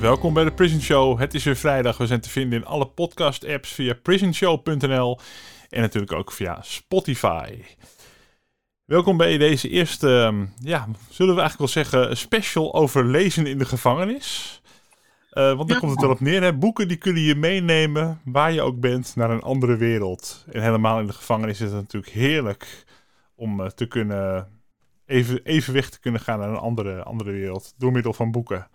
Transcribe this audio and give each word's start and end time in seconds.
Welkom 0.00 0.34
bij 0.34 0.44
de 0.44 0.52
Prison 0.52 0.80
Show. 0.80 1.18
Het 1.18 1.34
is 1.34 1.44
weer 1.44 1.56
vrijdag. 1.56 1.96
We 1.96 2.06
zijn 2.06 2.20
te 2.20 2.30
vinden 2.30 2.58
in 2.58 2.66
alle 2.66 2.86
podcast-apps 2.86 3.72
via 3.72 3.94
prisonshow.nl 4.02 5.18
en 5.68 5.80
natuurlijk 5.80 6.12
ook 6.12 6.32
via 6.32 6.58
Spotify. 6.62 7.62
Welkom 8.84 9.16
bij 9.16 9.38
deze 9.38 9.68
eerste, 9.68 10.18
ehm, 10.18 10.46
ja, 10.60 10.88
zullen 11.08 11.34
we 11.34 11.40
eigenlijk 11.40 11.72
wel 11.72 11.82
zeggen, 11.84 12.16
special 12.16 12.74
over 12.74 13.04
lezen 13.04 13.46
in 13.46 13.58
de 13.58 13.64
gevangenis. 13.64 14.60
Eh, 15.30 15.56
want 15.56 15.68
daar 15.68 15.78
komt 15.78 15.90
het 15.90 16.00
wel 16.00 16.10
op 16.10 16.20
neer. 16.20 16.42
Hè? 16.42 16.54
Boeken 16.54 16.88
die 16.88 16.96
kunnen 16.96 17.22
je 17.22 17.34
meenemen, 17.34 18.20
waar 18.24 18.52
je 18.52 18.62
ook 18.62 18.80
bent, 18.80 19.16
naar 19.16 19.30
een 19.30 19.42
andere 19.42 19.76
wereld. 19.76 20.44
En 20.52 20.62
helemaal 20.62 21.00
in 21.00 21.06
de 21.06 21.12
gevangenis 21.12 21.60
is 21.60 21.70
het 21.70 21.80
natuurlijk 21.80 22.12
heerlijk 22.12 22.84
om 23.34 23.60
eh, 23.60 23.66
te 23.66 23.86
kunnen, 23.86 24.48
even, 25.06 25.40
even 25.44 25.72
weg 25.72 25.90
te 25.90 26.00
kunnen 26.00 26.20
gaan 26.20 26.38
naar 26.38 26.48
een 26.48 26.56
andere, 26.56 27.02
andere 27.02 27.30
wereld. 27.30 27.74
Door 27.76 27.92
middel 27.92 28.12
van 28.12 28.30
boeken. 28.30 28.68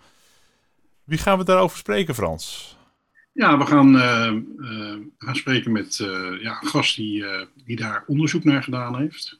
Wie 1.11 1.19
gaan 1.19 1.37
we 1.37 1.43
daarover 1.43 1.77
spreken, 1.77 2.15
Frans? 2.15 2.77
Ja, 3.33 3.57
we 3.57 3.65
gaan, 3.65 3.99
eh, 3.99 4.27
eh, 4.27 4.99
gaan 5.17 5.35
spreken 5.35 5.71
met 5.71 5.99
eh, 5.99 6.41
ja, 6.41 6.61
een 6.61 6.67
gast 6.67 6.95
die, 6.95 7.25
die 7.65 7.75
daar 7.75 8.03
onderzoek 8.07 8.43
naar 8.43 8.63
gedaan 8.63 8.97
heeft. 8.97 9.39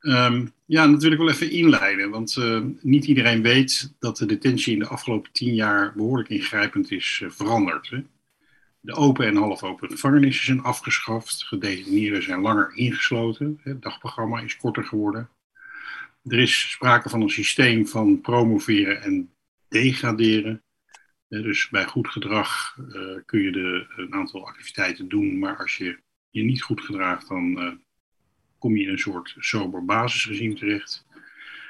Ehm, 0.00 0.46
ja, 0.64 0.86
dat 0.86 1.02
wil 1.02 1.12
ik 1.12 1.18
wel 1.18 1.30
even 1.30 1.50
inleiden, 1.50 2.10
want 2.10 2.38
niet 2.80 3.04
iedereen 3.04 3.42
weet 3.42 3.92
dat 3.98 4.16
de 4.16 4.26
detentie 4.26 4.72
in 4.72 4.78
de 4.78 4.86
afgelopen 4.86 5.32
tien 5.32 5.54
jaar 5.54 5.92
behoorlijk 5.96 6.28
ingrijpend 6.28 6.90
is 6.90 7.22
veranderd. 7.28 7.88
Hè. 7.88 8.02
De 8.80 8.94
open 8.94 9.26
en 9.26 9.36
halfopen 9.36 9.90
gevangenissen 9.90 10.44
zijn 10.44 10.62
afgeschaft, 10.62 11.44
gedetineerden 11.44 12.22
zijn 12.22 12.40
langer 12.40 12.72
ingesloten, 12.74 13.60
het 13.62 13.82
dagprogramma 13.82 14.40
is 14.40 14.56
korter 14.56 14.84
geworden. 14.84 15.28
Er 16.24 16.38
is 16.38 16.70
sprake 16.70 17.08
van 17.08 17.20
een 17.20 17.30
systeem 17.30 17.86
van 17.86 18.20
promoveren 18.20 19.02
en 19.02 19.30
degraderen. 19.68 20.62
Dus 21.30 21.68
bij 21.68 21.84
goed 21.84 22.08
gedrag 22.08 22.76
eh, 22.92 23.16
kun 23.26 23.40
je 23.40 23.52
de, 23.52 23.86
een 23.96 24.14
aantal 24.14 24.46
activiteiten 24.46 25.08
doen, 25.08 25.38
maar 25.38 25.56
als 25.56 25.76
je 25.76 25.98
je 26.30 26.42
niet 26.42 26.62
goed 26.62 26.80
gedraagt, 26.80 27.28
dan 27.28 27.60
eh, 27.60 27.72
kom 28.58 28.76
je 28.76 28.82
in 28.82 28.88
een 28.88 28.98
soort 28.98 29.36
sober 29.38 29.84
basisregime 29.84 30.54
terecht. 30.54 31.06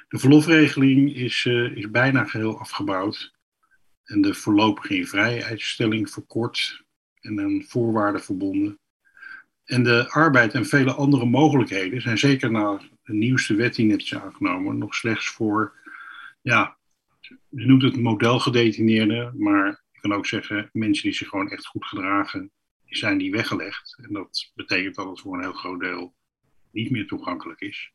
De 0.09 0.19
verlofregeling 0.19 1.15
is, 1.15 1.45
eh, 1.47 1.77
is 1.77 1.91
bijna 1.91 2.25
geheel 2.25 2.59
afgebouwd 2.59 3.35
en 4.05 4.21
de 4.21 4.35
voorlopige 4.35 4.97
invrijheidstelling 4.97 6.11
verkort 6.11 6.85
en 7.21 7.41
aan 7.41 7.65
voorwaarden 7.67 8.23
verbonden. 8.23 8.79
En 9.65 9.83
de 9.83 10.11
arbeid 10.11 10.53
en 10.53 10.67
vele 10.67 10.93
andere 10.93 11.27
mogelijkheden 11.27 12.01
zijn 12.01 12.19
zeker 12.19 12.51
na 12.51 12.81
de 13.03 13.13
nieuwste 13.13 13.55
wet 13.55 13.75
die 13.75 13.87
net 13.87 14.01
is 14.01 14.15
aangenomen 14.15 14.79
nog 14.79 14.95
slechts 14.95 15.29
voor 15.29 15.75
ja, 16.41 16.79
je 17.49 17.67
noemt 17.67 17.83
het 17.83 17.97
modelgedetineerden, 17.97 19.35
maar 19.39 19.85
je 19.93 20.01
kan 20.01 20.13
ook 20.13 20.27
zeggen 20.27 20.71
mensen 20.73 21.05
die 21.05 21.13
zich 21.13 21.29
gewoon 21.29 21.51
echt 21.51 21.67
goed 21.67 21.85
gedragen, 21.85 22.51
die 22.85 22.97
zijn 22.97 23.19
die 23.19 23.31
weggelegd. 23.31 23.99
En 24.03 24.13
dat 24.13 24.53
betekent 24.55 24.95
dat 24.95 25.09
het 25.09 25.21
voor 25.21 25.35
een 25.35 25.43
heel 25.43 25.53
groot 25.53 25.81
deel 25.81 26.15
niet 26.73 26.91
meer 26.91 27.07
toegankelijk 27.07 27.61
is. 27.61 27.93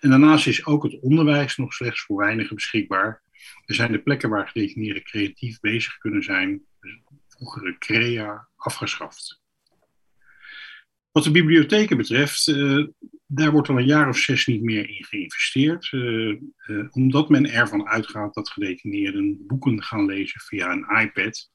En 0.00 0.10
daarnaast 0.10 0.46
is 0.46 0.66
ook 0.66 0.82
het 0.82 1.00
onderwijs 1.00 1.56
nog 1.56 1.72
slechts 1.72 2.00
voor 2.00 2.16
weinigen 2.16 2.54
beschikbaar. 2.54 3.22
Er 3.64 3.74
zijn 3.74 3.92
de 3.92 4.02
plekken 4.02 4.30
waar 4.30 4.48
gedetineerden 4.48 5.02
creatief 5.02 5.60
bezig 5.60 5.98
kunnen 5.98 6.22
zijn, 6.22 6.62
dus 6.80 6.98
vroegere 7.28 7.78
CREA, 7.78 8.48
afgeschaft. 8.56 9.40
Wat 11.10 11.24
de 11.24 11.30
bibliotheken 11.30 11.96
betreft, 11.96 12.48
eh, 12.48 12.86
daar 13.32 13.50
wordt 13.50 13.68
al 13.68 13.78
een 13.78 13.86
jaar 13.86 14.08
of 14.08 14.18
zes 14.18 14.46
niet 14.46 14.62
meer 14.62 14.88
in 14.88 15.04
geïnvesteerd, 15.04 15.88
eh, 15.92 16.30
eh, 16.30 16.86
omdat 16.90 17.28
men 17.28 17.50
ervan 17.50 17.88
uitgaat 17.88 18.34
dat 18.34 18.50
gedetineerden 18.50 19.46
boeken 19.46 19.82
gaan 19.82 20.04
lezen 20.04 20.40
via 20.40 20.72
een 20.72 21.00
iPad. 21.00 21.50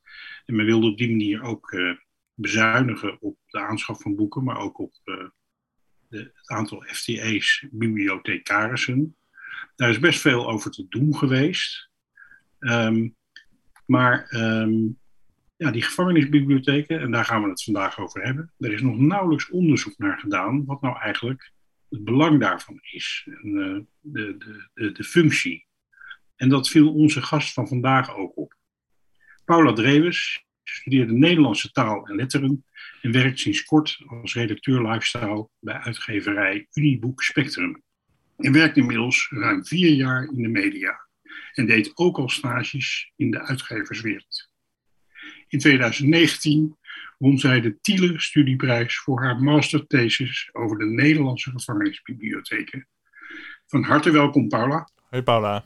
En 0.45 0.55
men 0.55 0.65
wilde 0.65 0.87
op 0.87 0.97
die 0.97 1.09
manier 1.09 1.41
ook 1.41 1.71
eh, 1.71 1.91
bezuinigen 2.33 3.21
op 3.21 3.37
de 3.45 3.59
aanschaf 3.59 4.01
van 4.01 4.15
boeken, 4.15 4.43
maar 4.43 4.57
ook 4.57 4.79
op 4.79 4.93
de, 5.03 5.31
het 6.09 6.31
aantal 6.45 6.83
FTE's, 6.87 7.67
bibliothecarissen. 7.71 9.15
Daar 9.75 9.89
is 9.89 9.99
best 9.99 10.21
veel 10.21 10.49
over 10.49 10.71
te 10.71 10.85
doen 10.89 11.15
geweest. 11.15 11.89
Ehm, 12.59 13.09
maar 13.85 14.27
ehm, 14.29 14.87
ja, 15.55 15.71
die 15.71 15.81
gevangenisbibliotheken, 15.81 16.99
en 16.99 17.11
daar 17.11 17.25
gaan 17.25 17.43
we 17.43 17.49
het 17.49 17.63
vandaag 17.63 17.99
over 17.99 18.23
hebben, 18.23 18.53
er 18.57 18.73
is 18.73 18.81
nog 18.81 18.97
nauwelijks 18.97 19.49
onderzoek 19.49 19.97
naar 19.97 20.19
gedaan 20.19 20.65
wat 20.65 20.81
nou 20.81 20.99
eigenlijk 20.99 21.53
het 21.95 22.03
belang 22.03 22.39
daarvan 22.39 22.79
is, 22.81 23.27
en, 23.41 23.57
eh, 23.57 23.81
de, 23.99 24.37
de, 24.37 24.69
de, 24.73 24.91
de 24.91 25.03
functie. 25.03 25.67
En 26.35 26.49
dat 26.49 26.69
viel 26.69 26.93
onze 26.93 27.21
gast 27.21 27.53
van 27.53 27.67
vandaag 27.67 28.15
ook 28.15 28.37
op. 28.37 28.55
Paula 29.45 29.73
Drewes 29.73 30.45
studeerde 30.63 31.13
Nederlandse 31.13 31.71
taal 31.71 32.07
en 32.07 32.15
letteren 32.15 32.65
en 33.01 33.11
werkt 33.11 33.39
sinds 33.39 33.63
kort 33.63 34.03
als 34.07 34.33
redacteur 34.33 34.91
lifestyle 34.91 35.49
bij 35.59 35.75
uitgeverij 35.75 36.67
Uniboek 36.73 37.23
Spectrum. 37.23 37.83
En 38.37 38.51
werkt 38.51 38.77
inmiddels 38.77 39.27
ruim 39.29 39.65
vier 39.65 39.93
jaar 39.93 40.23
in 40.23 40.41
de 40.41 40.47
media 40.47 41.07
en 41.53 41.65
deed 41.65 41.91
ook 41.97 42.17
al 42.17 42.29
stages 42.29 43.11
in 43.15 43.31
de 43.31 43.41
uitgeverswereld. 43.41 44.49
In 45.47 45.59
2019 45.59 46.77
won 47.17 47.37
zij 47.37 47.61
de 47.61 47.79
Thiele 47.81 48.19
Studieprijs 48.21 48.97
voor 48.97 49.23
haar 49.23 49.39
masterthesis 49.39 50.49
over 50.53 50.77
de 50.77 50.85
Nederlandse 50.85 51.49
gevangenisbibliotheken. 51.51 52.87
Van 53.67 53.83
harte 53.83 54.11
welkom, 54.11 54.47
Paula. 54.47 54.87
Hey 55.09 55.23
Paula. 55.23 55.63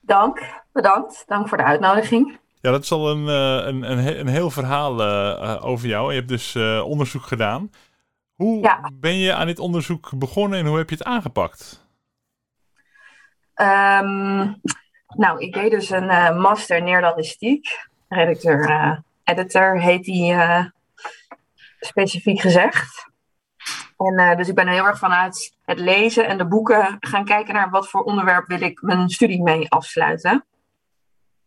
Dank, 0.00 0.42
bedankt. 0.72 1.22
Dank 1.26 1.48
voor 1.48 1.56
de 1.58 1.64
uitnodiging. 1.64 2.38
Ja, 2.60 2.70
dat 2.70 2.82
is 2.82 2.92
al 2.92 3.10
een, 3.10 3.28
eh, 3.28 3.66
een, 3.66 3.90
een, 3.90 4.18
een 4.20 4.26
heel 4.26 4.50
verhaal 4.50 5.00
eh, 5.00 5.52
eh, 5.52 5.64
over 5.64 5.88
jou. 5.88 6.10
Je 6.10 6.16
hebt 6.16 6.28
dus 6.28 6.54
eh, 6.54 6.82
onderzoek 6.86 7.22
gedaan. 7.22 7.70
Hoe 8.34 8.62
Ja. 8.62 8.90
ben 8.94 9.16
je 9.16 9.34
aan 9.34 9.46
dit 9.46 9.58
onderzoek 9.58 10.10
begonnen 10.18 10.58
en 10.58 10.66
hoe 10.66 10.76
heb 10.78 10.88
je 10.90 10.96
het 10.96 11.04
aangepakt? 11.04 11.86
Ehm, 13.54 14.52
nou, 15.16 15.38
ik 15.40 15.52
deed 15.52 15.70
dus 15.70 15.90
een 15.90 16.08
eh, 16.08 16.38
master 16.38 16.82
Neerlandistiek. 16.82 17.86
Redacteur, 18.08 18.68
eh, 18.70 18.98
editor 19.28 19.80
heet 19.80 20.04
die 20.04 20.32
eh, 20.32 20.64
specifiek 21.80 22.40
gezegd. 22.40 23.08
En 23.98 24.16
eh, 24.16 24.36
dus 24.36 24.48
ik 24.48 24.54
ben 24.54 24.68
heel 24.68 24.86
erg 24.86 24.98
vanuit 24.98 25.56
het 25.64 25.78
lezen 25.78 26.28
en 26.28 26.38
de 26.38 26.46
boeken 26.46 26.96
gaan 27.00 27.24
kijken 27.24 27.54
naar 27.54 27.70
wat 27.70 27.88
voor 27.88 28.02
onderwerp 28.02 28.46
wil 28.46 28.60
ik 28.60 28.82
mijn 28.82 29.08
studie 29.08 29.42
mee 29.42 29.70
afsluiten. 29.70 30.44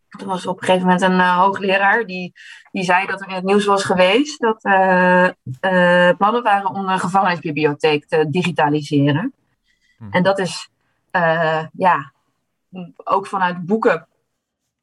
Er 0.08 0.26
was 0.26 0.46
op 0.46 0.60
een 0.60 0.64
gegeven 0.64 0.86
moment 0.86 1.02
een 1.02 1.20
eh, 1.20 1.38
hoogleraar 1.38 2.06
die, 2.06 2.32
die 2.70 2.84
zei 2.84 3.06
dat 3.06 3.20
er 3.20 3.28
in 3.28 3.34
het 3.34 3.44
nieuws 3.44 3.64
was 3.64 3.84
geweest 3.84 4.40
dat 4.40 4.64
eh, 4.64 5.28
plannen 6.16 6.42
waren 6.42 6.70
om 6.70 6.88
een 6.88 6.98
gevangenisbibliotheek 6.98 8.06
te 8.06 8.30
digitaliseren. 8.30 9.34
Mhm. 9.98 10.12
En 10.12 10.22
dat 10.22 10.38
is 10.38 10.70
ja, 11.72 12.12
ook 13.04 13.26
vanuit 13.26 13.66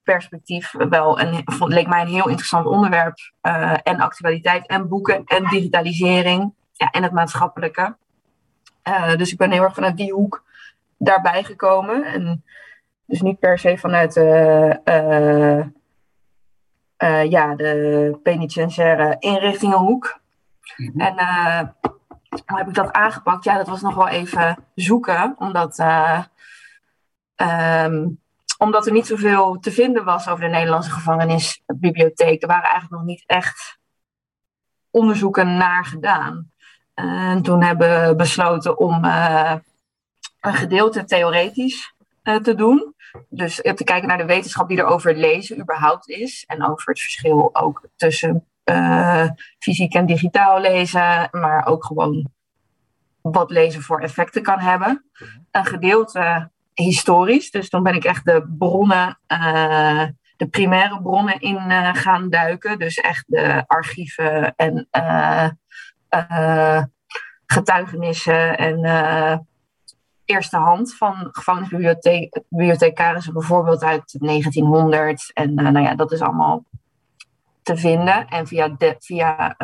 boekenperspectief 0.10 0.72
wel 0.90 1.20
een, 1.20 1.42
vond- 1.46 1.74
leek 1.74 1.88
mij 1.88 2.02
een 2.02 2.08
heel 2.08 2.28
interessant 2.28 2.66
onderwerp. 2.66 3.18
eh, 3.42 3.78
en 3.84 4.00
actualiteit 4.00 4.68
en 4.68 4.88
boeken 4.88 5.24
en 5.26 5.44
digitalisering 5.50 6.54
ja, 6.74 6.90
en 6.90 7.04
het 7.04 7.12
maatschappelijke. 7.12 7.98
Eh, 8.82 9.16
dus 9.16 9.32
ik 9.32 9.38
ben 9.38 9.52
heel 9.52 9.64
erg 9.64 9.74
vanuit 9.74 9.98
die 9.98 10.14
hoek 10.14 10.44
daarbij 10.98 11.44
gekomen. 11.44 12.04
En 12.04 12.44
dus 13.06 13.22
niet 13.22 13.40
per 13.40 13.60
se 13.60 13.78
vanuit 13.78 14.14
de, 14.14 15.70
eh, 16.98 17.30
ja, 17.30 17.56
de 17.56 18.20
penitentiaire 18.24 19.16
inrichtingenhoek. 19.20 20.20
Mhm. 20.78 21.00
En 21.00 21.14
hoe 22.46 22.58
heb 22.58 22.68
ik 22.68 22.74
dat 22.74 22.92
aangepakt? 22.92 23.44
Ja, 23.44 23.58
dat 23.58 23.68
was 23.68 23.82
nog 23.82 23.96
wel 23.96 24.08
even 24.08 24.58
zoeken, 24.76 25.36
omdat, 25.38 25.80
eh, 25.80 26.24
ehm, 27.36 28.08
omdat 28.60 28.86
er 28.86 28.92
niet 28.92 29.08
zoveel 29.08 29.60
te 29.60 29.72
vinden 29.72 30.04
was 30.04 30.28
over 30.28 30.44
de 30.44 30.50
Nederlandse 30.50 30.92
gevangenisbibliotheek. 30.92 32.42
Er 32.42 32.48
waren 32.48 32.70
eigenlijk 32.70 33.02
nog 33.02 33.04
niet 33.04 33.24
echt 33.26 33.78
onderzoeken 34.90 35.58
naar 35.58 35.86
gedaan. 35.86 36.52
En 36.94 37.42
toen 37.42 37.64
hebben 37.64 38.08
we 38.08 38.16
besloten 38.16 38.78
om 38.78 39.06
eh, 39.06 39.56
een 40.42 40.54
gedeelte 40.54 41.06
theoretisch 41.06 41.94
eh, 42.24 42.36
te 42.36 42.56
doen. 42.56 42.94
Dus 43.30 43.56
te 43.56 43.84
kijken 43.84 44.08
naar 44.08 44.18
de 44.18 44.26
wetenschap 44.26 44.68
die 44.68 44.78
er 44.78 44.86
over 44.86 45.16
lezen 45.16 45.60
überhaupt 45.60 46.10
is. 46.10 46.44
En 46.48 46.64
over 46.64 46.90
het 46.90 47.00
verschil 47.00 47.50
ook 47.56 47.88
tussen 47.96 48.46
eh, 48.64 49.30
fysiek 49.60 49.94
en 49.94 50.06
digitaal 50.06 50.60
lezen. 50.60 51.28
Maar 51.32 51.66
ook 51.66 51.86
gewoon 51.86 52.32
wat 53.22 53.50
lezen 53.50 53.82
voor 53.82 54.00
effecten 54.00 54.44
kan 54.44 54.60
hebben. 54.60 55.06
Een 55.52 55.66
gedeelte 55.66 56.50
historisch. 56.84 57.52
Dus 57.52 57.70
dan 57.70 57.84
ben 57.84 57.94
ik 57.94 58.04
echt 58.04 58.26
de 58.26 58.56
bronnen, 58.58 59.20
eh, 59.28 60.06
de 60.38 60.48
primaire 60.48 61.02
bronnen 61.02 61.40
in 61.40 61.58
eh, 61.58 61.90
gaan 61.94 62.30
duiken. 62.30 62.80
Dus 62.80 62.98
echt 62.98 63.24
de 63.28 63.64
archieven 63.68 64.56
en 64.56 64.88
eh, 64.92 65.50
getuigenissen 67.46 68.58
en 68.58 68.80
eerste 70.26 70.58
hand 70.58 70.96
van 70.96 71.28
gevangenisbibliothecarissen, 71.32 73.34
bijvoorbeeld 73.34 73.84
uit 73.84 74.16
1900. 74.20 75.32
En 75.34 75.54
nou 75.54 75.82
ja, 75.82 75.96
dat 75.96 76.12
is 76.12 76.22
allemaal 76.22 76.64
te 77.62 77.78
vinden. 77.78 78.28
En 78.28 78.48
via, 78.48 78.68
de, 78.68 78.96
via 79.00 79.56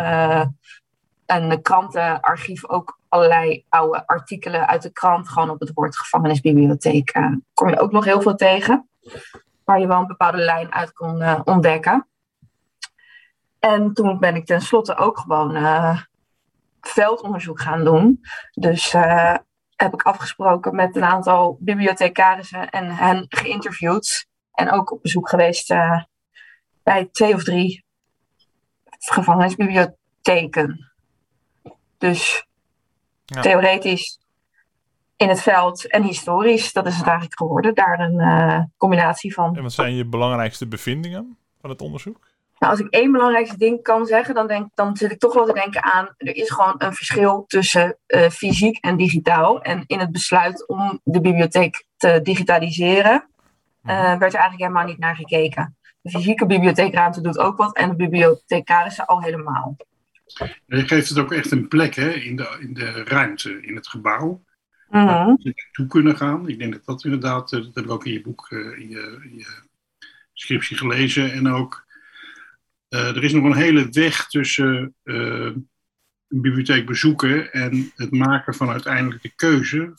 een 1.25 1.61
krantenarchief 1.61 2.69
ook 2.69 2.99
allerlei 3.15 3.65
oude 3.69 4.07
artikelen 4.07 4.67
uit 4.67 4.81
de 4.81 4.91
krant, 4.91 5.29
gewoon 5.29 5.49
op 5.49 5.59
het 5.59 5.71
woord 5.73 5.97
gevangenisbibliotheek, 5.97 7.09
eh, 7.09 7.31
kom 7.53 7.69
je 7.69 7.79
ook 7.79 7.91
nog 7.91 8.05
heel 8.05 8.21
veel 8.21 8.35
tegen. 8.35 8.89
Waar 9.63 9.79
je 9.79 9.87
wel 9.87 9.99
een 9.99 10.07
bepaalde 10.07 10.37
lijn 10.37 10.73
uit 10.73 10.93
kon 10.93 11.21
eh, 11.21 11.41
ontdekken. 11.43 12.07
En 13.59 13.93
toen 13.93 14.19
ben 14.19 14.35
ik 14.35 14.45
tenslotte 14.45 14.95
ook 14.95 15.19
gewoon 15.19 15.55
eh, 15.55 16.01
veldonderzoek 16.81 17.61
gaan 17.61 17.83
doen. 17.83 18.21
Dus 18.51 18.91
heb 19.75 19.93
ik 19.93 20.01
afgesproken 20.01 20.75
met 20.75 20.95
een 20.95 21.03
aantal 21.03 21.57
bibliothecarissen 21.59 22.69
en 22.69 22.89
hen 22.95 23.25
geïnterviewd. 23.29 24.27
En 24.51 24.71
ook 24.71 24.91
op 24.91 25.01
bezoek 25.01 25.29
geweest 25.29 25.73
bij 26.83 27.09
twee 27.11 27.33
of 27.33 27.43
drie 27.43 27.85
gevangenisbibliotheken. 28.99 30.93
Dus 31.97 32.45
Ja. 33.25 33.41
theoretisch 33.41 34.19
in 35.17 35.29
het 35.29 35.41
veld 35.41 35.87
en 35.87 36.03
historisch, 36.03 36.73
dat 36.73 36.85
is 36.85 36.95
het 36.95 37.05
eigenlijk 37.05 37.37
geworden. 37.37 37.75
Daar 37.75 37.99
een 37.99 38.19
eh, 38.19 38.63
combinatie 38.77 39.33
van. 39.33 39.55
En 39.55 39.63
wat 39.63 39.73
zijn 39.73 39.95
je 39.95 40.05
belangrijkste 40.05 40.67
bevindingen 40.67 41.37
van 41.61 41.69
het 41.69 41.81
onderzoek? 41.81 42.19
Nou, 42.59 42.71
als 42.71 42.81
ik 42.81 42.93
één 42.93 43.11
belangrijkste 43.11 43.57
ding 43.57 43.81
kan 43.81 44.05
zeggen, 44.05 44.35
dan, 44.35 44.47
denk, 44.47 44.69
dan 44.73 44.97
zit 44.97 45.11
ik 45.11 45.19
toch 45.19 45.33
wel 45.33 45.45
te 45.45 45.53
denken 45.53 45.83
aan. 45.83 46.09
Er 46.17 46.35
is 46.35 46.49
gewoon 46.49 46.75
een 46.77 46.93
verschil 46.93 47.43
tussen 47.47 47.97
eh, 48.05 48.29
fysiek 48.29 48.77
en 48.77 48.97
digitaal. 48.97 49.61
En 49.61 49.83
in 49.87 49.99
het 49.99 50.11
besluit 50.11 50.67
om 50.67 50.99
de 51.03 51.21
bibliotheek 51.21 51.85
te 51.97 52.19
digitaliseren, 52.23 53.27
eh, 53.83 53.95
werd 53.95 54.33
er 54.33 54.39
eigenlijk 54.39 54.61
helemaal 54.61 54.85
niet 54.85 54.99
naar 54.99 55.15
gekeken. 55.15 55.77
De 56.01 56.09
fysieke 56.09 56.45
bibliotheekruimte 56.45 57.21
doet 57.21 57.37
ook 57.37 57.57
wat 57.57 57.75
en 57.75 57.89
de 57.89 57.95
bibliothecarissen 57.95 59.05
al 59.05 59.21
helemaal. 59.21 59.75
Je 60.65 60.87
geeft 60.87 61.09
het 61.09 61.17
ook 61.17 61.31
echt 61.31 61.51
een 61.51 61.67
plek 61.67 61.95
hè, 61.95 62.09
in, 62.09 62.35
de, 62.35 62.57
in 62.59 62.73
de 62.73 63.03
ruimte, 63.03 63.61
in 63.61 63.75
het 63.75 63.87
gebouw. 63.87 64.43
Waar 64.87 65.25
mensen 65.27 65.53
naartoe 65.55 65.87
kunnen 65.87 66.17
gaan. 66.17 66.47
Ik 66.49 66.59
denk 66.59 66.73
dat 66.73 66.85
dat 66.85 67.03
inderdaad, 67.03 67.53
eh, 67.53 67.61
dat 67.61 67.75
heb 67.75 67.83
ik 67.83 67.91
ook 67.91 68.05
in 68.05 68.13
je 68.13 68.21
boek, 68.21 68.47
eh, 68.49 68.59
in, 68.59 68.89
je, 68.89 69.19
in 69.23 69.37
je 69.37 69.47
scriptie 70.33 70.77
gelezen. 70.77 71.31
En 71.31 71.47
ook, 71.47 71.85
eh, 72.89 73.15
er 73.15 73.23
is 73.23 73.33
nog 73.33 73.43
een 73.43 73.55
hele 73.55 73.89
weg 73.89 74.27
tussen 74.27 74.95
een 75.03 75.69
bibliotheek 76.27 76.85
bezoeken 76.85 77.53
en 77.53 77.91
het 77.95 78.11
maken 78.11 78.53
van 78.55 78.69
uiteindelijk 78.69 79.21
de 79.21 79.35
keuze 79.35 79.93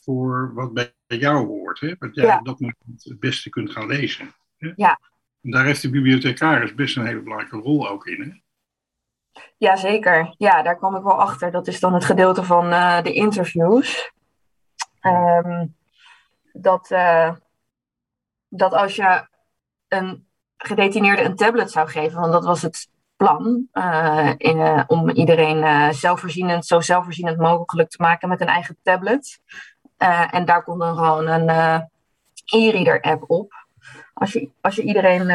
voor 0.00 0.54
wat 0.54 0.72
bij 0.72 0.92
jou 1.06 1.46
hoort. 1.46 1.80
Hè? 1.80 1.94
Wat 1.98 2.14
jij 2.14 2.24
Ja. 2.24 2.38
op 2.38 2.44
dat 2.44 2.60
moment 2.60 3.04
het 3.04 3.20
beste 3.20 3.50
kunt 3.50 3.70
gaan 3.70 3.86
lezen. 3.86 4.34
Hè? 4.58 4.72
Ja. 4.76 5.00
En 5.42 5.50
daar 5.50 5.64
heeft 5.64 5.82
de 5.82 5.90
bibliothecaris 5.90 6.74
best 6.74 6.96
een 6.96 7.06
hele 7.06 7.22
belangrijke 7.22 7.56
rol 7.56 7.88
ook 7.88 8.06
in. 8.06 8.22
Hè? 8.22 8.30
Jazeker, 9.56 10.34
ja, 10.38 10.62
daar 10.62 10.76
kwam 10.76 10.96
ik 10.96 11.02
wel 11.02 11.20
achter. 11.20 11.50
Dat 11.50 11.66
is 11.66 11.80
dan 11.80 11.94
het 11.94 12.04
gedeelte 12.04 12.44
van 12.44 12.72
eh, 12.72 13.02
de 13.02 13.12
interviews. 13.12 14.12
Ehm, 15.00 15.66
dat, 16.52 16.90
eh, 16.90 17.32
dat 18.48 18.72
als 18.72 18.96
je 18.96 19.26
een 19.88 20.26
gedetineerde 20.56 21.22
een 21.22 21.36
tablet 21.36 21.70
zou 21.70 21.88
geven, 21.88 22.20
want 22.20 22.32
dat 22.32 22.44
was 22.44 22.62
het 22.62 22.88
plan, 23.16 23.68
eh, 23.72 24.32
in, 24.36 24.84
om 24.86 25.10
iedereen 25.10 25.94
zelfvoorzienend, 25.94 26.66
zo 26.66 26.80
zelfvoorzienend 26.80 27.38
mogelijk 27.38 27.90
te 27.90 28.02
maken 28.02 28.28
met 28.28 28.40
een 28.40 28.46
eigen 28.46 28.76
tablet. 28.82 29.40
En 30.30 30.44
daar 30.44 30.62
komt 30.62 30.80
dan 30.80 30.96
gewoon 30.96 31.26
een 31.26 31.48
e-reader 32.44 33.00
app 33.00 33.30
op. 33.30 33.52
Als 34.14 34.32
je, 34.32 34.50
als 34.60 34.76
je 34.76 34.82
iedereen 34.82 35.30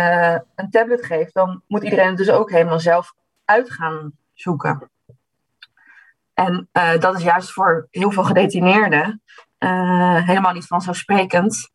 een 0.55 0.69
tablet 0.69 1.05
geeft, 1.05 1.33
dan 1.33 1.61
moet 1.67 1.83
iedereen 1.83 2.07
het 2.07 2.17
dus 2.17 2.29
ook 2.29 2.51
helemaal 2.51 2.79
zelf 2.79 3.13
uit 3.47 3.71
gaan 3.71 4.11
zoeken. 4.33 4.91
En 6.33 6.69
eh, 6.71 6.99
dat 6.99 7.17
is 7.17 7.23
juist 7.23 7.51
voor 7.51 7.87
heel 7.91 8.11
veel 8.11 8.23
gedetineerden 8.23 9.21
eh, 9.57 10.25
helemaal 10.25 10.53
niet 10.53 10.67
vanzelfsprekend, 10.67 11.71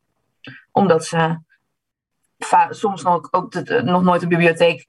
omdat 0.71 1.05
ze 1.05 1.39
soms 2.71 3.03
nog, 3.03 3.33
ook 3.33 3.55
nog 3.83 4.03
nooit 4.03 4.21
de 4.21 4.27
bibliotheek 4.27 4.87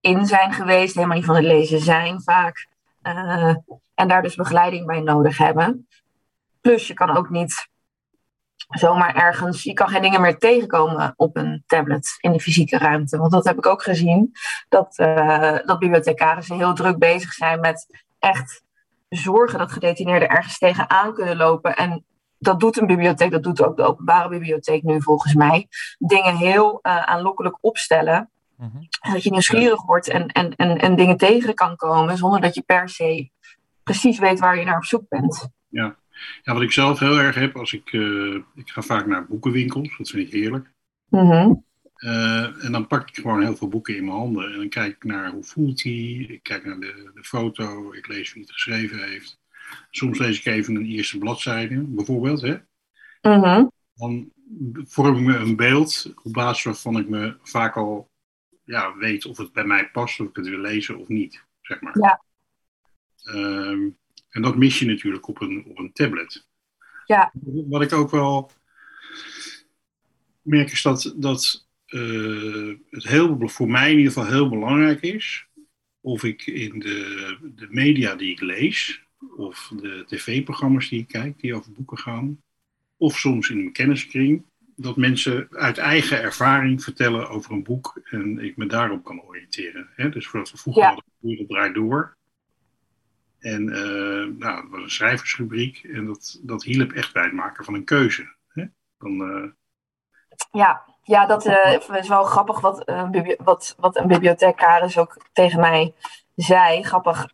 in 0.00 0.26
zijn 0.26 0.52
geweest, 0.52 0.94
helemaal 0.94 1.16
niet 1.16 1.26
van 1.26 1.34
het 1.34 1.44
lezen 1.44 1.80
zijn 1.80 2.22
vaak, 2.22 2.68
eh, 3.02 3.54
en 3.94 4.08
daar 4.08 4.22
dus 4.22 4.34
begeleiding 4.34 4.86
bij 4.86 5.00
nodig 5.00 5.38
hebben. 5.38 5.88
Plus 6.60 6.86
je 6.86 6.94
kan 6.94 7.16
ook 7.16 7.30
niet 7.30 7.68
zomaar 8.74 9.14
ergens, 9.14 9.62
je 9.62 9.72
kan 9.72 9.88
geen 9.88 10.02
dingen 10.02 10.20
meer 10.20 10.38
tegenkomen 10.38 11.12
op 11.16 11.36
een 11.36 11.62
tablet 11.66 12.16
in 12.20 12.32
de 12.32 12.40
fysieke 12.40 12.78
ruimte. 12.78 13.18
Want 13.18 13.32
dat 13.32 13.44
heb 13.44 13.56
ik 13.56 13.66
ook 13.66 13.82
gezien, 13.82 14.32
dat, 14.68 14.98
eh, 14.98 15.58
dat 15.64 15.78
bibliothecarissen 15.78 16.56
heel 16.56 16.74
druk 16.74 16.98
bezig 16.98 17.32
zijn 17.32 17.60
met 17.60 18.04
echt 18.18 18.62
zorgen 19.08 19.58
dat 19.58 19.72
gedetineerden 19.72 20.28
ergens 20.28 20.58
tegenaan 20.58 21.14
kunnen 21.14 21.36
lopen. 21.36 21.76
En 21.76 22.04
dat 22.38 22.60
doet 22.60 22.80
een 22.80 22.86
bibliotheek, 22.86 23.30
dat 23.30 23.42
doet 23.42 23.62
ook 23.62 23.76
de 23.76 23.82
openbare 23.82 24.28
bibliotheek 24.28 24.82
nu 24.82 25.02
volgens 25.02 25.34
mij. 25.34 25.68
Dingen 25.98 26.36
heel 26.36 26.78
eh, 26.82 27.02
aanlokkelijk 27.02 27.58
opstellen. 27.60 28.30
Mhm. 28.56 29.12
Dat 29.12 29.22
je 29.22 29.30
nieuwsgierig 29.30 29.82
wordt 29.82 30.08
en, 30.08 30.26
en, 30.26 30.56
en, 30.56 30.78
en 30.78 30.96
dingen 30.96 31.16
tegen 31.16 31.54
kan 31.54 31.76
komen 31.76 32.16
zonder 32.16 32.40
dat 32.40 32.54
je 32.54 32.62
per 32.62 32.88
se 32.88 33.30
precies 33.82 34.18
weet 34.18 34.40
waar 34.40 34.58
je 34.58 34.64
naar 34.64 34.76
op 34.76 34.84
zoek 34.84 35.08
bent. 35.08 35.48
Ja, 35.68 35.96
wat 36.44 36.62
ik 36.62 36.72
zelf 36.72 36.98
heel 36.98 37.18
erg 37.18 37.34
heb, 37.34 37.56
als 37.56 37.72
ik, 37.72 37.92
eh, 37.92 38.34
ik 38.34 38.70
ga 38.70 38.82
vaak 38.82 39.06
naar 39.06 39.26
boekenwinkels, 39.26 39.96
dat 39.98 40.08
vind 40.08 40.26
ik 40.26 40.32
heerlijk. 40.32 40.72
Mhm. 41.08 41.52
Eh, 41.94 42.64
en 42.64 42.72
dan 42.72 42.86
pak 42.86 43.08
ik 43.08 43.14
gewoon 43.14 43.42
heel 43.42 43.56
veel 43.56 43.68
boeken 43.68 43.96
in 43.96 44.04
mijn 44.04 44.16
handen. 44.16 44.52
En 44.52 44.58
dan 44.58 44.68
kijk 44.68 44.94
ik 44.94 45.04
naar 45.04 45.30
hoe 45.30 45.44
voelt 45.44 45.82
hij. 45.82 46.26
Ik 46.28 46.42
kijk 46.42 46.64
naar 46.64 46.80
de, 46.80 47.10
de 47.14 47.24
foto. 47.24 47.92
Ik 47.92 48.06
lees 48.06 48.32
wie 48.32 48.42
het 48.42 48.52
geschreven 48.52 49.08
heeft. 49.08 49.38
Soms 49.90 50.18
lees 50.18 50.38
ik 50.38 50.44
even 50.44 50.74
een 50.74 50.86
eerste 50.86 51.18
bladzijde, 51.18 51.82
bijvoorbeeld. 51.82 52.40
Hè? 52.40 52.56
Mhm. 53.22 53.66
Dan 53.94 54.32
vorm 54.84 55.16
ik 55.16 55.24
me 55.24 55.36
een 55.36 55.56
beeld 55.56 56.12
op 56.22 56.32
basis 56.32 56.64
waarvan 56.64 56.98
ik 56.98 57.08
me 57.08 57.36
vaak 57.42 57.76
al 57.76 58.10
ja, 58.64 58.96
weet 58.96 59.26
of 59.26 59.36
het 59.36 59.52
bij 59.52 59.64
mij 59.64 59.90
past, 59.90 60.20
of 60.20 60.28
ik 60.28 60.36
het 60.36 60.48
wil 60.48 60.58
lezen 60.58 60.98
of 60.98 61.08
niet. 61.08 61.44
Zeg 61.60 61.80
maar. 61.80 61.98
Ja. 61.98 62.22
Ehm, 63.22 63.88
en 64.34 64.42
dat 64.42 64.56
mis 64.56 64.78
je 64.78 64.86
natuurlijk 64.86 65.28
op 65.28 65.40
een, 65.40 65.64
op 65.66 65.78
een 65.78 65.92
tablet. 65.92 66.46
Ja. 67.06 67.32
Wat 67.44 67.82
ik 67.82 67.92
ook 67.92 68.10
wel 68.10 68.50
merk 70.42 70.72
is 70.72 70.82
dat, 70.82 71.14
dat 71.16 71.66
eh, 71.86 72.72
het 72.90 73.04
heel, 73.04 73.48
voor 73.48 73.70
mij 73.70 73.90
in 73.90 73.98
ieder 73.98 74.12
geval 74.12 74.28
heel 74.28 74.48
belangrijk 74.48 75.00
is. 75.00 75.46
Of 76.00 76.24
ik 76.24 76.46
in 76.46 76.78
de, 76.78 77.38
de 77.54 77.66
media 77.70 78.14
die 78.14 78.30
ik 78.30 78.40
lees, 78.40 79.02
of 79.36 79.72
de 79.76 80.04
tv-programma's 80.06 80.88
die 80.88 81.00
ik 81.00 81.08
kijk, 81.08 81.40
die 81.40 81.54
over 81.54 81.72
boeken 81.72 81.98
gaan, 81.98 82.42
of 82.96 83.18
soms 83.18 83.50
in 83.50 83.58
een 83.58 83.72
kenniskring, 83.72 84.44
dat 84.76 84.96
mensen 84.96 85.48
uit 85.50 85.78
eigen 85.78 86.22
ervaring 86.22 86.82
vertellen 86.82 87.28
over 87.28 87.52
een 87.52 87.62
boek 87.62 88.00
en 88.04 88.38
ik 88.38 88.56
me 88.56 88.66
daarop 88.66 89.04
kan 89.04 89.22
oriënteren. 89.22 89.88
Hè? 89.94 90.08
Dus 90.08 90.26
voordat 90.26 90.50
we 90.50 90.56
vroeger 90.58 90.82
Ja. 90.82 90.88
hadden, 90.88 91.04
de 91.18 91.28
wereld 91.28 91.48
draait 91.48 91.74
door. 91.74 92.16
En 93.44 93.68
eh, 93.68 94.38
nou, 94.38 94.62
dat 94.62 94.70
was 94.70 94.82
een 94.82 94.90
schrijversrubriek 94.90 95.82
en 95.82 96.06
dat, 96.06 96.40
dat 96.42 96.62
hielp 96.62 96.92
echt 96.92 97.12
bij 97.12 97.22
het 97.22 97.32
maken 97.32 97.64
van 97.64 97.74
een 97.74 97.84
keuze. 97.84 98.34
Hè? 98.48 98.62
Eh, 98.98 99.50
Ja, 100.50 100.82
ja, 101.02 101.26
dat 101.26 101.46
eh, 101.46 101.96
is 101.98 102.08
wel 102.08 102.24
grappig 102.24 102.60
wat, 102.60 102.84
wat, 103.38 103.74
wat 103.78 103.96
een 103.96 104.06
bibliothecaris 104.06 104.98
ook 104.98 105.16
tegen 105.32 105.60
mij 105.60 105.94
zij, 106.34 106.82
grappig 106.82 107.26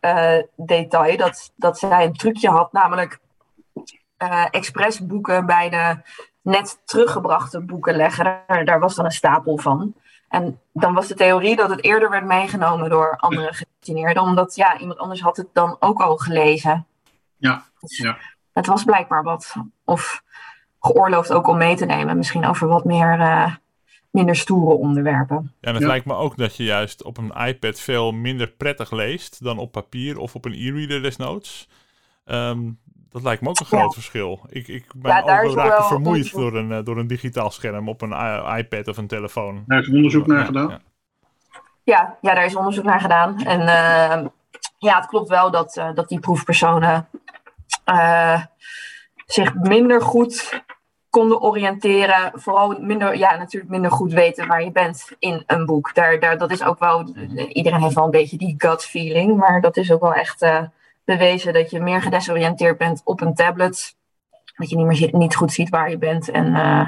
detail, 0.55 1.17
dat, 1.17 1.51
dat 1.55 1.79
zij 1.79 2.05
een 2.05 2.13
trucje 2.13 2.49
had, 2.49 2.71
namelijk 2.71 3.19
uh, 4.17 4.45
expres 4.49 5.05
boeken 5.05 5.45
bij 5.45 5.69
de 5.69 6.01
net 6.41 6.81
teruggebrachte 6.85 7.61
boeken 7.61 7.95
leggen. 7.95 8.43
Daar, 8.47 8.79
was 8.79 8.95
dan 8.95 9.05
een 9.05 9.11
stapel 9.11 9.57
van. 9.57 9.95
En 10.31 10.59
dan 10.73 10.93
was 10.93 11.07
de 11.07 11.13
theorie 11.13 11.55
dat 11.55 11.69
het 11.69 11.83
eerder 11.83 12.09
werd 12.09 12.25
meegenomen 12.25 12.89
door 12.89 13.17
andere 13.17 13.53
gedetineerden, 13.53 14.23
omdat 14.23 14.55
ja, 14.55 14.77
iemand 14.77 14.99
anders 14.99 15.21
had 15.21 15.37
het 15.37 15.47
dan 15.53 15.75
ook 15.79 16.01
al 16.01 16.17
gelezen. 16.17 16.85
Ja, 17.37 17.65
dus 17.79 17.97
ja. 17.97 18.17
Het 18.53 18.65
was 18.65 18.83
blijkbaar 18.83 19.23
wat, 19.23 19.55
of 19.85 20.23
geoorloofd 20.79 21.31
ook 21.31 21.47
om 21.47 21.57
mee 21.57 21.75
te 21.75 21.85
nemen, 21.85 22.17
misschien 22.17 22.45
over 22.45 22.67
wat 22.67 22.85
meer. 22.85 23.19
Uh, 23.19 23.55
minder 24.11 24.35
stoere 24.35 24.75
onderwerpen. 24.75 25.51
Ja, 25.59 25.67
en 25.67 25.75
het 25.75 25.83
lijkt 25.83 26.05
me 26.05 26.13
ook 26.13 26.37
dat 26.37 26.55
je 26.55 26.63
juist 26.63 27.03
op 27.03 27.17
een 27.17 27.31
iPad 27.47 27.79
veel 27.79 28.11
minder 28.11 28.47
prettig 28.47 28.91
leest 28.91 29.43
dan 29.43 29.57
op 29.57 29.71
papier 29.71 30.17
of 30.17 30.35
op 30.35 30.45
een 30.45 30.53
e-reader 30.53 31.01
desnoods. 31.01 31.67
Um, 32.25 32.79
dat 33.11 33.23
lijkt 33.23 33.41
me 33.41 33.49
ook 33.49 33.59
een 33.59 33.65
groot 33.65 33.93
verschil. 33.93 34.39
Ik, 34.49 34.67
ik 34.67 34.85
ben 34.95 35.11
ja, 35.11 35.19
ook 35.19 35.25
wel 35.25 35.55
raken 35.55 35.85
vermoeid 35.85 36.31
door 36.31 36.55
een, 36.55 36.69
uh, 36.69 36.79
door 36.83 36.97
een 36.97 37.07
digitaal 37.07 37.51
scherm 37.51 37.89
op 37.89 38.01
een 38.01 38.13
iPad 38.57 38.87
of 38.87 38.97
een 38.97 39.07
telefoon. 39.07 39.63
Daar 39.67 39.79
is 39.79 39.89
onderzoek 39.89 40.27
naar 40.27 40.45
gedaan. 40.45 40.69
Ja, 40.69 40.79
ja. 41.83 42.17
ja, 42.21 42.33
daar 42.33 42.45
is 42.45 42.55
onderzoek 42.55 42.83
naar 42.83 42.99
gedaan. 42.99 43.39
En 43.39 43.59
uh, 43.59 44.27
ja, 44.77 44.95
het 44.95 45.05
klopt 45.05 45.29
wel 45.29 45.51
dat, 45.51 45.77
uh, 45.77 45.93
dat 45.93 46.09
die 46.09 46.19
proefpersonen 46.19 47.07
uh, 47.85 48.41
zich 49.25 49.53
minder 49.55 50.01
goed 50.01 50.63
konden 51.09 51.41
oriënteren. 51.41 52.31
Vooral 52.33 52.79
minder, 52.79 53.17
ja, 53.17 53.35
natuurlijk 53.37 53.71
minder 53.71 53.91
goed 53.91 54.13
weten 54.13 54.47
waar 54.47 54.63
je 54.63 54.71
bent 54.71 55.11
in 55.19 55.43
een 55.47 55.65
boek. 55.65 55.93
Daar, 55.93 56.19
daar, 56.19 56.37
dat 56.37 56.51
is 56.51 56.63
ook 56.63 56.79
wel, 56.79 57.15
iedereen 57.47 57.81
heeft 57.81 57.95
wel 57.95 58.03
een 58.03 58.11
beetje 58.11 58.37
die 58.37 58.55
gut 58.57 58.85
feeling, 58.85 59.37
maar 59.37 59.61
dat 59.61 59.77
is 59.77 59.91
ook 59.91 60.01
wel 60.01 60.13
echt 60.13 60.41
uh, 60.41 60.61
bewezen 61.03 61.53
dat 61.53 61.69
je 61.69 61.79
meer 61.79 62.01
gedesoriënteerd 62.01 62.77
bent 62.77 63.01
op 63.03 63.21
een 63.21 63.33
tablet. 63.33 63.95
Dat 64.55 64.69
je 64.69 64.75
niet 64.75 64.85
meer 64.85 65.09
niet 65.11 65.35
goed 65.35 65.51
ziet 65.51 65.69
waar 65.69 65.89
je 65.89 65.97
bent 65.97 66.29
en 66.29 66.45
uh, 66.45 66.87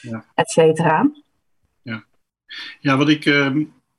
ja. 0.00 0.24
et 0.34 0.50
cetera. 0.50 1.10
Ja. 1.82 2.04
ja, 2.80 2.96
wat 2.96 3.08
ik, 3.08 3.24
uh, 3.24 3.56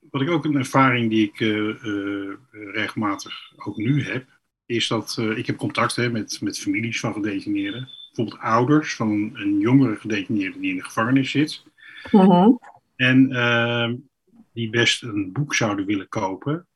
wat 0.09 0.21
ik 0.21 0.29
ook 0.29 0.45
een 0.45 0.55
ervaring 0.55 1.09
die 1.09 1.27
ik 1.27 1.39
uh, 1.39 2.33
regelmatig 2.51 3.33
ook 3.55 3.77
nu 3.77 4.03
heb, 4.03 4.25
is 4.65 4.87
dat 4.87 5.17
ik 5.35 5.47
heb 5.47 5.57
contact 5.57 5.95
hè, 5.95 6.09
met, 6.09 6.41
met 6.41 6.59
families 6.59 6.99
van 6.99 7.13
gedetineerden 7.13 7.89
bijvoorbeeld 8.17 8.51
ouders 8.51 8.95
van 8.95 9.09
een 9.33 9.59
jongere 9.59 9.95
gedetineerde 9.95 10.59
die 10.59 10.69
in 10.69 10.77
de 10.77 10.83
gevangenis 10.83 11.31
zit. 11.31 11.63
Mhm. 12.11 12.51
En 12.95 13.31
uh, 13.31 13.91
die 14.53 14.69
best 14.69 15.03
een 15.03 15.31
boek 15.31 15.55
zouden 15.55 15.85
willen 15.85 16.07
kopen 16.07 16.67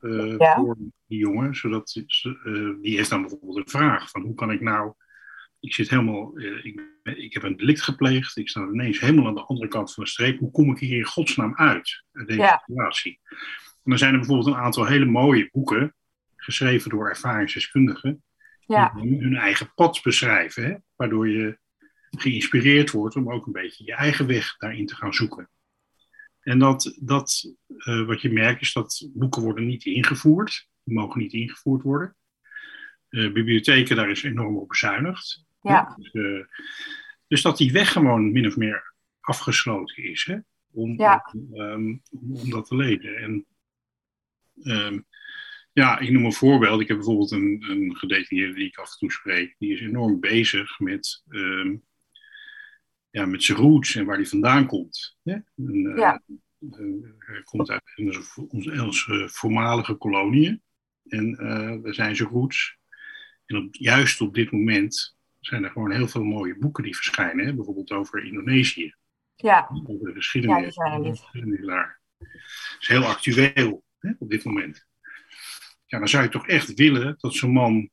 uh, 0.00 0.54
voor 0.56 0.76
die 1.06 1.18
jongen. 1.18 1.54
Zodat 1.54 2.02
uh, 2.22 2.80
die 2.80 2.96
heeft 2.96 3.10
dan 3.10 3.20
bijvoorbeeld 3.20 3.56
een 3.56 3.68
vraag 3.68 4.10
van 4.10 4.22
hoe 4.22 4.34
kan 4.34 4.50
ik 4.50 4.60
nou... 4.60 4.92
Ik 5.60 5.74
zit 5.74 5.90
helemaal... 5.90 6.38
Eh, 6.38 6.64
ik, 6.64 6.82
ik 7.02 7.34
heb 7.34 7.42
een 7.42 7.56
delict 7.56 7.82
gepleegd. 7.82 8.36
Ik 8.36 8.48
sta 8.48 8.60
ineens 8.60 9.00
helemaal 9.00 9.26
aan 9.26 9.34
de 9.34 9.44
andere 9.44 9.68
kant 9.68 9.94
van 9.94 10.04
de 10.04 10.10
streep. 10.10 10.38
Hoe 10.38 10.50
kom 10.50 10.70
ik 10.70 10.78
hier 10.78 10.96
in 10.96 11.04
godsnaam 11.04 11.56
uit? 11.56 12.04
Uit 12.12 12.28
deze 12.28 12.40
ja. 12.40 12.62
situatie. 12.66 13.20
En 13.84 13.94
dan 13.94 13.98
zijn 13.98 14.12
er 14.12 14.18
bijvoorbeeld 14.18 14.48
een 14.48 14.62
aantal 14.62 14.86
hele 14.86 15.04
mooie 15.04 15.48
boeken 15.52 15.94
geschreven 16.36 16.90
door 16.90 17.08
ervaringsdeskundigen 17.08 18.22
ja. 18.66 18.92
hun 18.94 19.36
eigen 19.36 19.72
pad 19.74 20.00
beschrijven. 20.02 20.64
Hè? 20.64 20.74
Waardoor 20.96 21.28
je 21.28 21.58
geïnspireerd 22.10 22.90
wordt 22.90 23.16
om 23.16 23.32
ook 23.32 23.46
een 23.46 23.52
beetje 23.52 23.84
je 23.84 23.94
eigen 23.94 24.26
weg 24.26 24.56
daarin 24.56 24.86
te 24.86 24.96
gaan 24.96 25.14
zoeken. 25.14 25.50
En 26.48 26.58
dat, 26.58 26.96
dat 27.00 27.54
uh, 27.68 28.06
wat 28.06 28.20
je 28.20 28.32
merkt 28.32 28.60
is 28.60 28.72
dat 28.72 29.08
boeken 29.14 29.42
worden 29.42 29.66
niet 29.66 29.84
ingevoerd. 29.84 30.68
Die 30.82 30.94
mogen 30.94 31.20
niet 31.20 31.32
ingevoerd 31.32 31.82
worden. 31.82 32.16
Uh, 33.10 33.32
bibliotheken, 33.32 33.96
daar 33.96 34.10
is 34.10 34.22
enorm 34.22 34.56
op 34.56 34.68
bezuinigd. 34.68 35.44
Ja. 35.62 35.94
Dus, 35.96 36.12
uh, 36.12 36.44
dus, 37.26 37.42
dat 37.42 37.58
die 37.58 37.72
weg 37.72 37.92
gewoon 37.92 38.32
min 38.32 38.46
of 38.46 38.56
meer 38.56 38.94
afgesloten 39.20 40.04
is. 40.04 40.24
Hè? 40.24 40.38
Om, 40.70 40.98
ja. 40.98 41.30
om, 41.32 41.60
um, 41.60 42.02
om, 42.10 42.50
dat 42.50 42.66
te 42.66 42.76
lezen. 42.76 43.16
En 43.16 43.46
um, 44.62 45.06
ja, 45.72 45.98
ik 45.98 46.10
noem 46.10 46.24
een 46.24 46.32
voorbeeld. 46.32 46.80
Ik 46.80 46.88
heb 46.88 46.96
bijvoorbeeld 46.96 47.30
een, 47.30 47.64
een 47.68 47.96
gedetineerde 47.96 48.54
die 48.54 48.66
ik 48.66 48.78
af 48.78 48.90
en 48.90 48.98
toe 48.98 49.12
spreek. 49.12 49.54
Die 49.58 49.72
is 49.72 49.80
enorm 49.80 50.20
bezig 50.20 50.78
met, 50.78 51.22
um, 51.28 51.82
ja, 53.10 53.26
met 53.26 53.42
zijn 53.42 53.58
roots 53.58 53.94
en 53.94 54.04
waar 54.04 54.16
hij 54.16 54.26
vandaan 54.26 54.66
komt. 54.66 55.16
Hè? 55.22 55.32
En, 55.32 55.94
ja. 55.96 56.22
Uh, 56.60 57.04
hij 57.18 57.42
komt 57.42 57.70
uit 57.70 57.82
onze, 57.96 58.46
onze, 58.48 58.82
onze 58.82 59.28
voormalige 59.28 59.94
koloniën. 59.94 60.62
En 61.06 61.30
uh, 61.30 61.82
daar 61.82 61.94
zijn 61.94 62.16
zijn 62.16 62.28
roots. 62.28 62.78
En 63.46 63.56
op, 63.56 63.74
juist 63.74 64.20
op 64.20 64.34
dit 64.34 64.50
moment 64.50 65.16
zijn 65.40 65.64
er 65.64 65.70
gewoon 65.70 65.92
heel 65.92 66.08
veel 66.08 66.24
mooie 66.24 66.58
boeken 66.58 66.84
die 66.84 66.94
verschijnen. 66.94 67.46
Hè? 67.46 67.54
Bijvoorbeeld 67.54 67.90
over 67.90 68.24
Indonesië. 68.24 68.94
Ja. 69.36 69.68
Over 69.86 70.06
de 70.06 70.14
geschiedenis. 70.14 70.74
Ja, 70.74 70.98
die 70.98 71.14
zijn 71.16 71.42
er 71.42 71.46
niet. 71.46 71.66
Dat 71.66 71.96
is 72.80 72.88
heel 72.88 73.04
actueel 73.04 73.84
hè, 73.98 74.12
op 74.18 74.30
dit 74.30 74.44
moment 74.44 74.88
ja, 75.88 75.98
dan 75.98 76.08
zou 76.08 76.22
je 76.22 76.28
toch 76.28 76.46
echt 76.46 76.74
willen 76.74 77.16
dat 77.18 77.34
zo'n 77.34 77.52
man 77.52 77.90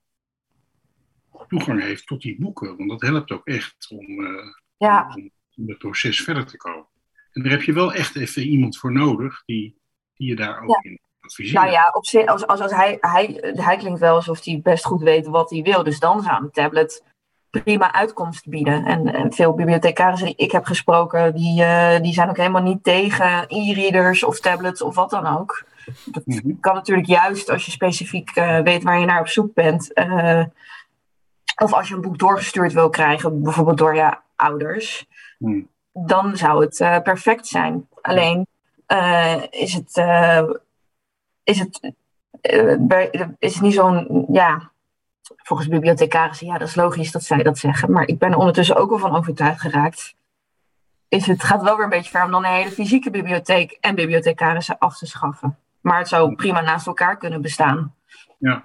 toegang 1.48 1.82
heeft 1.82 2.06
tot 2.06 2.22
die 2.22 2.38
boeken. 2.38 2.76
Want 2.76 2.90
dat 2.90 3.00
helpt 3.00 3.30
ook 3.30 3.46
echt 3.46 3.90
om, 3.90 4.20
uh, 4.20 4.44
ja. 4.76 5.14
om, 5.56 5.68
het 5.68 5.78
proces 5.78 6.20
verder 6.20 6.46
te 6.46 6.56
komen. 6.56 6.86
En 7.32 7.42
daar 7.42 7.52
heb 7.52 7.62
je 7.62 7.72
wel 7.72 7.92
echt 7.92 8.16
even 8.16 8.42
iemand 8.42 8.78
voor 8.78 8.92
nodig 8.92 9.42
die, 9.44 9.78
die 10.14 10.28
je 10.28 10.36
daar 10.36 10.62
ook 10.62 10.68
ja. 10.68 10.90
in 10.90 11.00
adviseert. 11.20 11.62
Nou 11.62 11.70
ja, 11.70 11.90
op 11.92 12.06
zich, 12.06 12.26
als, 12.26 12.46
als, 12.46 12.60
als 12.60 12.72
hij, 12.72 12.96
hij, 13.00 13.52
hij 13.56 13.76
klinkt 13.76 14.00
wel 14.00 14.14
alsof 14.14 14.44
hij 14.44 14.60
best 14.62 14.84
goed 14.84 15.02
weet 15.02 15.26
wat 15.26 15.50
hij 15.50 15.62
wil. 15.62 15.82
Dus 15.82 15.98
dan 15.98 16.22
zou 16.22 16.42
een 16.42 16.50
tablet 16.50 17.02
prima 17.50 17.92
uitkomst 17.92 18.48
bieden. 18.48 18.84
En, 18.84 19.14
en 19.14 19.32
veel 19.32 19.54
bibliothecarissen 19.54 20.26
die 20.26 20.36
ik 20.36 20.52
heb 20.52 20.64
gesproken, 20.64 21.34
die, 21.34 21.62
uh, 21.62 22.00
die 22.00 22.12
zijn 22.12 22.28
ook 22.28 22.36
helemaal 22.36 22.62
niet 22.62 22.84
tegen 22.84 23.44
e-readers 23.48 24.24
of 24.24 24.40
tablets 24.40 24.82
of 24.82 24.94
wat 24.94 25.10
dan 25.10 25.26
ook. 25.26 25.64
Dat 26.04 26.26
mm 26.26 26.38
-hmm. 26.38 26.60
kan 26.60 26.74
natuurlijk 26.74 27.06
juist 27.06 27.50
als 27.50 27.64
je 27.64 27.70
specifiek 27.70 28.36
uh, 28.36 28.60
weet 28.60 28.82
waar 28.82 29.00
je 29.00 29.06
naar 29.06 29.20
op 29.20 29.28
zoek 29.28 29.54
bent. 29.54 29.90
Uh, 29.94 30.44
of 31.62 31.72
als 31.72 31.88
je 31.88 31.94
een 31.94 32.00
boek 32.00 32.18
doorgestuurd 32.18 32.72
wil 32.72 32.88
krijgen, 32.88 33.42
bijvoorbeeld 33.42 33.78
door 33.78 33.94
je 33.94 34.16
ouders. 34.36 35.06
Mm. 35.38 35.68
Dan 35.92 36.36
zou 36.36 36.64
het 36.64 36.80
uh, 36.80 36.98
perfect 37.00 37.46
zijn. 37.46 37.88
Alleen 38.00 38.46
is 39.50 39.72
het, 39.74 39.96
is 41.44 41.58
het, 41.58 41.92
is 43.38 43.54
het 43.54 43.62
niet 43.62 43.74
zo'n, 43.74 44.26
ja, 44.32 44.70
volgens 45.36 45.68
bibliothecarissen, 45.68 46.46
ja, 46.46 46.58
dat 46.58 46.68
is 46.68 46.74
logisch 46.74 47.12
dat 47.12 47.22
zij 47.22 47.42
dat 47.42 47.58
zeggen. 47.58 47.92
Maar 47.92 48.06
ik 48.06 48.18
ben 48.18 48.30
er 48.30 48.38
ondertussen 48.38 48.76
ook 48.76 48.90
wel 48.90 48.98
van 48.98 49.16
overtuigd 49.16 49.60
geraakt. 49.60 50.14
Is 51.08 51.26
het 51.26 51.42
gaat 51.42 51.62
wel 51.62 51.74
weer 51.74 51.84
een 51.84 51.90
beetje 51.90 52.10
ver 52.10 52.24
om 52.24 52.30
dan 52.30 52.44
een 52.44 52.52
hele 52.52 52.70
fysieke 52.70 53.10
bibliotheek 53.10 53.78
en 53.80 53.94
bibliothecarissen 53.94 54.78
af 54.78 54.98
te 54.98 55.06
schaffen. 55.06 55.58
Maar 55.80 55.98
het 55.98 56.08
zou 56.08 56.34
prima 56.34 56.60
naast 56.60 56.86
elkaar 56.86 57.16
kunnen 57.16 57.42
bestaan. 57.42 57.94
Ja. 58.38 58.62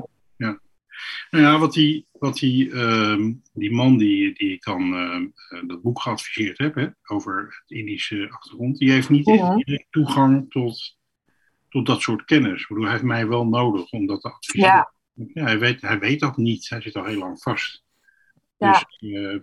Nou 1.29 1.43
ja, 1.43 1.59
wat 1.59 1.73
die, 1.73 2.07
wat 2.11 2.37
die, 2.37 2.69
uh, 2.69 3.29
die 3.53 3.71
man 3.71 3.97
die, 3.97 4.33
die 4.33 4.51
ik 4.51 4.63
dan 4.63 4.93
uh, 4.93 5.67
dat 5.67 5.81
boek 5.81 6.01
geadviseerd 6.01 6.57
heb, 6.57 6.75
hè, 6.75 6.87
over 7.03 7.61
het 7.61 7.77
Indische 7.77 8.29
achtergrond, 8.29 8.77
die 8.77 8.91
heeft 8.91 9.09
niet 9.09 9.25
direct 9.25 9.87
toegang 9.89 10.51
tot, 10.51 10.97
tot 11.69 11.85
dat 11.85 12.01
soort 12.01 12.25
kennis. 12.25 12.61
Ik 12.61 12.67
bedoel, 12.67 12.83
hij 12.83 12.91
heeft 12.91 13.03
mij 13.03 13.27
wel 13.27 13.47
nodig 13.47 13.91
om 13.91 14.05
dat 14.05 14.21
te 14.21 14.31
adviseren. 14.33 14.69
Ja, 14.69 14.93
Ja, 15.13 15.43
hij, 15.43 15.59
weet, 15.59 15.81
hij 15.81 15.99
weet 15.99 16.19
dat 16.19 16.37
niet. 16.37 16.69
Hij 16.69 16.81
zit 16.81 16.95
al 16.95 17.05
heel 17.05 17.17
lang 17.17 17.41
vast. 17.41 17.83
Ja. 18.57 18.71
Dus 18.71 19.11
eh, 19.13 19.39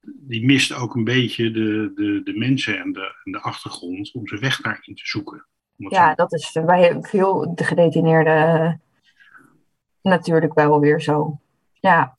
die 0.00 0.44
mist 0.44 0.72
ook 0.72 0.94
een 0.94 1.04
beetje 1.04 1.50
de, 1.50 1.92
de, 1.94 2.22
de 2.24 2.38
mensen 2.38 2.78
en 2.78 2.92
de, 2.92 3.14
en 3.24 3.32
de 3.32 3.40
achtergrond 3.40 4.12
om 4.12 4.26
zijn 4.28 4.40
weg 4.40 4.60
daarin 4.60 4.94
te 4.94 5.06
zoeken. 5.06 5.46
Ja, 5.76 6.14
dat 6.14 6.32
is 6.32 6.52
bij 6.66 6.98
veel 7.00 7.54
de 7.54 7.64
gedetineerden 7.64 8.82
natuurlijk 10.08 10.54
wel 10.54 10.80
weer 10.80 11.00
zo. 11.00 11.38
Ja, 11.80 12.16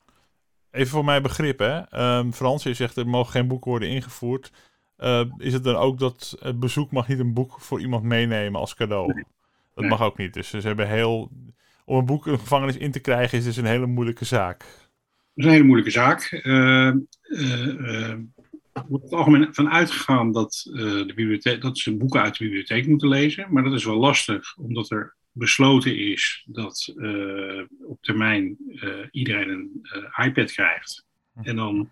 Even 0.70 0.88
voor 0.90 1.04
mijn 1.04 1.22
begrip, 1.22 1.58
hè. 1.58 1.78
Ehm, 1.80 2.30
Frans, 2.30 2.62
je 2.62 2.74
zegt 2.74 2.96
er 2.96 3.06
mogen 3.08 3.30
geen 3.32 3.48
boeken 3.48 3.70
worden 3.70 3.88
ingevoerd. 3.88 4.52
Eh, 4.96 5.22
is 5.38 5.52
het 5.52 5.64
dan 5.64 5.74
ook 5.76 5.98
dat 5.98 6.36
het 6.40 6.60
bezoek 6.60 6.90
mag 6.90 7.08
niet 7.08 7.18
een 7.18 7.32
boek 7.34 7.60
voor 7.60 7.80
iemand 7.80 8.02
meenemen 8.04 8.60
als 8.60 8.74
cadeau? 8.74 9.06
Dat 9.06 9.24
Nee. 9.74 9.88
mag 9.88 10.02
ook 10.02 10.18
niet. 10.18 10.34
Dus 10.34 10.50
ze 10.50 10.58
hebben 10.58 10.88
heel... 10.88 11.30
Om 11.84 11.98
een 11.98 12.06
boek 12.06 12.26
een 12.26 12.38
gevangenis 12.38 12.76
in 12.76 12.90
te 12.90 13.00
krijgen 13.00 13.38
is 13.38 13.44
dus 13.44 13.56
een 13.56 13.64
hele 13.64 13.86
moeilijke 13.86 14.24
zaak. 14.24 14.58
Dat 14.58 14.68
is 15.34 15.44
een 15.44 15.50
hele 15.50 15.64
moeilijke 15.64 15.90
zaak. 15.90 16.22
Eh, 16.22 16.88
eh, 16.88 16.94
eh, 17.30 18.10
Er 18.72 18.84
wordt 18.88 19.04
het 19.04 19.12
algemeen 19.14 19.48
van 19.54 19.70
uitgegaan 19.70 20.32
dat, 20.32 20.64
eh, 20.72 20.80
de 20.80 21.12
bibliotheek, 21.14 21.60
dat 21.62 21.78
ze 21.78 21.96
boeken 21.96 22.20
uit 22.22 22.36
de 22.38 22.44
bibliotheek 22.44 22.86
moeten 22.86 23.08
lezen. 23.08 23.46
Maar 23.50 23.62
dat 23.62 23.72
is 23.72 23.84
wel 23.84 23.96
lastig, 23.96 24.56
omdat 24.56 24.90
er 24.90 25.14
besloten 25.32 25.98
is 25.98 26.44
dat 26.46 26.92
eh, 26.96 27.62
op 27.82 28.02
termijn 28.02 28.56
eh, 28.74 29.06
iedereen 29.10 29.48
een 29.48 29.78
eh, 29.82 30.26
iPad 30.26 30.52
krijgt. 30.52 31.08
En 31.42 31.56
dan, 31.56 31.90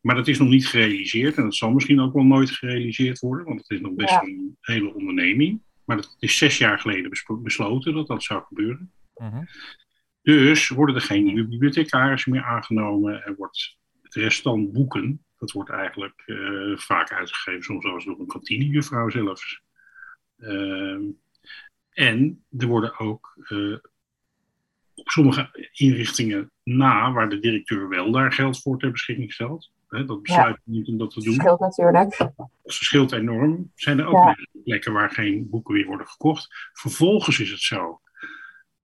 maar 0.00 0.14
dat 0.14 0.28
is 0.28 0.38
nog 0.38 0.48
niet 0.48 0.66
gerealiseerd 0.66 1.36
en 1.36 1.42
dat 1.42 1.54
zal 1.54 1.70
misschien 1.72 2.00
ook 2.00 2.12
wel 2.12 2.24
nooit 2.24 2.50
gerealiseerd 2.50 3.18
worden, 3.18 3.46
want 3.46 3.60
het 3.60 3.70
is 3.70 3.80
nog 3.80 3.94
best 3.94 4.10
Ja. 4.10 4.22
een 4.22 4.56
hele 4.60 4.94
onderneming. 4.94 5.62
Maar 5.84 5.96
dat 5.96 6.16
is 6.18 6.38
zes 6.38 6.58
jaar 6.58 6.78
geleden 6.78 7.10
besloten 7.42 7.94
dat 7.94 8.06
dat 8.06 8.22
zou 8.22 8.42
gebeuren. 8.42 8.92
Mhm. 9.14 9.44
Dus 10.22 10.68
worden 10.68 10.94
er 10.94 11.00
geen 11.00 11.24
nieuwe 11.24 11.48
bibliothecarissen 11.48 12.32
meer 12.32 12.44
aangenomen. 12.44 13.22
Er 13.24 13.34
wordt 13.36 13.76
het 14.02 14.14
restant 14.14 14.72
boeken, 14.72 15.24
dat 15.38 15.52
wordt 15.52 15.70
eigenlijk 15.70 16.22
eh, 16.26 16.76
vaak 16.76 17.12
uitgegeven, 17.12 17.62
soms 17.62 17.84
zelfs 17.84 18.04
door 18.04 18.20
een 18.20 18.26
kantinejuffrouw 18.26 19.08
zelfs. 19.08 19.62
En 21.92 22.44
er 22.58 22.66
worden 22.66 22.98
ook 22.98 23.36
eh, 23.48 23.76
op 24.94 25.08
sommige 25.08 25.70
inrichtingen 25.72 26.50
na, 26.62 27.12
waar 27.12 27.28
de 27.30 27.38
directeur 27.38 27.88
wel 27.88 28.10
daar 28.12 28.32
geld 28.32 28.60
voor 28.60 28.78
ter 28.78 28.90
beschikking 28.90 29.32
stelt. 29.32 29.70
Hè, 29.88 30.04
dat 30.04 30.22
besluit 30.22 30.58
niet 30.64 30.88
om 30.88 30.98
dat 30.98 31.10
te 31.10 31.20
doen. 31.22 31.34
Scheelt 31.34 31.60
natuurlijk. 31.60 32.16
Dat 32.18 32.50
verschilt 32.64 33.12
enorm. 33.12 33.70
Zijn 33.74 33.98
er 33.98 34.06
ook 34.06 34.24
Ja. 34.24 34.36
plekken 34.64 34.92
waar 34.92 35.10
geen 35.10 35.48
boeken 35.50 35.74
meer 35.74 35.86
worden 35.86 36.06
gekocht. 36.08 36.70
Vervolgens 36.72 37.38
is 37.40 37.50
het 37.50 37.60
zo 37.60 38.00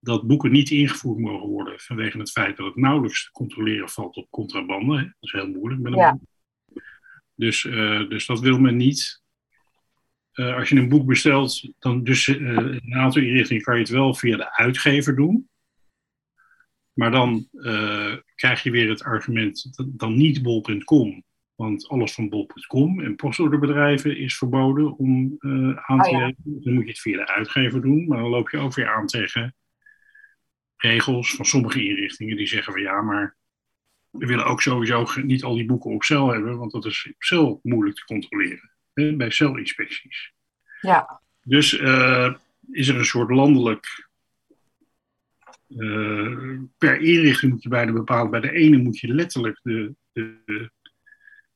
dat 0.00 0.26
boeken 0.26 0.50
niet 0.50 0.70
ingevoerd 0.70 1.18
mogen 1.18 1.48
worden 1.48 1.80
vanwege 1.80 2.18
het 2.18 2.30
feit 2.30 2.56
dat 2.56 2.66
het 2.66 2.76
nauwelijks 2.76 3.24
te 3.24 3.30
controleren 3.30 3.88
valt 3.88 4.16
op 4.16 4.30
contrabande. 4.30 4.96
hè. 4.96 5.02
Dat 5.02 5.12
is 5.20 5.32
heel 5.32 5.48
moeilijk 5.48 5.80
met 5.80 5.92
een 5.92 5.98
Ja. 5.98 6.12
boek. 6.12 6.22
Dus, 7.34 7.64
eh, 7.64 8.08
dus 8.08 8.26
dat 8.26 8.40
wil 8.40 8.58
men 8.58 8.76
niet. 8.76 9.22
Eh, 10.38 10.56
als 10.56 10.68
je 10.68 10.76
een 10.76 10.88
boek 10.88 11.06
bestelt, 11.06 11.70
dan 11.78 12.04
dus 12.04 12.28
eh, 12.28 12.36
in 12.36 12.56
een 12.84 12.94
aantal 12.94 13.22
inrichtingen 13.22 13.62
kan 13.62 13.74
je 13.74 13.80
het 13.80 13.90
wel 13.90 14.14
via 14.14 14.36
de 14.36 14.56
uitgever 14.56 15.16
doen. 15.16 15.48
Maar 16.92 17.10
dan 17.10 17.48
eh, 17.52 18.16
krijg 18.34 18.62
je 18.62 18.70
weer 18.70 18.88
het 18.88 19.02
argument, 19.02 19.76
dat- 19.76 19.98
dan 19.98 20.16
niet 20.16 20.42
bol.com. 20.42 21.24
Want 21.54 21.88
alles 21.88 22.14
van 22.14 22.28
bol.com 22.28 23.00
en 23.00 23.16
postorderbedrijven 23.16 24.16
is 24.18 24.38
verboden 24.38 24.96
om 24.96 25.36
aan 25.74 26.02
te 26.02 26.08
Oh 26.08 26.10
ja. 26.10 26.24
rekenen. 26.26 26.62
Dan 26.62 26.74
moet 26.74 26.84
je 26.84 26.90
het 26.90 27.00
via 27.00 27.16
de 27.16 27.32
uitgever 27.32 27.80
doen. 27.82 28.06
Maar 28.06 28.18
dan 28.18 28.28
loop 28.28 28.50
je 28.50 28.58
ook 28.58 28.74
weer 28.74 28.88
aan 28.88 29.06
tegen 29.06 29.54
regels 30.76 31.34
van 31.34 31.44
sommige 31.44 31.84
inrichtingen 31.84 32.36
die 32.36 32.46
zeggen 32.46 32.72
van 32.72 32.82
ja, 32.82 33.02
maar 33.02 33.36
we 34.10 34.26
willen 34.26 34.44
ook 34.46 34.62
sowieso 34.62 35.06
niet 35.22 35.42
al 35.44 35.54
die 35.54 35.66
boeken 35.66 35.90
op 35.90 36.02
cel 36.04 36.28
hebben, 36.32 36.58
want 36.58 36.72
dat 36.72 36.84
is 36.84 37.06
op 37.08 37.22
cel 37.22 37.60
moeilijk 37.62 37.96
te 37.96 38.04
controleren. 38.04 38.77
Hè, 38.98 39.16
bij 39.16 39.30
celinspecties. 39.30 40.32
Ja, 40.80 41.20
Dus 41.42 41.78
eh, 41.78 42.34
is 42.70 42.88
er 42.88 42.96
een 42.96 43.04
soort 43.04 43.30
landelijk. 43.30 44.08
eh, 45.68 46.58
per 46.78 47.00
inrichting 47.00 47.52
moet 47.52 47.62
je 47.62 47.68
bijna 47.68 47.92
bepalen. 47.92 48.30
Bij 48.30 48.40
de 48.40 48.52
ene 48.52 48.76
moet 48.76 48.98
je 48.98 49.14
letterlijk 49.14 49.60
de, 49.62 49.94
de, 50.12 50.36
de, 50.44 50.70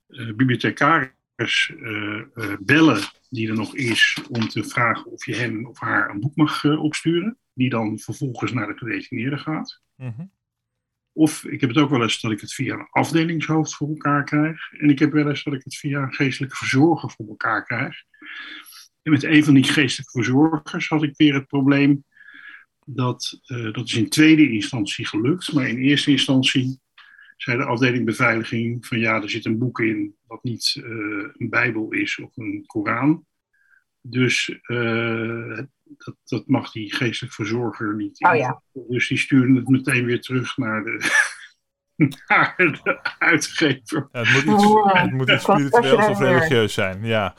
eh, 0.07 0.27
bibliothecaris 0.35 1.73
eh, 1.83 2.19
eh, 2.35 2.57
bellen, 2.61 3.01
die 3.31 3.49
er 3.49 3.55
nog 3.55 3.75
is, 3.77 4.19
om 4.29 4.49
te 4.49 4.65
vragen 4.65 5.11
of 5.11 5.27
je 5.27 5.35
hem 5.35 5.67
of 5.67 5.79
haar 5.79 6.11
een 6.11 6.21
boek 6.21 6.37
mag 6.37 6.65
opsturen. 6.65 7.39
Die 7.55 7.71
dan 7.71 7.99
vervolgens 7.99 8.53
naar 8.53 8.67
de 8.67 8.77
gedetineerde 8.77 9.39
gaat. 9.39 9.81
Mhm. 9.97 10.25
Of 11.12 11.45
ik 11.45 11.61
heb 11.61 11.71
het 11.71 11.78
ook 11.78 11.90
wel 11.90 12.02
eens 12.02 12.21
dat 12.21 12.31
ik 12.31 12.40
het 12.40 12.52
via 12.52 12.75
een 12.75 12.88
afdelingshoofd 12.90 13.75
voor 13.75 13.88
elkaar 13.88 14.25
krijg. 14.25 14.73
En 14.73 14.90
ik 14.90 14.99
heb 14.99 15.12
wel 15.12 15.28
eens 15.28 15.42
dat 15.42 15.54
ik 15.54 15.64
het 15.64 15.76
via 15.76 16.02
een 16.02 16.14
geestelijke 16.14 16.57
verzorger 16.57 17.11
voor 17.11 17.28
elkaar 17.28 17.64
krijg. 17.64 17.97
En 19.02 19.12
met 19.12 19.23
een 19.25 19.45
van 19.45 19.54
die 19.54 19.64
geestelijke 19.64 20.12
verzorgers 20.12 20.88
had 20.88 21.02
ik 21.02 21.16
weer 21.16 21.35
het 21.35 21.47
probleem 21.47 22.04
dat, 22.85 23.40
eh, 23.45 23.73
dat 23.73 23.85
is 23.85 23.95
in 23.95 24.09
tweede 24.09 24.50
instantie 24.50 25.07
gelukt. 25.07 25.52
Maar 25.52 25.69
in 25.69 25.78
eerste 25.78 26.11
instantie 26.11 26.81
zei 27.37 27.57
de 27.57 27.64
afdeling 27.64 28.04
beveiliging 28.04 28.87
van 28.87 28.99
ja, 28.99 29.23
er 29.23 29.31
zit 29.31 29.45
een 29.45 29.59
boek 29.59 29.81
in 29.81 30.14
wat 30.26 30.42
niet 30.42 30.75
eh, 30.76 30.85
een 31.37 31.49
bijbel 31.49 31.92
is 31.92 32.19
of 32.19 32.37
een 32.37 32.64
Koran. 32.66 33.26
Dus 34.02 34.59
eh, 34.62 35.59
dat, 35.85 36.16
dat 36.25 36.47
mag 36.47 36.73
die 36.73 36.94
geestelijk 36.94 37.35
verzorger 37.35 37.94
niet. 37.94 38.25
Oh 38.25 38.37
ja. 38.37 38.62
Dus 38.88 39.09
die 39.09 39.18
sturen 39.18 39.54
het 39.54 39.68
meteen 39.68 40.04
weer 40.04 40.21
terug 40.21 40.56
naar 40.56 40.85
de, 40.85 40.99
naar 42.28 42.54
de 42.56 43.00
uitgever. 43.18 44.09
Ja, 44.12 44.23
het 44.23 44.32
moet 44.47 44.54
iets, 44.54 44.65
Ja, 44.73 45.02
het 45.02 45.12
moet 45.12 45.30
iets 45.30 45.43
spiritueels 45.43 46.08
of 46.08 46.19
religieus 46.19 46.75
zijn. 46.75 47.04
Ja. 47.04 47.34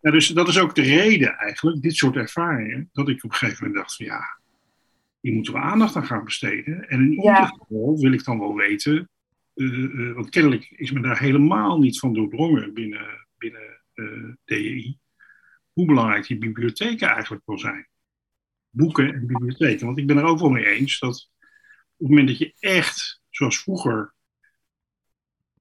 Ja, 0.00 0.10
dus 0.10 0.28
dat 0.28 0.48
is 0.48 0.58
ook 0.58 0.74
de 0.74 0.82
reden 0.82 1.36
eigenlijk, 1.36 1.82
dit 1.82 1.96
soort 1.96 2.16
ervaringen, 2.16 2.88
dat 2.92 3.08
ik 3.08 3.24
op 3.24 3.30
een 3.30 3.36
gegeven 3.36 3.64
moment 3.66 3.82
dacht 3.82 3.96
van 3.96 4.06
ja, 4.06 4.38
hier 5.20 5.32
moeten 5.32 5.52
we 5.52 5.58
aandacht 5.58 5.96
aan 5.96 6.06
gaan 6.06 6.24
besteden. 6.24 6.88
En 6.88 7.00
in 7.00 7.12
Ja. 7.12 7.34
ieder 7.34 7.56
geval 7.58 7.98
wil 8.00 8.12
ik 8.12 8.24
dan 8.24 8.38
wel 8.38 8.54
weten, 8.54 9.08
eh, 9.54 9.84
eh, 9.84 10.14
want 10.14 10.28
kennelijk 10.30 10.70
is 10.70 10.90
men 10.90 11.02
daar 11.02 11.18
helemaal 11.18 11.78
niet 11.78 11.98
van 11.98 12.12
doordrongen 12.14 12.74
binnen, 12.74 13.26
binnen 13.38 13.80
eh, 13.94 14.04
DEI, 14.44 14.98
hoe 15.76 15.86
belangrijk 15.86 16.26
die 16.26 16.38
bibliotheken 16.38 17.08
eigenlijk 17.08 17.42
wel 17.46 17.58
zijn. 17.58 17.88
Boeken 18.70 19.14
en 19.14 19.26
bibliotheken. 19.26 19.86
Want 19.86 19.98
ik 19.98 20.06
ben 20.06 20.16
er 20.16 20.24
ook 20.24 20.38
wel 20.38 20.50
mee 20.50 20.66
eens 20.66 20.98
dat 20.98 21.30
op 21.96 22.06
het 22.06 22.08
moment 22.08 22.28
dat 22.28 22.38
je 22.38 22.54
echt, 22.58 23.22
zoals 23.30 23.58
vroeger, 23.58 24.14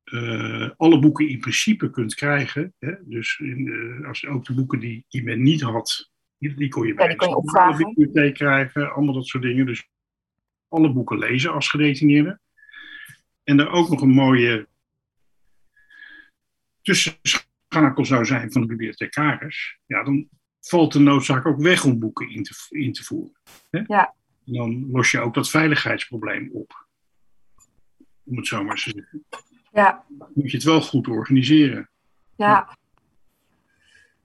eh, 0.03 0.69
alle 0.77 0.99
boeken 0.99 1.29
in 1.29 1.39
principe 1.39 1.89
kunt 1.89 2.15
krijgen. 2.15 2.73
Hè? 2.79 2.93
Dus 3.01 3.39
in, 3.39 4.05
als, 4.05 4.25
ook 4.25 4.45
de 4.45 4.53
boeken 4.53 4.79
die, 4.79 5.05
die 5.07 5.23
men 5.23 5.41
niet 5.43 5.61
had, 5.61 6.11
die, 6.37 6.53
die 6.53 6.69
kon 6.69 6.87
je 6.87 6.93
bij 6.93 7.15
kon 7.15 7.29
je 7.29 7.77
de 7.77 7.93
bibliotheek 7.93 8.33
krijgen. 8.33 8.93
Allemaal 8.93 9.13
dat 9.13 9.27
soort 9.27 9.43
dingen. 9.43 9.65
Dus 9.65 9.89
alle 10.67 10.93
boeken 10.93 11.17
lezen 11.17 11.53
als 11.53 11.69
gedetineerde. 11.69 12.39
En 13.43 13.59
er 13.59 13.69
ook 13.69 13.89
nog 13.89 14.01
een 14.01 14.09
mooie 14.09 14.67
tussenschakel 17.75 18.05
zou 18.05 18.25
zijn 18.25 18.51
van 18.51 18.61
de 18.61 18.67
bibliothecaris. 18.67 19.77
Ja, 19.85 20.03
dan 20.03 20.27
valt 20.61 20.93
de 20.93 20.99
noodzaak 20.99 21.45
ook 21.45 21.61
weg 21.61 21.83
om 21.85 21.99
boeken 21.99 22.29
in 22.29 22.43
te, 22.43 22.53
in 22.69 22.93
te 22.93 23.03
voeren. 23.03 23.33
Hè? 23.71 23.81
Ja. 23.87 24.13
En 24.45 24.53
dan 24.53 24.89
los 24.91 25.11
je 25.11 25.19
ook 25.19 25.33
dat 25.33 25.49
veiligheidsprobleem 25.49 26.49
op. 26.53 26.85
Om 28.25 28.37
het 28.37 28.47
zo 28.47 28.63
maar 28.63 28.75
te 28.75 28.81
zeggen 28.81 29.25
ja, 29.71 30.03
moet 30.33 30.51
je 30.51 30.57
het 30.57 30.65
wel 30.65 30.81
goed 30.81 31.07
organiseren. 31.07 31.89
ja. 32.35 32.77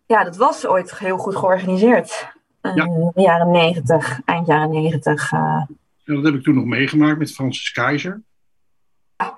Ja, 0.07 0.25
dat 0.25 0.37
was 0.37 0.67
ooit 0.67 0.99
heel 0.99 1.19
goed 1.19 1.37
georganiseerd. 1.37 2.33
Eh, 2.61 2.75
Ja. 2.75 2.85
In 2.85 3.11
de 3.15 3.21
jaren 3.21 3.51
negentig, 3.51 4.21
eind 4.25 4.47
jaren 4.47 4.71
negentig. 4.71 5.33
eh, 5.33 5.63
En 6.05 6.15
dat 6.15 6.25
heb 6.25 6.35
ik 6.35 6.43
toen 6.43 6.55
nog 6.55 6.65
meegemaakt 6.65 7.19
met 7.19 7.33
Francis 7.35 7.71
Keizer. 7.73 8.23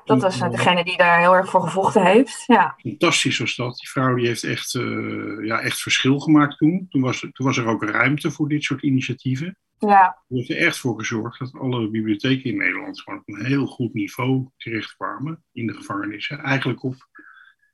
Dat 0.05 0.23
was 0.23 0.39
degene 0.39 0.85
die 0.85 0.97
daar 0.97 1.19
heel 1.19 1.35
erg 1.35 1.51
voor 1.51 1.63
gevochten 1.63 2.05
heeft. 2.05 2.43
Ja, 2.47 2.75
Fantastisch 2.79 3.39
was 3.39 3.57
dat. 3.57 3.77
Die 3.77 3.89
vrouw 3.89 4.15
die 4.15 4.27
heeft 4.27 4.45
echt, 4.45 4.75
eh, 4.75 5.45
ja, 5.45 5.61
echt 5.61 5.81
verschil 5.81 6.19
gemaakt 6.19 6.57
toen. 6.59 6.87
Toen 6.91 7.01
was, 7.01 7.21
toen 7.21 7.47
was 7.47 7.57
er 7.57 7.67
ook 7.67 7.83
ruimte 7.85 8.31
voor 8.31 8.49
dit 8.49 8.63
soort 8.63 8.83
initiatieven. 8.83 9.57
ja, 9.79 10.23
Die 10.29 10.39
heeft 10.39 10.51
er 10.51 10.67
echt 10.67 10.79
voor 10.79 10.99
gezorgd 10.99 11.39
dat 11.39 11.53
alle 11.55 11.91
bibliotheken 11.91 12.51
in 12.51 12.57
Nederland 12.57 13.01
gewoon 13.01 13.19
op 13.19 13.29
een 13.29 13.45
heel 13.45 13.67
goed 13.67 13.95
niveau 13.95 14.49
terechtkwamen 14.57 15.45
in 15.53 15.67
de 15.67 15.75
gevangenissen. 15.75 16.39
Eigenlijk 16.39 16.83
op 16.83 16.95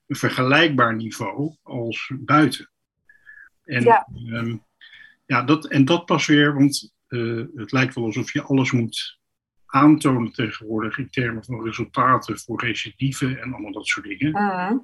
een 0.07 0.17
vergelijkbaar 0.17 0.95
niveau 0.97 1.57
als 1.63 2.13
buiten. 2.19 2.71
En, 3.65 3.83
Ja. 3.83 4.07
ehm, 4.33 4.57
ja, 5.27 5.43
dat, 5.43 5.67
en 5.67 5.85
dat 5.85 6.05
pas 6.05 6.27
weer, 6.27 6.55
want 6.55 6.95
eh, 7.09 7.43
het 7.55 7.73
lijkt 7.73 7.95
wel 7.95 8.05
alsof 8.05 8.33
je 8.33 8.43
alles 8.43 8.71
moet 8.73 9.18
aantonen 9.71 10.33
tegenwoordig 10.33 10.99
in 10.99 11.11
termen 11.11 11.45
van 11.45 11.65
resultaten 11.65 12.39
voor 12.39 12.61
recidive 12.65 13.39
en 13.39 13.53
allemaal 13.53 13.73
dat 13.73 13.87
soort 13.87 14.07
dingen. 14.07 14.31
mhm, 14.31 14.77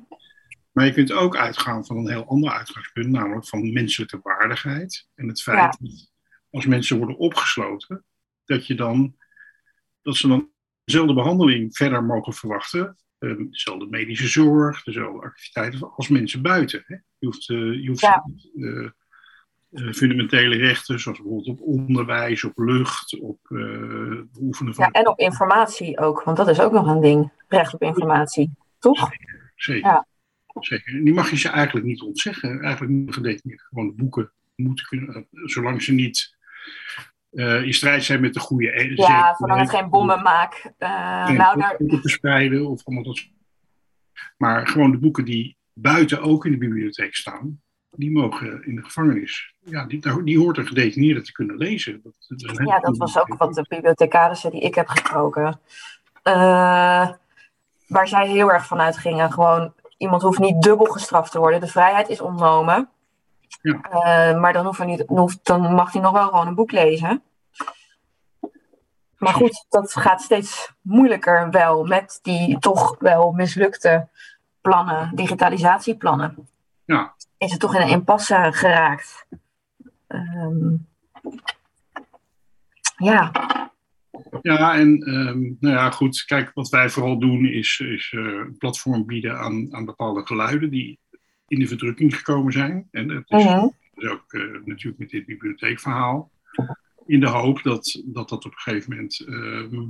Maar 0.72 0.84
je 0.86 0.92
kunt 0.92 1.12
ook 1.12 1.36
uitgaan 1.36 1.84
van 1.86 1.96
een 1.96 2.08
heel 2.10 2.26
ander 2.26 2.50
uitgangspunt, 2.52 3.08
namelijk 3.08 3.46
van 3.46 3.72
menselijke 3.72 4.20
waardigheid. 4.22 5.08
En 5.14 5.28
het 5.28 5.42
feit 5.42 5.58
Ja. 5.58 5.66
dat 5.80 6.12
als 6.50 6.66
mensen 6.66 6.98
worden 6.98 7.16
opgesloten, 7.16 8.04
dat, 8.44 8.66
je 8.66 8.74
dan, 8.74 9.16
dat 10.02 10.16
ze 10.16 10.28
dan 10.28 10.50
dezelfde 10.84 11.14
behandeling 11.14 11.76
verder 11.76 12.04
mogen 12.04 12.32
verwachten. 12.32 12.96
eh, 13.18 13.36
dezelfde 13.50 13.86
medische 13.86 14.28
zorg, 14.28 14.82
dezelfde 14.82 15.20
activiteiten 15.26 15.94
als 15.94 16.08
mensen 16.08 16.42
buiten. 16.42 16.82
Hè. 16.86 16.94
Je 17.18 17.26
hoeft, 17.26 17.48
eh, 17.50 17.56
je 17.82 17.86
hoeft 17.88 18.00
Ja. 18.00 18.24
eh, 18.54 18.90
fundamentele 19.74 20.56
rechten, 20.56 21.00
zoals 21.00 21.18
bijvoorbeeld 21.18 21.48
op 21.48 21.66
onderwijs, 21.66 22.44
op 22.44 22.58
lucht, 22.58 23.20
op 23.20 23.38
eh, 23.42 23.58
beoefenen 24.32 24.74
van 24.74 24.84
ja, 24.84 25.00
en 25.00 25.08
op 25.08 25.18
informatie 25.18 25.98
ook, 25.98 26.22
want 26.22 26.36
dat 26.36 26.48
is 26.48 26.60
ook 26.60 26.72
nog 26.72 26.86
een 26.86 27.00
ding. 27.00 27.32
Recht 27.48 27.74
op 27.74 27.82
informatie, 27.82 28.50
toch? 28.78 29.10
Zeker. 29.54 29.90
Ja. 29.90 30.06
Zeker. 30.60 30.94
En 30.94 31.04
die 31.04 31.14
mag 31.14 31.30
je 31.30 31.36
ze 31.36 31.48
eigenlijk 31.48 31.86
niet 31.86 32.02
ontzeggen. 32.02 32.60
Eigenlijk 32.60 32.92
niet 32.92 33.14
gedetineerd. 33.14 33.62
Gewoon 33.62 33.86
de 33.86 33.94
boeken 33.94 34.32
moeten 34.56 34.86
kunnen, 34.86 35.14
eh, 35.14 35.22
zolang 35.30 35.82
ze 35.82 35.92
niet 35.92 36.36
eh, 37.30 37.62
in 37.62 37.74
strijd 37.74 38.04
zijn 38.04 38.20
met 38.20 38.34
de 38.34 38.40
goede. 38.40 38.80
e- 38.80 38.92
Ja, 38.94 39.34
zolang 39.34 39.60
het 39.60 39.70
geen 39.70 39.90
bommen 39.90 40.22
maakt. 40.22 40.72
Eh, 40.78 41.26
Geen 41.26 41.36
nou, 41.36 41.58
daar, 41.58 41.76
boeken 41.78 42.00
verspreiden 42.00 42.66
of 42.68 42.84
allemaal 42.84 43.04
dat 43.04 43.16
soort. 43.16 43.32
Maar 44.36 44.68
gewoon 44.68 44.90
de 44.90 44.98
boeken 44.98 45.24
die 45.24 45.56
buiten 45.72 46.22
ook 46.22 46.44
in 46.46 46.52
de 46.52 46.58
bibliotheek 46.58 47.14
staan, 47.14 47.62
die 47.96 48.10
mogen 48.10 48.66
in 48.66 48.74
de 48.74 48.82
gevangenis. 48.82 49.54
Ja, 49.64 49.84
die, 49.84 50.22
die 50.24 50.38
hoort 50.38 50.58
een 50.58 50.66
gedetineerde 50.66 51.22
te 51.22 51.32
kunnen 51.32 51.56
lezen. 51.56 52.00
Dat, 52.02 52.14
is 52.28 52.58
ja, 52.64 52.78
dat 52.78 52.96
was 52.96 53.18
ook 53.18 53.34
wat 53.36 53.54
de 53.54 53.66
bibliothecarissen 53.68 54.50
die 54.50 54.60
ik 54.60 54.74
heb 54.74 54.88
gesproken. 54.88 55.60
eh, 56.22 57.08
waar 57.86 58.08
zij 58.08 58.28
heel 58.28 58.52
erg 58.52 58.66
van 58.66 58.80
uitgingen. 58.80 59.32
Gewoon, 59.32 59.72
iemand 59.96 60.22
hoeft 60.22 60.38
niet 60.38 60.62
dubbel 60.62 60.86
gestraft 60.86 61.32
te 61.32 61.38
worden. 61.38 61.60
De 61.60 61.66
vrijheid 61.66 62.08
is 62.08 62.20
ontnomen. 62.20 62.88
Ja. 63.62 63.80
Eh, 63.80 64.40
maar 64.40 64.52
dan, 64.52 64.64
hoeft 64.64 64.78
hij 64.78 64.86
niet, 64.86 65.04
hoeft, 65.06 65.38
dan 65.42 65.74
mag 65.74 65.92
hij 65.92 66.02
nog 66.02 66.12
wel 66.12 66.28
gewoon 66.28 66.46
een 66.46 66.54
boek 66.54 66.72
lezen. 66.72 67.22
Maar 69.18 69.32
goed, 69.32 69.66
dat 69.68 69.92
gaat 69.92 70.22
steeds 70.22 70.72
moeilijker 70.80 71.50
wel 71.50 71.84
met 71.84 72.18
die 72.22 72.58
toch 72.58 72.96
wel 72.98 73.32
mislukte 73.32 74.08
plannen, 74.60 75.10
digitalisatieplannen. 75.14 76.48
Ja. 76.84 77.13
Is 77.44 77.50
het 77.50 77.60
toch 77.60 77.74
in 77.74 77.80
een 77.80 77.88
impasse 77.88 78.48
geraakt? 78.52 79.26
Ehm, 80.06 80.74
ja, 82.96 83.30
Ja, 84.42 84.74
en 84.74 84.98
ehm, 84.98 85.40
nou 85.60 85.74
ja, 85.74 85.90
goed. 85.90 86.24
Kijk, 86.24 86.50
wat 86.54 86.68
wij 86.68 86.90
vooral 86.90 87.18
doen 87.18 87.46
is, 87.46 87.80
is 87.84 88.12
eh, 88.16 88.22
een 88.22 88.56
platform 88.58 89.06
bieden 89.06 89.38
aan, 89.38 89.74
aan 89.74 89.84
bepaalde 89.84 90.26
geluiden 90.26 90.70
die 90.70 90.98
in 91.48 91.58
de 91.58 91.66
verdrukking 91.66 92.16
gekomen 92.16 92.52
zijn. 92.52 92.88
En 92.90 93.08
dat 93.08 93.40
is, 93.40 93.44
Mhm. 93.44 93.68
dus 93.94 94.10
ook 94.10 94.32
eh, 94.32 94.40
natuurlijk 94.64 94.98
met 94.98 95.10
dit 95.10 95.26
bibliotheekverhaal. 95.26 96.30
In 97.06 97.20
de 97.20 97.28
hoop 97.28 97.62
dat 97.62 98.02
dat, 98.04 98.28
dat 98.28 98.44
op 98.44 98.52
een 98.52 98.58
gegeven 98.58 98.90
moment 98.90 99.20
ehm, 99.26 99.88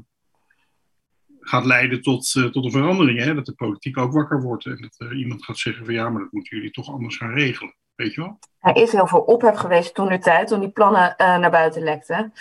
gaat 1.45 1.65
leiden 1.65 2.03
tot, 2.03 2.35
eh, 2.37 2.45
tot 2.45 2.65
een 2.65 2.71
verandering. 2.71 3.19
Hè? 3.19 3.35
Dat 3.35 3.47
de 3.47 3.53
politiek 3.53 3.99
ook 3.99 4.13
wakker 4.13 4.43
wordt 4.43 4.67
en 4.67 4.79
dat 4.81 5.09
er 5.09 5.17
iemand 5.17 5.45
gaat 5.45 5.59
zeggen 5.59 5.85
van 5.85 5.95
ja, 5.95 6.09
maar 6.09 6.23
dat 6.23 6.33
moeten 6.33 6.57
jullie 6.57 6.73
toch 6.73 6.93
anders 6.93 7.17
gaan 7.17 7.33
regelen. 7.33 7.75
Weet 7.95 8.15
je 8.15 8.21
wel? 8.21 8.39
Er 8.61 8.77
is 8.77 8.93
heel 8.93 9.07
veel 9.07 9.21
ophef 9.21 9.57
geweest 9.57 9.95
toen 9.95 10.09
de 10.09 10.19
tijd, 10.19 10.49
toen 10.49 10.61
die 10.61 10.71
plannen 10.71 11.17
eh, 11.17 11.39
naar 11.39 11.51
buiten 11.51 11.83
lekten. 11.83 12.33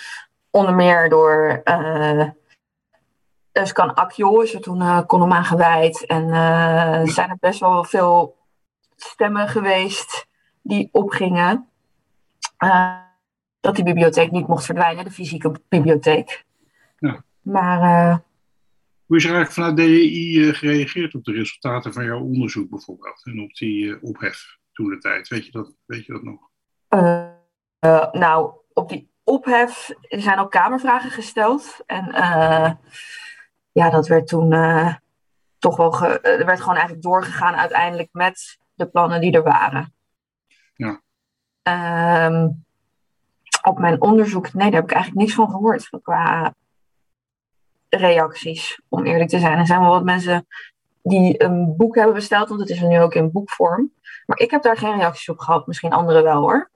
Onder 0.49 0.73
meer 0.73 1.09
door 1.09 1.61
uh, 1.63 2.29
Özkan 3.51 3.93
Akjol 3.93 4.41
is 4.41 4.53
er 4.53 4.61
toen 4.61 4.81
uh, 4.81 5.01
column 5.05 5.33
aan 5.33 5.45
gewijd. 5.45 6.05
En 6.05 6.27
zijn 7.07 7.29
er 7.29 7.37
best 7.39 7.59
wel 7.59 7.83
veel 7.83 8.37
stemmen 8.95 9.47
geweest 9.47 10.27
die 10.61 10.89
opgingen. 10.91 11.67
Dat 13.59 13.75
die 13.75 13.83
bibliotheek 13.83 14.31
niet 14.31 14.47
mocht 14.47 14.65
verdwijnen, 14.65 15.03
de 15.03 15.11
fysieke 15.11 15.51
bibliotheek. 15.69 16.45
Ja. 16.99 17.23
Maar 17.41 18.21
Hoe 19.13 19.21
is 19.21 19.28
er 19.28 19.36
eigenlijk 19.36 19.76
vanuit 19.76 19.89
DEI 19.89 20.39
uh, 20.39 20.54
gereageerd 20.54 21.15
op 21.15 21.23
de 21.23 21.32
resultaten 21.32 21.93
van 21.93 22.06
jouw 22.06 22.19
onderzoek 22.19 22.69
bijvoorbeeld? 22.69 23.21
En 23.26 23.41
op 23.41 23.54
die 23.54 23.86
uh, 23.86 24.04
ophef 24.04 24.58
toen 24.71 24.89
de 24.89 24.97
tijd? 24.97 25.28
Weet 25.28 25.45
je 25.45 25.52
dat, 25.52 25.76
weet 25.86 26.06
je 26.06 26.13
dat 26.13 26.23
nog? 26.23 26.49
Uh, 26.89 28.12
nou, 28.12 28.54
op 28.73 28.89
die 28.89 29.12
ophef 29.23 29.91
zijn 30.02 30.39
ook 30.39 30.52
kamervragen 30.52 31.12
gesteld. 31.12 31.84
En 31.86 32.08
uh, 32.10 32.71
ja, 33.71 33.89
dat 33.89 34.08
werd 34.08 34.28
toen 34.28 34.49
toch 35.60 35.78
wel. 35.78 35.91
Ge, 35.91 36.19
er 36.19 36.45
werd 36.45 36.60
gewoon 36.60 36.76
eigenlijk 36.76 37.04
doorgegaan 37.04 37.56
uiteindelijk 37.56 38.10
met 38.12 38.58
de 38.73 38.86
plannen 38.86 39.21
die 39.21 39.32
er 39.32 39.43
waren. 39.43 39.93
Ja. 40.76 41.02
Um, 42.26 42.65
op 43.62 43.80
mijn 43.80 44.02
onderzoek, 44.02 44.54
nee, 44.54 44.71
daar 44.71 44.80
heb 44.80 44.89
ik 44.89 44.95
eigenlijk 44.95 45.21
niks 45.26 45.36
van 45.36 45.49
gehoord 45.49 45.89
qua 46.02 46.54
reacties, 47.97 48.82
om 48.89 49.06
eerlijk 49.06 49.29
te 49.29 49.39
zijn. 49.39 49.58
Er 49.58 49.65
zijn 49.65 49.79
wel 49.79 49.89
wat 49.89 50.03
mensen 50.03 50.47
die 51.03 51.43
een 51.43 51.75
boek 51.77 51.95
hebben 51.95 52.13
besteld, 52.15 52.49
want 52.49 52.62
het 52.62 52.69
is 52.69 52.82
er 52.82 52.88
nu 52.88 52.99
ook 52.99 53.15
in 53.15 53.32
boekvorm. 53.32 53.91
Maar 54.25 54.39
ik 54.39 54.51
heb 54.51 54.63
daar 54.63 54.77
geen 54.77 54.95
reacties 54.95 55.29
op 55.29 55.39
gehad, 55.39 55.67
misschien 55.67 55.91
anderen 55.91 56.23
wel 56.23 56.41
hoor. 56.41 56.69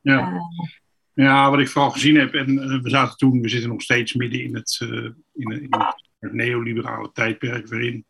Ja. 0.00 0.32
Uh, 0.32 0.40
ja, 1.14 1.50
wat 1.50 1.60
ik 1.60 1.68
vooral 1.68 1.90
gezien 1.90 2.16
heb, 2.16 2.34
en 2.34 2.50
uh, 2.50 2.82
we 2.82 2.90
zaten 2.90 3.16
toen, 3.16 3.40
we 3.40 3.48
zitten 3.48 3.68
nog 3.68 3.82
steeds 3.82 4.14
midden 4.14 4.42
in 4.42 4.54
het, 4.54 4.80
uh, 4.82 5.10
in, 5.34 5.62
in 5.62 5.68
het 6.18 6.32
neoliberale 6.32 7.12
tijdperk, 7.12 7.68
waarin 7.68 8.04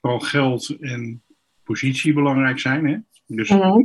vooral 0.00 0.20
geld 0.20 0.76
en 0.80 1.22
positie 1.62 2.12
belangrijk 2.12 2.58
zijn. 2.58 2.86
Hè? 2.86 2.96
Dus 3.26 3.50
Mhm. 3.50 3.80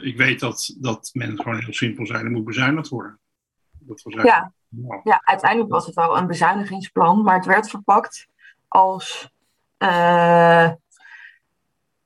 ik 0.00 0.16
weet 0.16 0.40
dat, 0.40 0.76
dat 0.80 1.10
men 1.12 1.40
gewoon 1.40 1.58
heel 1.58 1.72
simpel 1.72 2.06
zijn, 2.06 2.24
er 2.24 2.30
moet 2.30 2.44
bezuinigd 2.44 2.88
worden. 2.88 3.18
Dat 3.78 4.02
was 4.02 4.22
ja. 4.22 4.52
Ja, 5.04 5.20
uiteindelijk 5.24 5.70
was 5.70 5.86
het 5.86 5.94
wel 5.94 6.16
een 6.16 6.26
bezuinigingsplan, 6.26 7.22
maar 7.22 7.36
het 7.36 7.46
werd 7.46 7.70
verpakt 7.70 8.28
als 8.68 9.30
uh, 9.78 10.70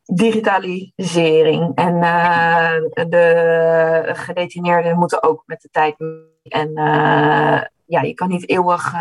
digitalisering. 0.05 1.75
En 1.75 1.95
uh, 1.95 2.75
de 2.93 4.11
gedetineerden 4.13 4.99
moeten 4.99 5.23
ook 5.23 5.43
met 5.47 5.61
de 5.61 5.69
tijd. 5.71 5.97
En 6.43 6.69
uh, 6.69 7.63
ja, 7.87 8.01
je 8.03 8.15
kan 8.15 8.29
niet 8.29 8.49
eeuwig 8.49 8.95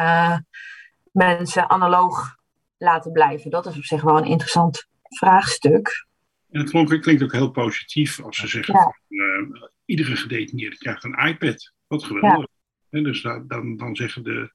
mensen 1.12 1.70
analoog 1.70 2.36
laten 2.78 3.12
blijven. 3.12 3.52
Dat 3.52 3.66
is 3.66 3.78
op 3.78 3.84
zich 3.84 4.02
wel 4.02 4.18
een 4.18 4.26
interessant 4.26 4.88
vraagstuk. 5.04 6.06
En 6.52 6.60
het 6.60 6.70
klonk, 6.70 7.02
klinkt 7.02 7.24
ook 7.24 7.32
heel 7.32 7.52
positief 7.52 8.24
als 8.24 8.38
ze 8.38 8.48
zeggen: 8.48 8.96
ja. 9.08 9.70
iedere 9.86 10.16
gedetineerde 10.16 10.78
krijgt 10.78 11.04
een 11.04 11.28
iPad. 11.28 11.74
Wat 11.88 12.04
geweldig. 12.04 12.38
Ja. 12.38 12.57
En 12.90 13.04
dus 13.04 13.22
dan, 13.22 13.78
dan 13.78 13.96
zeggen 13.96 14.24
de, 14.24 14.52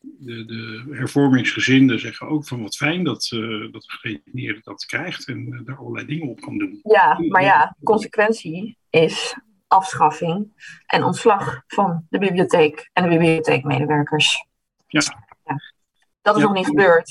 de, 0.00 0.44
de 0.44 0.84
hervormingsgezinden 0.90 2.00
zeggen 2.00 2.28
ook 2.28 2.46
van 2.46 2.62
wat 2.62 2.76
fijn 2.76 3.04
dat, 3.04 3.30
uh, 3.34 3.72
dat 3.72 3.82
de 3.82 3.90
gedetineerde 3.90 4.60
dat 4.62 4.84
krijgt 4.84 5.28
en 5.28 5.46
uh, 5.48 5.60
daar 5.64 5.76
allerlei 5.76 6.06
dingen 6.06 6.28
op 6.28 6.40
kan 6.40 6.58
doen. 6.58 6.80
Ja, 6.82 7.18
maar 7.28 7.42
ja, 7.42 7.76
consequentie 7.82 8.78
is 8.90 9.36
afschaffing 9.66 10.52
en 10.86 11.04
ontslag 11.04 11.62
van 11.66 12.06
de 12.10 12.18
bibliotheek 12.18 12.90
en 12.92 13.02
de 13.02 13.08
bibliotheekmedewerkers. 13.08 14.46
Ja. 14.86 15.00
ja. 15.44 15.60
Dat 16.22 16.36
is 16.36 16.42
ja. 16.42 16.48
nog 16.48 16.56
niet 16.56 16.66
gebeurd. 16.66 17.10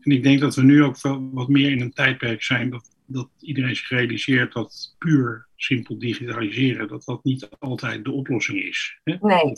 En 0.00 0.12
ik 0.12 0.22
denk 0.22 0.40
dat 0.40 0.54
we 0.54 0.62
nu 0.62 0.84
ook 0.84 1.00
wel 1.00 1.30
wat 1.32 1.48
meer 1.48 1.70
in 1.70 1.80
een 1.80 1.92
tijdperk 1.92 2.42
zijn 2.42 2.70
dat, 2.70 2.90
dat 3.12 3.28
iedereen 3.38 3.76
zich 3.76 3.88
realiseert 3.88 4.52
dat 4.52 4.94
puur 4.98 5.46
simpel 5.56 5.98
digitaliseren, 5.98 6.88
dat 6.88 7.04
dat 7.04 7.24
niet 7.24 7.48
altijd 7.58 8.04
de 8.04 8.12
oplossing 8.12 8.62
is. 8.62 9.00
Hè? 9.04 9.16
Nee. 9.20 9.52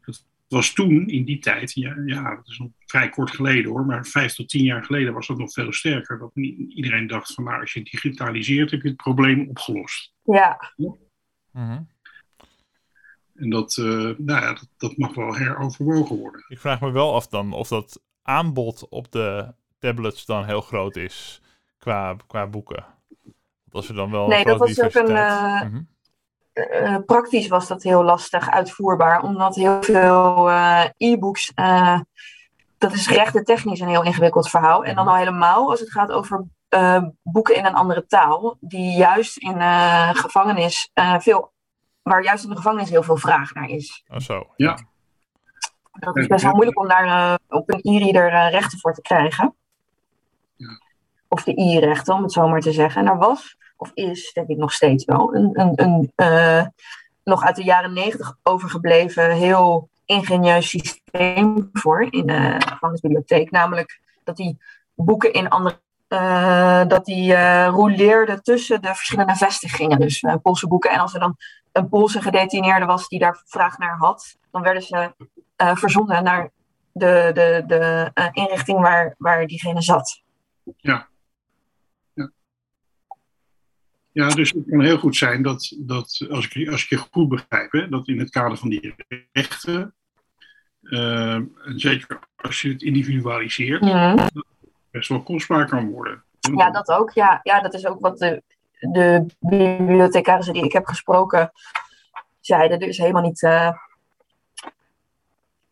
Het 0.00 0.62
was 0.62 0.72
toen, 0.72 1.08
in 1.08 1.24
die 1.24 1.38
tijd, 1.38 1.72
ja, 1.72 1.96
ja, 2.06 2.34
dat 2.34 2.48
is 2.48 2.58
nog 2.58 2.70
vrij 2.78 3.08
kort 3.08 3.30
geleden 3.30 3.70
hoor, 3.70 3.86
maar 3.86 4.06
vijf 4.06 4.34
tot 4.34 4.48
tien 4.48 4.64
jaar 4.64 4.84
geleden 4.84 5.12
was 5.12 5.26
dat 5.26 5.38
nog 5.38 5.52
veel 5.52 5.72
sterker. 5.72 6.18
Dat 6.18 6.30
iedereen 6.34 7.06
dacht 7.06 7.34
van 7.34 7.44
nou, 7.44 7.60
als 7.60 7.72
je 7.72 7.82
digitaliseert 7.82 8.70
heb 8.70 8.82
je 8.82 8.88
het 8.88 8.96
probleem 8.96 9.48
opgelost. 9.48 10.12
Ja. 10.22 10.72
ja? 10.76 10.94
Mm 11.52 11.68
-hmm. 11.68 11.88
En 13.34 13.50
dat, 13.50 13.76
uh, 13.76 13.86
nou 14.16 14.42
ja, 14.42 14.52
dat, 14.52 14.68
dat 14.76 14.96
mag 14.96 15.14
wel 15.14 15.34
heroverwogen 15.34 16.16
worden. 16.16 16.44
Ik 16.48 16.58
vraag 16.58 16.80
me 16.80 16.90
wel 16.90 17.14
af 17.14 17.26
dan 17.26 17.52
of 17.52 17.68
dat 17.68 18.02
aanbod 18.22 18.88
op 18.88 19.12
de 19.12 19.54
tablets 19.78 20.24
dan 20.24 20.44
heel 20.44 20.60
groot 20.60 20.96
is 20.96 21.42
qua, 21.84 22.16
qua 22.26 22.46
boeken. 22.46 22.84
Als 23.70 23.88
er 23.88 23.94
dan 23.94 24.10
wel 24.10 24.26
nee, 24.26 24.44
dat 24.44 24.58
was 24.58 24.80
ook 24.80 24.94
een. 24.94 25.10
Uh, 25.10 25.62
mm 25.62 25.70
-hmm. 25.70 25.88
uh, 26.54 26.96
praktisch 27.06 27.48
was 27.48 27.68
dat 27.68 27.82
heel 27.82 28.04
lastig 28.04 28.50
uitvoerbaar, 28.50 29.22
omdat 29.22 29.54
heel 29.54 29.82
veel 29.82 30.50
uh, 30.50 30.84
e-books. 30.96 31.52
dat 32.78 32.92
is 32.92 33.08
rechtentechnisch 33.08 33.80
een 33.80 33.88
heel 33.88 34.04
ingewikkeld 34.04 34.50
verhaal. 34.50 34.84
En 34.84 34.94
dan 34.94 35.08
al 35.08 35.16
helemaal 35.16 35.70
als 35.70 35.80
het 35.80 35.90
gaat 35.90 36.10
over 36.10 36.44
boeken 37.22 37.56
in 37.56 37.64
een 37.64 37.74
andere 37.74 38.06
taal, 38.06 38.56
die 38.60 38.96
juist 38.96 39.36
in 39.36 39.60
gevangenis 40.14 40.90
veel. 41.18 41.52
Waar 42.02 42.22
juist 42.22 42.44
in 42.44 42.50
de 42.50 42.56
gevangenis 42.56 42.90
heel 42.90 43.02
veel 43.02 43.16
vraag 43.16 43.54
naar 43.54 43.68
is. 43.68 44.04
Oh, 44.08 44.18
zo. 44.18 44.52
Ja. 44.56 44.78
Dat 45.92 46.16
is 46.16 46.26
best 46.26 46.44
wel 46.44 46.52
moeilijk 46.52 46.80
om 46.80 46.88
daar 46.88 47.38
op 47.48 47.72
een 47.72 47.80
e-reader 47.82 48.50
rechten 48.50 48.78
voor 48.78 48.94
te 48.94 49.00
krijgen. 49.00 49.54
Of 51.34 51.44
de 51.44 51.58
i-rechten, 51.58 52.14
om 52.14 52.22
het 52.22 52.32
zo 52.32 52.48
maar 52.48 52.60
te 52.60 52.72
zeggen. 52.72 53.00
En 53.00 53.08
er 53.08 53.18
was, 53.18 53.56
of 53.76 53.90
is, 53.94 54.32
denk 54.32 54.48
ik 54.48 54.56
nog 54.56 54.72
steeds 54.72 55.04
wel, 55.04 55.34
een, 55.34 55.50
een, 55.60 55.72
een 55.74 56.12
uh, 56.16 56.64
nog 57.24 57.44
uit 57.44 57.56
de 57.56 57.64
jaren 57.64 57.92
negentig 57.92 58.36
overgebleven 58.42 59.30
heel 59.30 59.88
ingenieus 60.04 60.68
systeem 60.68 61.68
voor 61.72 62.06
in 62.10 62.26
de 62.26 62.56
gevangenisbibliotheek. 62.58 63.50
Namelijk 63.50 64.00
dat 64.24 64.36
die 64.36 64.58
boeken 64.94 65.32
in 65.32 65.48
andere. 65.48 65.82
Uh, 66.08 66.84
dat 66.86 67.04
die 67.04 67.32
uh, 67.32 67.66
rouleerde 67.66 68.40
tussen 68.40 68.82
de 68.82 68.94
verschillende 68.94 69.34
vestigingen. 69.34 70.00
Dus 70.00 70.24
Poolse 70.42 70.68
boeken. 70.68 70.90
En 70.90 70.98
als 70.98 71.14
er 71.14 71.20
dan 71.20 71.36
een 71.72 71.88
Poolse 71.88 72.22
gedetineerde 72.22 72.86
was 72.86 73.08
die 73.08 73.18
daar 73.18 73.42
vraag 73.46 73.78
naar 73.78 73.96
had, 73.96 74.36
dan 74.50 74.62
werden 74.62 74.82
ze 74.82 75.14
verzonden 75.56 76.24
naar 76.24 76.50
de, 76.92 77.30
de, 77.34 77.64
de 77.66 78.10
inrichting 78.32 78.80
waar, 78.80 79.14
waar 79.18 79.46
diegene 79.46 79.82
zat. 79.82 80.22
Ja. 80.76 81.12
Ja, 84.14 84.28
dus 84.28 84.52
het 84.52 84.64
kan 84.70 84.80
heel 84.80 84.98
goed 84.98 85.16
zijn 85.16 85.42
dat, 85.42 85.76
dat 85.78 86.26
als, 86.30 86.48
ik, 86.48 86.68
als 86.68 86.82
ik 86.82 86.88
je 86.88 86.96
goed 86.96 87.28
begrijp, 87.28 87.72
hè, 87.72 87.88
dat 87.88 88.08
in 88.08 88.18
het 88.18 88.30
kader 88.30 88.56
van 88.56 88.68
die 88.68 88.94
rechten, 89.32 89.94
uh, 90.82 91.34
en 91.34 91.72
zeker 91.74 92.18
als 92.36 92.62
je 92.62 92.68
het 92.68 92.82
individualiseert, 92.82 93.80
dat 93.80 94.20
het 94.34 94.44
best 94.90 95.08
wel 95.08 95.22
kostbaar 95.22 95.68
kan 95.68 95.90
worden. 95.90 96.22
Ja, 96.56 96.70
dat 96.70 96.88
ook. 96.88 97.10
Ja, 97.10 97.40
ja 97.42 97.60
dat 97.60 97.74
is 97.74 97.86
ook 97.86 98.00
wat 98.00 98.18
de, 98.18 98.42
de 98.80 99.26
bibliothecarissen 99.38 100.54
die 100.54 100.64
ik 100.64 100.72
heb 100.72 100.86
gesproken 100.86 101.52
zeiden. 102.40 102.80
Er 102.80 102.88
is 102.88 102.98
helemaal 102.98 103.22
niet 103.22 103.42
uh, 103.42 103.72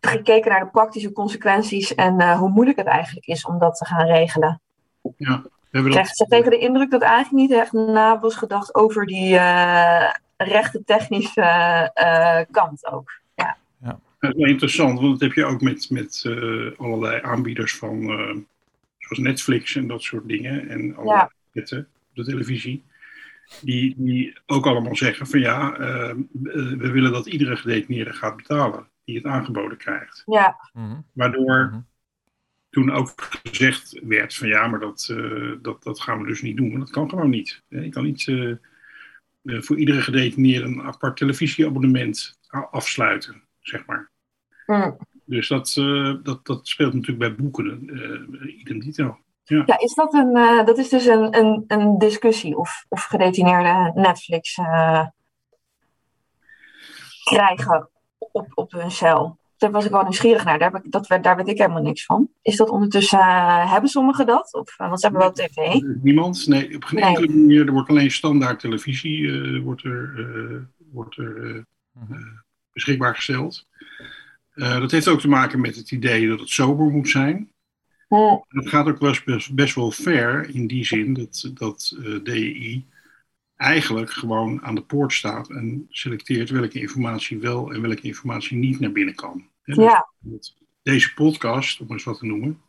gekeken 0.00 0.50
naar 0.50 0.64
de 0.64 0.70
praktische 0.70 1.12
consequenties 1.12 1.94
en 1.94 2.20
uh, 2.20 2.38
hoe 2.38 2.50
moeilijk 2.50 2.78
het 2.78 2.86
eigenlijk 2.86 3.26
is 3.26 3.44
om 3.44 3.58
dat 3.58 3.76
te 3.76 3.84
gaan 3.84 4.06
regelen. 4.06 4.60
Ja. 5.16 5.42
We 5.72 5.78
hebben 5.78 5.92
Krijg 5.92 6.08
ze 6.14 6.26
tegen 6.26 6.50
de 6.50 6.58
indruk 6.58 6.90
dat 6.90 7.02
eigenlijk 7.02 7.32
niet 7.48 7.52
echt 7.60 7.72
na 7.72 8.20
was 8.20 8.34
gedacht 8.34 8.74
over 8.74 9.06
die 9.06 9.36
eh, 9.36 10.10
rechte 10.36 10.84
technische 10.84 11.40
eh, 11.94 12.40
kant 12.50 12.86
ook. 12.86 13.20
Dat 14.20 14.34
is 14.34 14.40
wel 14.40 14.48
interessant, 14.48 15.00
want 15.00 15.10
dat 15.12 15.20
heb 15.20 15.32
je 15.32 15.44
ook 15.44 15.60
met, 15.60 15.90
met 15.90 16.22
eh, 16.26 16.78
allerlei 16.78 17.20
aanbieders 17.22 17.76
van, 17.76 18.02
eh, 18.02 18.36
zoals 18.98 19.18
Netflix 19.18 19.76
en 19.76 19.86
dat 19.86 20.02
soort 20.02 20.28
dingen. 20.28 20.68
En 20.68 20.96
allerlei 20.96 21.26
Ja. 21.52 21.62
op 21.76 21.84
de 22.14 22.24
televisie. 22.24 22.84
Die, 23.60 23.94
die 23.98 24.38
ook 24.46 24.66
allemaal 24.66 24.96
zeggen 24.96 25.26
van 25.26 25.40
ja, 25.40 25.74
eh, 25.74 26.10
eh, 26.10 26.16
we 26.78 26.90
willen 26.90 27.12
dat 27.12 27.26
iedere 27.26 27.56
gedetineerde 27.56 28.12
gaat 28.12 28.36
betalen 28.36 28.86
die 29.04 29.16
het 29.16 29.24
aangeboden 29.26 29.78
krijgt. 29.78 30.22
Ja, 30.26 30.56
Mhm. 30.72 31.00
Waardoor 31.12 31.66
Mhm. 31.70 31.80
Toen 32.72 32.90
ook 32.90 33.12
gezegd 33.42 34.00
werd 34.02 34.34
van 34.34 34.48
ja, 34.48 34.66
maar 34.66 34.80
dat, 34.80 35.08
eh, 35.10 35.52
dat, 35.62 35.82
dat 35.82 36.00
gaan 36.00 36.20
we 36.20 36.26
dus 36.26 36.42
niet 36.42 36.56
doen. 36.56 36.68
Want 36.68 36.80
dat 36.80 36.90
kan 36.90 37.08
gewoon 37.08 37.30
niet. 37.30 37.62
Je 37.68 37.88
kan 37.88 38.04
niet 38.04 38.28
eh, 38.28 38.50
eh, 38.50 38.56
voor 39.62 39.78
iedere 39.78 40.00
gedetineerde 40.00 40.66
een 40.66 40.82
apart 40.82 41.16
televisieabonnement 41.16 42.38
afsluiten, 42.70 43.42
zeg 43.60 43.86
maar. 43.86 44.10
Mm. 44.66 44.96
Dus 45.24 45.48
dat, 45.48 45.72
dat, 46.22 46.46
dat 46.46 46.68
speelt 46.68 46.92
natuurlijk 46.92 47.18
bij 47.18 47.34
boeken 47.34 47.88
eh 47.88 48.58
idem 48.58 48.80
dito. 48.80 49.18
ja 49.44 49.78
is 49.78 49.94
dat 49.94 50.14
een, 50.14 50.32
dat 50.64 50.78
is 50.78 50.88
dus 50.88 51.06
een, 51.06 51.36
een, 51.38 51.64
een 51.66 51.98
discussie 51.98 52.56
of, 52.56 52.84
of 52.88 53.04
gedetineerden 53.04 53.92
Netflix 53.94 54.54
krijgen 57.24 57.88
op, 58.18 58.46
op 58.54 58.72
hun 58.72 58.90
cel. 58.90 59.38
Daar 59.62 59.70
was 59.70 59.84
ik 59.84 59.90
wel 59.90 60.02
nieuwsgierig 60.02 60.44
naar. 60.44 60.58
Daar, 60.58 60.72
heb 60.72 60.84
ik, 60.84 60.90
dat, 60.92 61.06
werd- 61.06 61.24
daar 61.24 61.36
weet 61.36 61.48
ik 61.48 61.58
helemaal 61.58 61.82
niks 61.82 62.04
van. 62.04 62.28
Is 62.42 62.56
dat 62.56 62.68
ondertussen, 62.68 63.18
eh, 63.18 63.72
hebben 63.72 63.90
sommigen 63.90 64.26
dat? 64.26 64.54
Of, 64.54 64.74
eh, 64.78 64.86
want 64.88 65.00
ze 65.00 65.06
hebben 65.06 65.22
wel 65.24 65.32
tv. 65.32 65.80
Niemand? 66.02 66.46
Nee, 66.46 66.74
op 66.74 66.84
geen 66.84 67.00
Nee. 67.00 67.08
enkele 67.08 67.26
manier. 67.38 67.66
Er 67.66 67.72
wordt 67.72 67.88
alleen 67.88 68.10
standaard 68.10 68.60
televisie 68.60 69.30
eh, 69.32 69.62
wordt 69.62 69.84
er, 69.84 70.12
eh, 70.18 70.56
wordt 70.92 71.16
er 71.18 71.46
eh, 71.46 71.62
Mhm. 72.08 72.22
beschikbaar 72.72 73.14
gesteld. 73.14 73.66
Eh, 74.54 74.78
dat 74.80 74.90
heeft 74.90 75.08
ook 75.08 75.20
te 75.20 75.28
maken 75.28 75.60
met 75.60 75.76
het 75.76 75.90
idee 75.90 76.28
dat 76.28 76.40
het 76.40 76.48
sober 76.48 76.86
moet 76.86 77.08
zijn. 77.08 77.50
Dat 78.48 78.68
gaat 78.68 78.86
ook 78.86 78.98
best, 78.98 79.24
best, 79.24 79.54
best 79.54 79.74
wel 79.74 79.90
ver 79.90 80.54
in 80.54 80.66
die 80.66 80.84
zin 80.84 81.12
dat, 81.12 81.50
dat 81.54 81.96
eh, 82.04 82.22
DEI 82.22 82.86
eigenlijk 83.56 84.10
gewoon 84.10 84.62
aan 84.62 84.74
de 84.74 84.82
poort 84.82 85.12
staat 85.12 85.50
en 85.50 85.86
selecteert 85.90 86.50
welke 86.50 86.80
informatie 86.80 87.38
wel 87.38 87.72
en 87.72 87.80
welke 87.82 88.02
informatie 88.02 88.56
niet 88.56 88.80
naar 88.80 88.92
binnen 88.92 89.14
kan. 89.14 89.44
Dus 89.64 89.76
ja, 89.76 90.08
Deze 90.82 91.14
podcast, 91.14 91.80
om 91.80 91.90
eens 91.90 92.04
wat 92.04 92.18
te 92.18 92.26
noemen, 92.26 92.60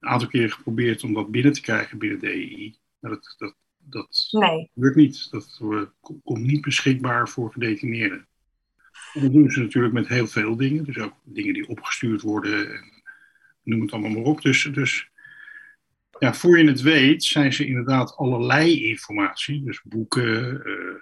een 0.00 0.08
aantal 0.08 0.28
keer 0.28 0.52
geprobeerd 0.52 1.02
om 1.02 1.14
dat 1.14 1.30
binnen 1.30 1.52
te 1.52 1.60
krijgen 1.60 1.98
binnen 1.98 2.18
DEI. 2.18 2.76
Maar 2.98 3.10
dat, 3.10 3.34
dat, 3.38 3.54
dat 3.78 4.28
nee. 4.30 4.70
gebeurt 4.74 4.94
niet. 4.94 5.30
Dat 5.30 5.58
eh, 5.62 5.82
ko- 6.00 6.20
komt 6.24 6.46
niet 6.46 6.60
beschikbaar 6.60 7.28
voor 7.28 7.52
gedetineerden. 7.52 8.26
En 9.14 9.20
dat 9.20 9.32
doen 9.32 9.50
ze 9.50 9.60
natuurlijk 9.60 9.94
met 9.94 10.08
heel 10.08 10.26
veel 10.26 10.56
dingen. 10.56 10.84
Dus 10.84 10.98
ook 10.98 11.14
dingen 11.22 11.54
die 11.54 11.68
opgestuurd 11.68 12.22
worden. 12.22 12.74
En 12.74 13.02
noem 13.62 13.80
het 13.80 13.92
allemaal 13.92 14.10
maar 14.10 14.22
op. 14.22 14.42
Dus, 14.42 14.62
dus 14.62 15.10
ja, 16.18 16.34
voor 16.34 16.58
je 16.58 16.68
het 16.68 16.80
weet 16.80 17.24
zijn 17.24 17.52
ze 17.52 17.66
inderdaad 17.66 18.16
allerlei 18.16 18.88
informatie. 18.88 19.64
Dus 19.64 19.82
boeken, 19.82 20.64
eh, 20.64 20.94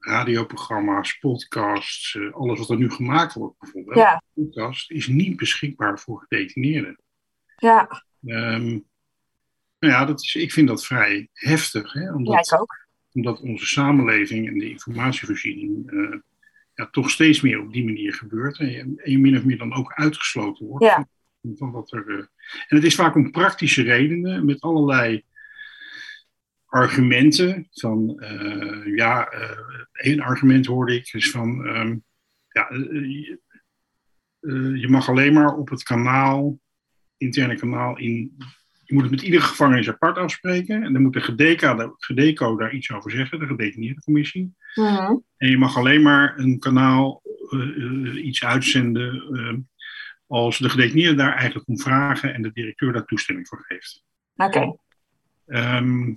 radioprogramma's, 0.00 1.18
podcasts. 1.18 2.14
eh, 2.14 2.32
alles 2.32 2.58
wat 2.58 2.70
er 2.70 2.76
nu 2.76 2.90
gemaakt 2.90 3.34
wordt 3.34 3.58
bijvoorbeeld. 3.58 3.96
Ja, 3.96 4.22
Podcast 4.34 4.90
is 4.90 5.06
niet 5.06 5.36
beschikbaar 5.36 5.98
voor 5.98 6.20
gedetineerden. 6.28 7.00
ja, 7.56 8.04
Ehm, 8.24 8.78
nou 9.78 9.92
ja, 9.92 10.04
dat 10.04 10.20
is, 10.20 10.34
ik 10.34 10.52
vind 10.52 10.68
dat 10.68 10.86
vrij 10.86 11.28
heftig. 11.32 11.92
Hè? 11.92 12.12
Omdat, 12.12 12.48
ja, 12.48 12.56
ook. 12.58 12.86
omdat 13.12 13.40
onze 13.40 13.66
samenleving 13.66 14.48
en 14.48 14.58
de 14.58 14.68
informatievoorziening 14.70 15.90
eh, 15.90 16.18
ja, 16.74 16.88
toch 16.90 17.10
steeds 17.10 17.40
meer 17.40 17.60
op 17.60 17.72
die 17.72 17.84
manier 17.84 18.14
gebeurt. 18.14 18.58
En 18.58 18.70
je, 18.70 18.78
en 18.96 19.10
je 19.10 19.18
min 19.18 19.36
of 19.36 19.44
meer 19.44 19.58
dan 19.58 19.74
ook 19.74 19.92
uitgesloten 19.92 20.66
wordt. 20.66 20.84
Ja. 20.84 21.08
Van, 21.42 21.56
van 21.56 21.70
wat 21.70 21.92
er, 21.92 22.08
eh, 22.08 22.16
en 22.68 22.76
het 22.76 22.84
is 22.84 22.94
vaak 22.94 23.14
om 23.14 23.30
praktische 23.30 23.82
redenen, 23.82 24.44
met 24.44 24.60
allerlei 24.60 25.24
argumenten. 26.66 27.68
Van, 27.70 28.20
eh, 28.20 28.94
ja, 28.96 29.28
eh, 29.28 29.58
één 29.92 30.20
argument 30.20 30.66
hoorde 30.66 30.94
ik, 30.94 31.12
is 31.12 31.30
van, 31.30 31.66
ehm, 31.66 31.96
ja, 32.48 32.66
je, 32.70 33.40
eh, 34.40 34.80
je 34.80 34.88
mag 34.88 35.08
alleen 35.08 35.32
maar 35.32 35.56
op 35.56 35.68
het 35.68 35.82
kanaal, 35.82 36.58
interne 37.16 37.56
kanaal, 37.56 37.98
in 37.98 38.36
je 38.84 38.94
moet 38.94 39.02
het 39.02 39.12
met 39.12 39.22
iedere 39.22 39.42
gevangenis 39.42 39.88
apart 39.88 40.18
afspreken. 40.18 40.82
En 40.82 40.92
dan 40.92 41.02
moet 41.02 41.12
de 41.12 41.20
GDECO, 41.20 41.94
GDECO 41.98 42.56
daar 42.56 42.74
iets 42.74 42.92
over 42.92 43.10
zeggen, 43.10 43.38
de 43.38 43.46
gedetineerde 43.46 44.00
commissie. 44.00 44.54
Mhm. 44.74 45.16
En 45.36 45.50
je 45.50 45.58
mag 45.58 45.76
alleen 45.76 46.02
maar 46.02 46.38
een 46.38 46.58
kanaal 46.58 47.22
iets 48.14 48.44
uitzenden 48.44 49.68
als 50.26 50.58
de 50.58 50.68
gedetineerde 50.68 51.14
daar 51.14 51.34
eigenlijk 51.34 51.68
om 51.68 51.78
vragen 51.78 52.34
en 52.34 52.42
de 52.42 52.52
directeur 52.52 52.92
daar 52.92 53.04
toestemming 53.04 53.48
voor 53.48 53.64
geeft. 53.66 54.04
Oké, 54.36 54.76
Ehm, 55.46 56.14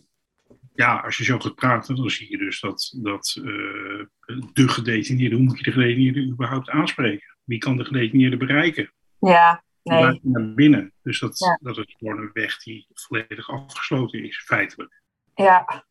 ja, 0.80 0.96
als 0.96 1.18
je 1.18 1.24
zo 1.24 1.39
gaat 1.39 1.56
praten, 1.56 1.96
dan 1.96 2.10
zie 2.10 2.32
je 2.32 2.38
dus 2.38 2.60
dat, 2.60 2.96
dat 2.98 3.36
eh, 3.38 4.06
de 4.54 4.68
gedetineerde, 4.68 5.36
hoe 5.36 5.44
moet 5.44 5.58
je 5.58 5.63
de 5.63 5.72
gedetineerde 5.72 6.26
überhaupt 6.26 6.70
aanspreken? 6.70 7.38
Wie 7.44 7.58
kan 7.58 7.78
de 7.78 7.86
gedetineerde 7.86 8.38
bereiken? 8.38 8.92
ja, 9.20 9.63
nee. 9.84 10.20
Naar 10.24 10.54
binnen. 10.54 10.94
Dus 11.02 11.20
dat, 11.20 11.39
Ja. 11.39 11.60
dat 11.62 11.78
is 11.78 11.96
gewoon 11.98 12.18
een 12.18 12.30
weg 12.34 12.63
die 12.63 12.88
volledig 12.94 13.50
afgesloten 13.50 14.24
is, 14.24 14.38
feitelijk. 14.46 15.02
Ja, 15.36 15.86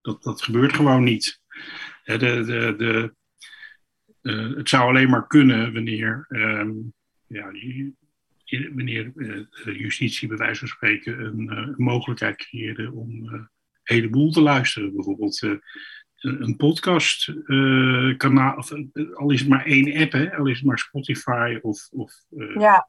Dat, 0.00 0.22
dat 0.22 0.42
gebeurt 0.42 0.72
gewoon 0.72 1.04
niet. 1.04 1.40
De, 2.04 2.16
de, 2.16 2.74
de, 2.76 3.14
eh, 4.22 4.56
het 4.56 4.68
zou 4.68 4.88
alleen 4.88 5.10
maar 5.10 5.26
kunnen 5.26 5.72
wanneer, 5.72 6.26
ehm, 6.28 6.72
ja, 7.26 7.50
wanneer 8.74 9.12
eh, 9.16 9.78
justitie 9.78 10.28
bij 10.28 10.36
wijze 10.36 10.58
van 10.58 10.68
spreken 10.68 11.24
een, 11.24 11.74
mogelijkheid 11.76 12.36
creëerde 12.36 12.92
om 12.92 13.30
heleboel 13.88 14.30
te 14.30 14.40
luisteren. 14.40 14.94
Bijvoorbeeld 14.94 15.42
eh, 15.42 15.50
een 15.50 16.42
een 16.42 16.56
podcast 16.56 17.28
eh, 17.28 18.16
kanaal, 18.16 18.56
of, 18.56 18.72
eh, 18.72 19.14
al 19.14 19.30
is 19.30 19.40
het 19.40 19.48
maar 19.48 19.64
één 19.66 20.00
app, 20.02 20.12
hè, 20.12 20.36
al 20.36 20.46
is 20.46 20.56
het 20.56 20.66
maar 20.66 20.78
Spotify 20.78 21.58
of, 21.62 21.88
of 21.90 22.12
eh, 22.36 22.54
ja, 22.54 22.86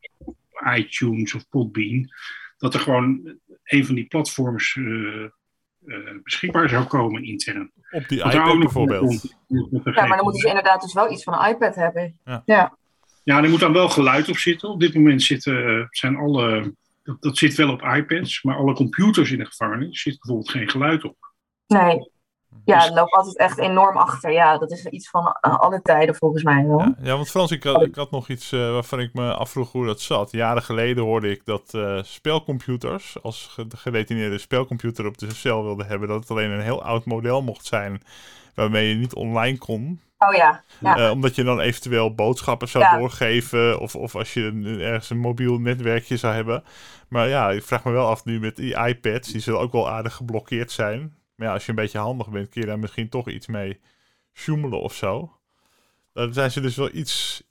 iTunes 0.76 1.34
of 1.34 1.50
Podbean, 1.50 2.10
dat 2.58 2.74
er 2.74 2.80
gewoon 2.80 3.40
een 3.64 3.86
van 3.86 3.96
die 3.96 4.06
platforms 4.06 4.76
eh, 4.76 5.24
eh, 5.86 6.22
beschikbaar 6.24 6.70
zou 6.70 6.86
komen 6.86 7.24
intern. 7.24 7.72
Op 7.92 8.08
die 8.08 8.24
iPad 8.24 8.60
bijvoorbeeld. 8.60 9.36
moet 9.48 9.82
ja, 9.84 10.06
maar 10.06 10.16
dan 10.16 10.24
moeten 10.24 10.42
ze 10.42 10.48
inderdaad 10.48 10.82
dus 10.82 10.94
wel 10.94 11.12
iets 11.12 11.24
van 11.24 11.34
een 11.34 11.50
iPad 11.50 11.76
hebben. 11.76 12.20
Ja. 12.26 12.44
Ja, 12.46 12.78
Ja, 13.24 13.44
er 13.44 13.50
moet 13.50 13.60
dan 13.60 13.74
wel 13.74 13.90
geluid 13.90 14.30
op 14.30 14.38
zitten. 14.38 14.70
Op 14.70 14.80
dit 14.80 14.94
moment 14.94 15.24
zitten, 15.24 15.66
eh, 15.66 15.86
zijn 15.90 16.16
alle, 16.16 16.74
dat, 17.10 17.22
dat 17.22 17.38
zit 17.38 17.56
wel 17.56 17.69
op 17.72 17.82
iPads, 17.82 18.43
maar 18.43 18.56
alle 18.56 18.74
computers 18.74 19.32
in 19.32 19.38
de 19.38 19.45
gevangenis 19.45 20.02
zit 20.02 20.19
bijvoorbeeld 20.19 20.50
geen 20.52 20.69
geluid 20.69 21.04
op. 21.04 21.17
nee. 21.67 22.12
Ja, 22.65 22.76
Dus- 22.76 22.86
het 22.86 22.93
loopt 22.95 23.13
altijd 23.13 23.38
echt 23.38 23.58
enorm 23.58 23.98
achter. 23.98 24.32
Ja, 24.32 24.58
dat 24.58 24.72
is 24.72 24.86
iets 24.86 25.10
van 25.10 25.38
eh, 25.41 25.60
alle 25.60 25.82
tijden 25.82 26.15
volgens 26.15 26.43
mij 26.43 26.65
wel. 26.67 26.80
Ja, 26.80 26.95
ja, 27.02 27.15
want 27.15 27.30
Frans, 27.30 27.52
ik 27.52 27.63
had, 27.63 27.82
ik 27.82 27.95
had 27.95 28.12
nog 28.12 28.30
iets 28.30 28.52
eh, 28.52 28.60
waarvan 28.60 29.00
ik 29.00 29.13
me 29.13 29.34
afvroeg 29.34 29.72
hoe 29.72 29.86
dat 29.86 30.02
zat. 30.02 30.32
Jaren 30.32 30.62
geleden 30.63 31.04
hoorde 31.04 31.30
ik 31.30 31.45
dat 31.45 31.74
eh, 31.74 32.04
spelcomputers, 32.04 33.17
als 33.22 33.56
de 33.67 33.78
gedetineerde 33.78 34.38
spelcomputer 34.38 35.06
op 35.06 35.17
de 35.17 35.34
cel 35.34 35.63
wilde 35.63 35.84
hebben, 35.84 36.08
dat 36.08 36.19
het 36.19 36.32
alleen 36.32 36.52
een 36.52 36.62
heel 36.62 36.84
oud 36.84 37.06
model 37.06 37.41
mocht 37.41 37.65
zijn 37.65 38.02
waarmee 38.54 38.89
je 38.89 38.95
niet 38.95 39.13
online 39.13 39.58
kon. 39.58 40.02
Oh 40.27 40.36
ja, 40.36 40.63
ja. 40.79 40.97
Eh, 40.97 41.12
omdat 41.12 41.36
je 41.36 41.43
dan 41.43 41.60
eventueel 41.60 42.15
boodschappen 42.15 42.67
zou 42.67 42.84
Ja. 42.84 42.97
doorgeven 42.97 43.79
of, 43.79 43.95
of 43.95 44.15
als 44.15 44.34
je 44.34 44.41
een- 44.41 44.79
ergens 44.82 45.10
een 45.10 45.17
mobiel 45.17 45.60
netwerkje 45.60 46.17
zou 46.17 46.34
hebben. 46.34 46.63
Maar 47.08 47.27
ja, 47.27 47.51
ik 47.51 47.63
vraag 47.63 47.84
me 47.84 47.91
wel 47.91 48.08
af 48.08 48.25
nu 48.25 48.39
met 48.39 48.55
die 48.55 48.75
iPads, 48.88 49.32
die 49.32 49.41
zullen 49.41 49.60
ook 49.60 49.71
wel 49.71 49.89
aardig 49.89 50.13
geblokkeerd 50.13 50.71
zijn. 50.71 51.13
Maar 51.36 51.47
ja, 51.47 51.53
als 51.53 51.63
je 51.63 51.69
een 51.69 51.75
beetje 51.75 51.99
handig 51.99 52.29
bent, 52.29 52.49
kun 52.49 52.62
je 52.62 52.67
daar 52.67 52.79
misschien 52.79 53.10
toch 53.10 53.29
iets 53.29 53.47
mee 53.47 53.79
sjoemelen 54.34 54.82
of 54.82 54.93
zo. 54.93 55.34
Dan 56.13 56.34
zijn 56.34 56.51
ze 56.51 56.62
dus 56.62 56.75
wel 56.75 56.89
iets, 56.93 57.43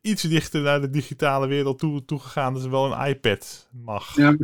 iets 0.00 0.22
dichter 0.22 0.62
naar 0.62 0.80
de 0.80 0.90
digitale 0.90 1.46
wereld 1.46 1.78
toe, 1.78 2.04
toegegaan 2.04 2.54
dat 2.54 2.64
er 2.64 2.70
wel 2.70 2.92
een 2.92 3.06
iPad 3.08 3.68
mag. 3.72 4.16
Ja, 4.16 4.36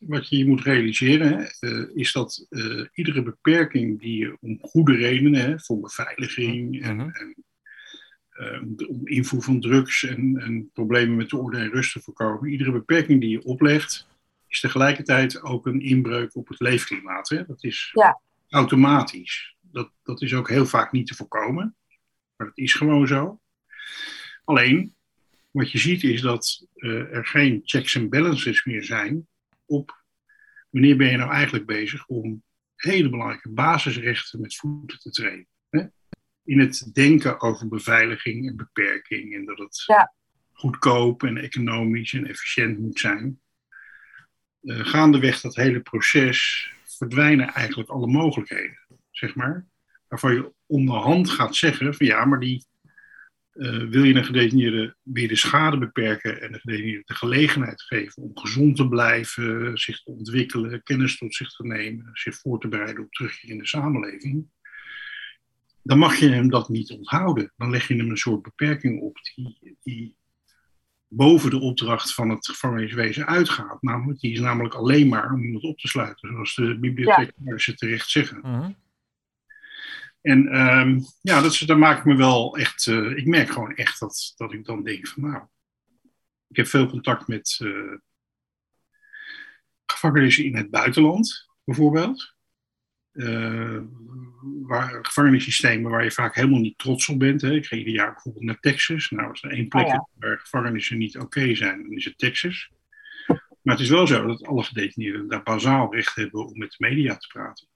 wat 0.00 0.28
je 0.28 0.46
moet 0.46 0.62
realiseren 0.62 1.38
hè, 1.38 1.44
eh, 1.68 1.96
is 1.96 2.12
dat 2.12 2.46
eh, 2.50 2.84
iedere 2.92 3.22
beperking 3.22 4.00
die 4.00 4.16
je 4.18 4.36
om 4.40 4.58
goede 4.62 4.94
redenen, 4.94 5.40
hè, 5.40 5.58
voor 5.60 5.80
beveiliging 5.80 6.82
en, 6.82 6.96
Mhm. 6.96 7.08
en 7.08 7.34
eh, 8.30 8.62
om- 8.62 8.76
om 8.88 9.06
invoer 9.08 9.42
van 9.42 9.60
drugs 9.60 10.04
en, 10.04 10.36
en 10.36 10.70
problemen 10.72 11.16
met 11.16 11.30
de 11.30 11.36
orde 11.36 11.58
en 11.58 11.70
rust 11.70 11.92
te 11.92 12.00
voorkomen, 12.00 12.50
iedere 12.50 12.72
beperking 12.72 13.20
die 13.20 13.30
je 13.30 13.44
oplegt, 13.44 14.06
is 14.48 14.60
tegelijkertijd 14.60 15.42
ook 15.42 15.66
een 15.66 15.80
inbreuk 15.80 16.36
op 16.36 16.48
het 16.48 16.60
leefklimaat. 16.60 17.28
Hè? 17.28 17.44
Dat 17.46 17.64
is 17.64 17.90
Ja. 17.92 18.20
automatisch. 18.48 19.54
Dat, 19.60 19.90
dat 20.02 20.22
is 20.22 20.34
ook 20.34 20.48
heel 20.48 20.66
vaak 20.66 20.92
niet 20.92 21.06
te 21.06 21.14
voorkomen, 21.14 21.76
maar 22.36 22.46
dat 22.46 22.58
is 22.58 22.72
gewoon 22.74 23.06
zo. 23.06 23.40
Alleen, 24.44 24.94
wat 25.50 25.70
je 25.70 25.78
ziet 25.78 26.02
is 26.02 26.20
dat 26.20 26.66
eh, 26.74 26.90
er 27.14 27.26
geen 27.26 27.60
checks 27.64 27.94
en 27.94 28.08
balances 28.08 28.64
meer 28.64 28.84
zijn 28.84 29.28
op 29.66 29.98
wanneer 30.70 30.96
ben 30.96 31.10
je 31.10 31.16
nou 31.16 31.30
eigenlijk 31.30 31.66
bezig 31.66 32.06
om 32.06 32.42
hele 32.76 33.08
belangrijke 33.08 33.48
basisrechten 33.48 34.40
met 34.40 34.56
voeten 34.56 34.98
te 34.98 35.10
treden? 35.10 35.46
Hè? 35.70 35.84
In 36.44 36.58
het 36.58 36.90
denken 36.92 37.40
over 37.40 37.68
beveiliging 37.68 38.48
en 38.48 38.56
beperking 38.56 39.34
en 39.34 39.44
dat 39.44 39.58
het 39.58 39.82
Ja. 39.86 40.14
goedkoop 40.52 41.22
en 41.22 41.36
economisch 41.36 42.12
en 42.12 42.26
efficiënt 42.26 42.78
moet 42.78 42.98
zijn. 42.98 43.40
Eh, 44.62 44.86
gaandeweg 44.86 45.40
dat 45.40 45.54
hele 45.54 45.80
proces 45.80 46.70
verdwijnen 46.84 47.48
eigenlijk 47.52 47.88
alle 47.88 48.06
mogelijkheden, 48.06 48.78
zeg 49.10 49.34
maar. 49.34 49.66
Waarvan 50.08 50.34
je 50.34 50.52
onderhand 50.66 51.30
gaat 51.30 51.56
zeggen 51.56 51.94
van 51.94 52.06
ja, 52.06 52.24
maar 52.24 52.40
die 52.40 52.64
eh, 53.60 53.78
wil 53.78 54.02
je 54.02 54.14
een 54.14 54.24
gedetineerde 54.24 54.96
weer 55.02 55.28
de 55.28 55.36
schade 55.36 55.78
beperken 55.78 56.40
en 56.40 56.52
de 56.52 56.58
gedetineerde 56.58 57.02
de 57.04 57.14
gelegenheid 57.14 57.82
geven 57.82 58.22
om 58.22 58.38
gezond 58.38 58.76
te 58.76 58.88
blijven, 58.88 59.78
zich 59.78 60.02
te 60.02 60.10
ontwikkelen, 60.10 60.82
kennis 60.82 61.18
tot 61.18 61.34
zich 61.34 61.50
te 61.50 61.66
nemen, 61.66 62.10
zich 62.12 62.34
voor 62.38 62.60
te 62.60 62.68
bereiden 62.68 63.04
op 63.04 63.12
terugkeer 63.12 63.50
in 63.50 63.58
de 63.58 63.66
samenleving, 63.66 64.46
dan 65.82 65.98
mag 65.98 66.16
je 66.16 66.28
hem 66.28 66.50
dat 66.50 66.68
niet 66.68 66.90
onthouden. 66.90 67.52
Dan 67.56 67.70
leg 67.70 67.88
je 67.88 67.94
hem 67.94 68.10
een 68.10 68.16
soort 68.16 68.42
beperking 68.42 69.00
op 69.00 69.18
die, 69.34 69.76
die 69.82 70.16
boven 71.08 71.50
de 71.50 71.60
opdracht 71.60 72.14
van 72.14 72.30
het 72.30 72.46
gevangeniswezen 72.46 73.26
uitgaat. 73.26 73.82
Namelijk, 73.82 74.20
die 74.20 74.32
is 74.32 74.40
namelijk 74.40 74.74
alleen 74.74 75.08
maar 75.08 75.32
om 75.32 75.44
iemand 75.44 75.64
op 75.64 75.78
te 75.78 75.88
sluiten, 75.88 76.28
zoals 76.28 76.54
de 76.54 76.78
bibliothekarissen 76.78 77.76
terecht 77.76 78.10
zeggen. 78.10 78.38
Mhm. 78.42 78.70
En 80.20 80.48
ehm, 80.48 81.00
ja, 81.20 81.40
dat, 81.40 81.62
daar 81.66 81.78
maak 81.78 81.98
ik 81.98 82.04
me 82.04 82.16
wel 82.16 82.56
echt. 82.56 82.86
eh, 82.86 83.16
ik 83.16 83.26
merk 83.26 83.50
gewoon 83.50 83.74
echt 83.74 84.00
dat, 84.00 84.32
dat 84.36 84.52
ik 84.52 84.64
dan 84.64 84.82
denk 84.82 85.08
van 85.08 85.30
nou. 85.30 85.42
Ik 86.48 86.56
heb 86.56 86.66
veel 86.66 86.86
contact 86.86 87.28
met 87.28 87.58
eh, 87.62 87.96
gevangenissen 89.86 90.44
in 90.44 90.56
het 90.56 90.70
buitenland, 90.70 91.48
bijvoorbeeld. 91.64 92.34
Eh, 93.12 93.78
waar, 94.62 94.98
gevangenissystemen 95.04 95.90
waar 95.90 96.04
je 96.04 96.10
vaak 96.10 96.34
helemaal 96.34 96.60
niet 96.60 96.78
trots 96.78 97.08
op 97.08 97.18
bent. 97.18 97.40
Hè. 97.40 97.52
Ik 97.52 97.66
ga 97.66 97.76
ieder 97.76 97.92
jaar 97.92 98.12
bijvoorbeeld 98.12 98.44
naar 98.44 98.60
Texas. 98.60 99.10
Nou, 99.10 99.28
als 99.28 99.42
er 99.42 99.50
één 99.50 99.68
plek 99.68 99.86
Oh 99.86 99.92
ja. 99.92 100.08
waar 100.18 100.38
gevangenissen 100.38 100.98
niet 100.98 101.18
oké 101.18 101.54
zijn, 101.54 101.82
dan 101.82 101.92
is 101.92 102.04
het 102.04 102.18
Texas. 102.18 102.70
Maar 103.62 103.74
het 103.74 103.84
is 103.84 103.90
wel 103.90 104.06
zo 104.06 104.26
dat 104.26 104.46
alle 104.46 104.62
gedetineerden 104.62 105.28
daar 105.28 105.42
bazaal 105.42 105.94
recht 105.94 106.14
hebben 106.14 106.46
om 106.46 106.58
met 106.58 106.70
de 106.70 106.76
media 106.78 107.16
te 107.16 107.26
praten 107.26 107.68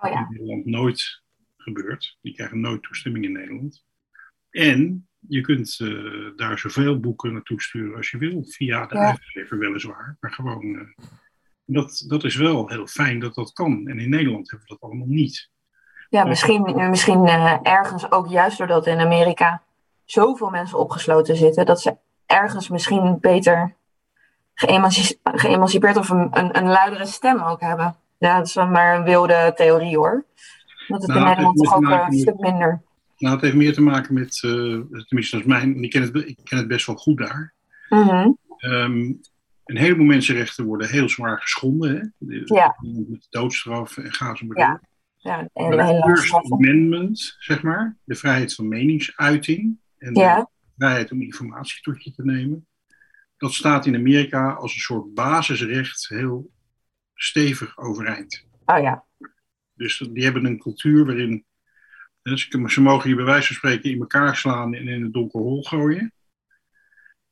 Oh 0.00 0.10
ja. 0.12 0.18
in 0.18 0.26
Nederland 0.30 0.64
nooit 0.64 1.22
gebeurt. 1.62 2.18
Die 2.22 2.34
krijgen 2.34 2.60
nooit 2.60 2.82
toestemming 2.82 3.24
in 3.24 3.32
Nederland. 3.32 3.84
En 4.50 5.08
je 5.18 5.40
kunt 5.40 5.78
eh, 5.80 6.36
daar 6.36 6.58
zoveel 6.58 7.00
boeken 7.00 7.32
naartoe 7.32 7.62
sturen 7.62 7.96
als 7.96 8.10
je 8.10 8.18
wil, 8.18 8.44
via 8.44 8.86
de 8.86 8.94
Ja. 8.94 9.06
uitgever 9.06 9.58
weliswaar. 9.58 10.16
Maar 10.20 10.32
gewoon, 10.32 10.78
eh, 10.78 11.04
dat, 11.64 12.04
dat 12.08 12.24
is 12.24 12.36
wel 12.36 12.68
heel 12.68 12.86
fijn 12.86 13.18
dat 13.18 13.34
dat 13.34 13.52
kan. 13.52 13.88
En 13.88 13.98
in 13.98 14.08
Nederland 14.10 14.50
hebben 14.50 14.68
we 14.68 14.74
dat 14.78 14.90
allemaal 14.90 15.06
niet. 15.06 15.50
Ja, 16.08 16.24
misschien, 16.24 16.90
misschien 16.90 17.26
eh, 17.26 17.58
ergens 17.62 18.10
ook 18.10 18.28
juist 18.28 18.58
doordat 18.58 18.86
in 18.86 18.98
Amerika 19.00 19.62
zoveel 20.04 20.50
mensen 20.50 20.78
opgesloten 20.78 21.36
zitten, 21.36 21.66
dat 21.66 21.80
ze 21.80 21.96
ergens 22.26 22.68
misschien 22.68 23.18
beter 23.20 23.74
geëmanci- 24.54 25.18
geëmancipeerd 25.22 25.96
of 25.96 26.08
een, 26.08 26.28
een, 26.30 26.56
een 26.56 26.68
luidere 26.68 27.06
stem 27.06 27.40
ook 27.40 27.60
hebben. 27.60 27.96
Ja, 28.18 28.36
dat 28.36 28.46
is 28.46 28.52
dan 28.52 28.70
maar 28.70 28.96
een 28.96 29.04
wilde 29.04 29.52
theorie 29.56 29.96
hoor. 29.96 30.24
Dat 30.92 31.02
het 31.02 31.10
Nou, 31.10 31.20
in 31.20 31.26
het 31.26 31.36
Nederland 31.36 31.58
toch 31.58 31.74
ook 31.76 31.90
eh, 31.90 32.06
een 32.08 32.18
stuk 32.18 32.38
minder. 32.38 32.82
Nou, 33.18 33.34
het 33.34 33.44
heeft 33.44 33.56
meer 33.56 33.72
te 33.74 33.80
maken 33.82 34.14
met, 34.14 34.42
eh, 34.44 35.00
tenminste 35.06 35.38
is 35.38 35.44
mijn, 35.44 35.82
ik 35.82 35.90
ken, 35.90 36.02
het, 36.02 36.16
ik 36.16 36.38
ken 36.44 36.58
het 36.58 36.68
best 36.68 36.86
wel 36.86 36.96
goed 36.96 37.18
daar. 37.18 37.54
Mhm. 37.88 38.30
Ehm, 38.56 39.12
een 39.64 39.76
heleboel 39.76 40.06
mensenrechten 40.06 40.64
worden 40.64 40.88
heel 40.88 41.08
zwaar 41.08 41.40
geschonden. 41.40 42.14
Hè? 42.18 42.38
Ja. 42.44 42.76
Met 43.08 43.26
doodstraf 43.30 43.96
en 43.96 44.12
ga 44.12 44.34
zo 44.34 44.46
maar 44.46 44.58
Ja. 44.58 44.68
door. 44.68 44.80
Ja, 45.16 45.48
hele 45.52 45.76
lange 45.76 46.02
First. 46.02 46.52
Amendment, 46.52 47.36
zeg 47.38 47.62
maar, 47.62 47.96
de 48.04 48.14
vrijheid 48.14 48.54
van 48.54 48.68
meningsuiting 48.68 49.76
en 49.98 50.14
Ja. 50.14 50.36
de 50.36 50.46
vrijheid 50.76 51.12
om 51.12 51.22
informatie 51.22 51.82
tot 51.82 52.04
je 52.04 52.12
te 52.12 52.24
nemen, 52.24 52.66
dat 53.36 53.52
staat 53.52 53.86
in 53.86 53.94
Amerika 53.94 54.52
als 54.52 54.74
een 54.74 54.80
soort 54.80 55.14
basisrecht 55.14 56.08
heel 56.08 56.50
stevig 57.14 57.78
overeind. 57.78 58.46
Oh 58.66 58.78
ja, 58.80 59.04
Dus 59.82 59.98
die 59.98 60.24
hebben 60.24 60.44
een 60.44 60.58
cultuur 60.58 61.04
waarin 61.04 61.44
ze, 62.66 62.80
mogen 62.80 63.10
je 63.10 63.16
bij 63.16 63.24
wijze 63.24 63.46
van 63.46 63.56
spreken 63.56 63.90
in 63.90 64.00
elkaar 64.00 64.36
slaan 64.36 64.74
en 64.74 64.88
in 64.88 65.02
een 65.02 65.12
donker 65.12 65.40
hol 65.40 65.62
gooien. 65.62 66.12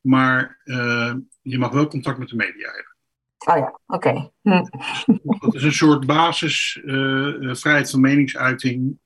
Maar 0.01 0.61
eh, 0.65 1.15
je 1.43 1.59
mag 1.59 1.73
wel 1.73 1.87
contact 1.87 2.19
met 2.19 2.29
de 2.29 2.37
media 2.37 2.71
hebben. 2.73 2.97
oh 3.39 3.57
ja, 3.57 3.81
oké. 3.87 4.31
Hm. 4.43 4.65
Dat 5.41 5.55
is 5.55 5.63
een 5.63 5.73
soort 5.73 6.07
basis 6.07 6.81
eh, 6.85 7.49
eh, 7.49 7.55
vrijheid 7.55 7.91
van 7.91 8.01
meningsuiting. 8.01 8.99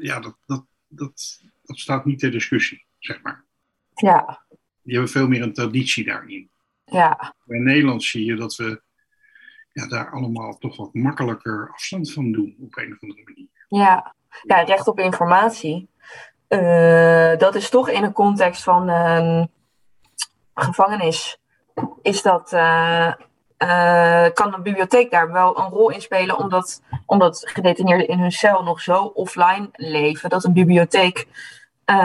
Ja, 0.00 0.20
dat, 0.20 0.36
dat, 0.46 0.66
dat, 0.88 1.40
dat 1.62 1.78
staat 1.78 2.04
niet 2.04 2.18
ter 2.18 2.30
discussie, 2.30 2.86
zeg 2.98 3.22
maar. 3.22 3.44
Ja, 3.94 4.46
Die 4.82 4.92
hebben 4.92 5.10
veel 5.10 5.28
meer 5.28 5.42
een 5.42 5.52
traditie 5.52 6.04
daarin. 6.04 6.50
ja, 6.84 7.34
In 7.46 7.62
Nederland 7.62 8.02
zie 8.02 8.24
je 8.24 8.34
dat 8.34 8.56
we 8.56 8.82
ja, 9.74 9.86
daar 9.86 10.10
allemaal 10.10 10.58
toch 10.58 10.76
wat 10.76 10.94
makkelijker 10.94 11.70
afstand 11.72 12.12
van 12.12 12.32
doen 12.32 12.56
op 12.60 12.76
een 12.76 12.92
of 12.92 13.02
andere 13.02 13.22
manier. 13.24 13.48
ja. 13.68 14.14
Ja, 14.42 14.60
recht 14.60 14.88
op 14.88 14.98
informatie. 14.98 15.88
Eh, 16.48 17.36
dat 17.38 17.54
is 17.54 17.68
toch 17.68 17.88
in 17.88 18.02
een 18.02 18.12
context 18.12 18.62
van 18.62 18.88
gevangenis. 20.54 21.38
Is 22.02 22.22
dat, 22.22 22.52
eh, 22.52 23.12
eh, 23.56 24.32
kan 24.32 24.54
een 24.54 24.62
bibliotheek 24.62 25.10
daar 25.10 25.32
wel 25.32 25.58
een 25.58 25.68
rol 25.68 25.90
in 25.90 26.00
spelen, 26.00 26.38
omdat, 26.38 26.82
omdat 27.06 27.42
gedetineerden 27.46 28.08
in 28.08 28.18
hun 28.18 28.32
cel 28.32 28.62
nog 28.62 28.80
zo 28.80 29.02
offline 29.04 29.68
leven, 29.72 30.30
dat 30.30 30.44
een 30.44 30.52
bibliotheek 30.52 31.26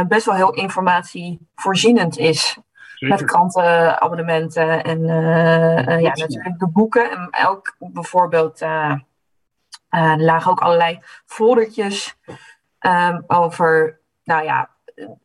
best 0.07 0.25
wel 0.25 0.35
heel 0.35 0.53
informatievoorzienend 0.53 2.17
is. 2.17 2.57
Met 2.99 3.25
krantenabonnementen 3.25 4.83
en 4.83 5.09
eh, 5.09 5.87
eh, 5.87 6.01
ja, 6.01 6.09
natuurlijk 6.15 6.59
de 6.59 6.67
boeken. 6.67 7.11
En 7.11 7.47
ook 7.47 7.75
bijvoorbeeld, 7.79 8.61
eh, 8.61 8.95
er 9.89 10.21
lagen 10.21 10.51
ook 10.51 10.59
allerlei 10.59 10.99
foldertjes 11.25 12.17
ehm, 12.79 13.21
over, 13.27 13.99
nou 14.23 14.43
ja, 14.43 14.69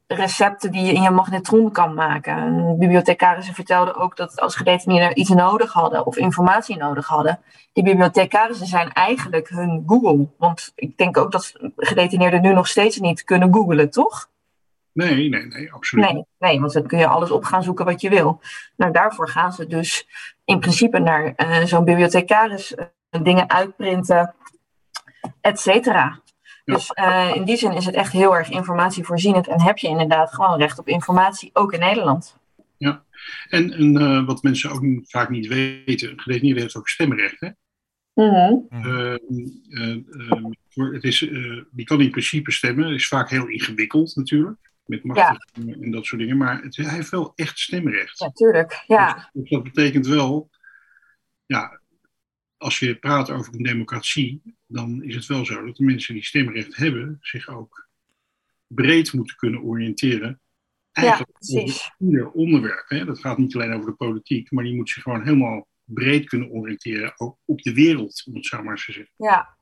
recepten 0.07 0.73
die 0.73 0.85
je 0.85 0.93
in 0.93 1.03
je 1.03 1.11
magnetron 1.11 1.71
kan 1.73 1.95
maken. 1.95 2.37
En 2.37 2.79
bibliothecarissen 2.79 3.55
vertelden 3.55 3.97
ook 3.97 4.17
dat 4.17 4.41
als 4.41 4.57
gedetineerden 4.57 5.19
iets 5.19 5.31
nodig 5.31 5.73
hadden 5.73 6.07
of 6.07 6.17
informatie 6.17 6.77
nodig 6.77 7.07
hadden, 7.07 7.41
die 7.73 7.85
bibliothecarissen 7.85 8.67
zijn 8.67 8.93
eigenlijk 8.93 9.49
hun 9.49 9.83
Google. 9.87 10.29
Want 10.39 10.73
ik 10.75 10.97
denk 10.97 11.17
ook 11.17 11.33
dat 11.33 11.53
gedetineerden 11.77 12.43
nu 12.43 12.53
nog 12.53 12.69
steeds 12.69 12.99
niet 12.99 13.25
kunnen 13.25 13.55
googlen, 13.55 13.91
toch? 13.91 14.29
Nee, 14.95 15.29
nee, 15.29 15.47
nee, 15.47 15.73
absoluut. 15.73 16.13
Nee, 16.13 16.25
nee, 16.39 16.61
want 16.61 16.73
dan 16.73 16.87
kun 16.87 16.99
je 16.99 17.07
alles 17.07 17.31
op 17.31 17.45
gaan 17.45 17.63
zoeken 17.63 17.85
wat 17.85 18.01
je 18.01 18.09
wil. 18.09 18.41
Nou, 18.77 18.93
daarvoor 18.93 19.29
gaan 19.29 19.53
ze 19.53 19.67
dus 19.67 20.07
in 20.45 20.59
principe 20.61 20.99
naar 20.99 21.35
eh, 21.35 21.65
zo'n 21.65 21.85
bibliothecaris 21.85 22.75
eh, 22.75 22.87
dingen 23.23 23.51
uitprinten, 23.51 24.35
et 25.41 25.61
cetera. 25.61 26.21
Ja. 26.65 26.75
Dus 26.75 26.91
eh, 26.91 27.31
in 27.35 27.45
die 27.45 27.57
zin 27.57 27.73
is 27.73 27.87
het 27.87 27.95
echt 27.95 28.13
heel 28.13 28.37
erg 28.37 28.51
informatievoorzienend 28.51 29.49
en 29.49 29.61
heb 29.61 29.79
je 29.79 29.89
inderdaad 29.89 30.35
gewoon 30.35 30.59
recht 30.59 30.79
op 30.79 30.89
informatie, 30.89 31.51
ook 31.53 31.73
in 31.73 31.81
Nederland. 31.81 32.37
En, 33.49 33.73
en 33.73 33.97
eh, 33.97 34.27
wat 34.27 34.43
mensen 34.43 34.71
ook 34.71 34.83
vaak 35.03 35.29
niet 35.31 35.47
weten, 35.47 36.11
een 36.11 36.21
gedetineerde 36.21 36.61
heeft 36.61 36.77
ook 36.77 36.89
stemrecht. 36.89 37.41
Hè? 37.41 37.49
Mhm. 38.15 38.55
Eh, 38.69 39.13
eh, 39.13 39.91
eh, 39.91 40.45
voor- 40.69 40.95
het 40.95 41.05
is, 41.05 41.29
eh, 41.29 41.61
die 41.71 41.85
kan 41.85 42.01
in 42.01 42.11
principe 42.11 42.53
stemmen. 42.53 42.85
Het 42.87 42.95
is 42.95 43.09
vaak 43.09 43.31
heel 43.31 43.47
ingewikkeld 43.47 44.17
natuurlijk. 44.17 44.73
Met 44.85 45.05
machtiging 45.05 45.83
en 45.83 45.91
dat 45.91 46.05
soort 46.05 46.21
dingen. 46.21 46.37
Maar 46.37 46.63
het, 46.63 46.77
hij 46.77 46.95
heeft 46.95 47.11
wel 47.11 47.33
echt 47.35 47.59
stemrecht. 47.59 48.19
Ja, 48.19 48.31
tuurlijk. 48.31 48.85
Ja, 48.87 49.31
Dus 49.33 49.51
dat 49.51 49.63
betekent 49.63 50.07
wel, 50.07 50.51
ja, 51.47 51.81
als 52.57 52.79
je 52.79 52.99
praat 52.99 53.31
over 53.31 53.55
een 53.55 53.63
democratie, 53.63 54.43
dan 54.67 55.03
is 55.03 55.15
het 55.15 55.27
wel 55.27 55.45
zo 55.45 55.65
dat 55.65 55.77
de 55.77 55.85
mensen 55.85 56.15
die 56.15 56.25
stemrecht 56.25 56.77
hebben 56.77 57.19
zich 57.21 57.49
ook 57.49 57.89
breed 58.67 59.13
moeten 59.13 59.37
kunnen 59.37 59.63
oriënteren. 59.63 60.41
Eigenlijk 60.93 61.33
precies. 61.33 61.61
over 61.61 61.95
ieder 61.99 62.31
onderwerp. 62.31 62.89
Hè. 62.89 63.05
Dat 63.05 63.19
gaat 63.19 63.39
niet 63.39 63.55
alleen 63.55 63.73
over 63.73 63.91
de 63.91 63.97
politiek, 63.97 64.51
maar 64.51 64.65
die 64.65 64.75
moet 64.75 64.91
zich 64.91 65.03
gewoon 65.03 65.23
helemaal 65.23 65.69
breed 65.85 66.29
kunnen 66.29 66.51
oriënteren, 66.51 67.13
ook 67.17 67.39
op 67.45 67.63
de 67.63 67.75
wereld, 67.75 68.23
om 68.27 68.35
het 68.35 68.47
zo 68.47 68.63
maar 68.63 68.73
eens 68.73 68.85
te 68.85 68.93
zeggen. 68.93 69.13
ja. 69.17 69.57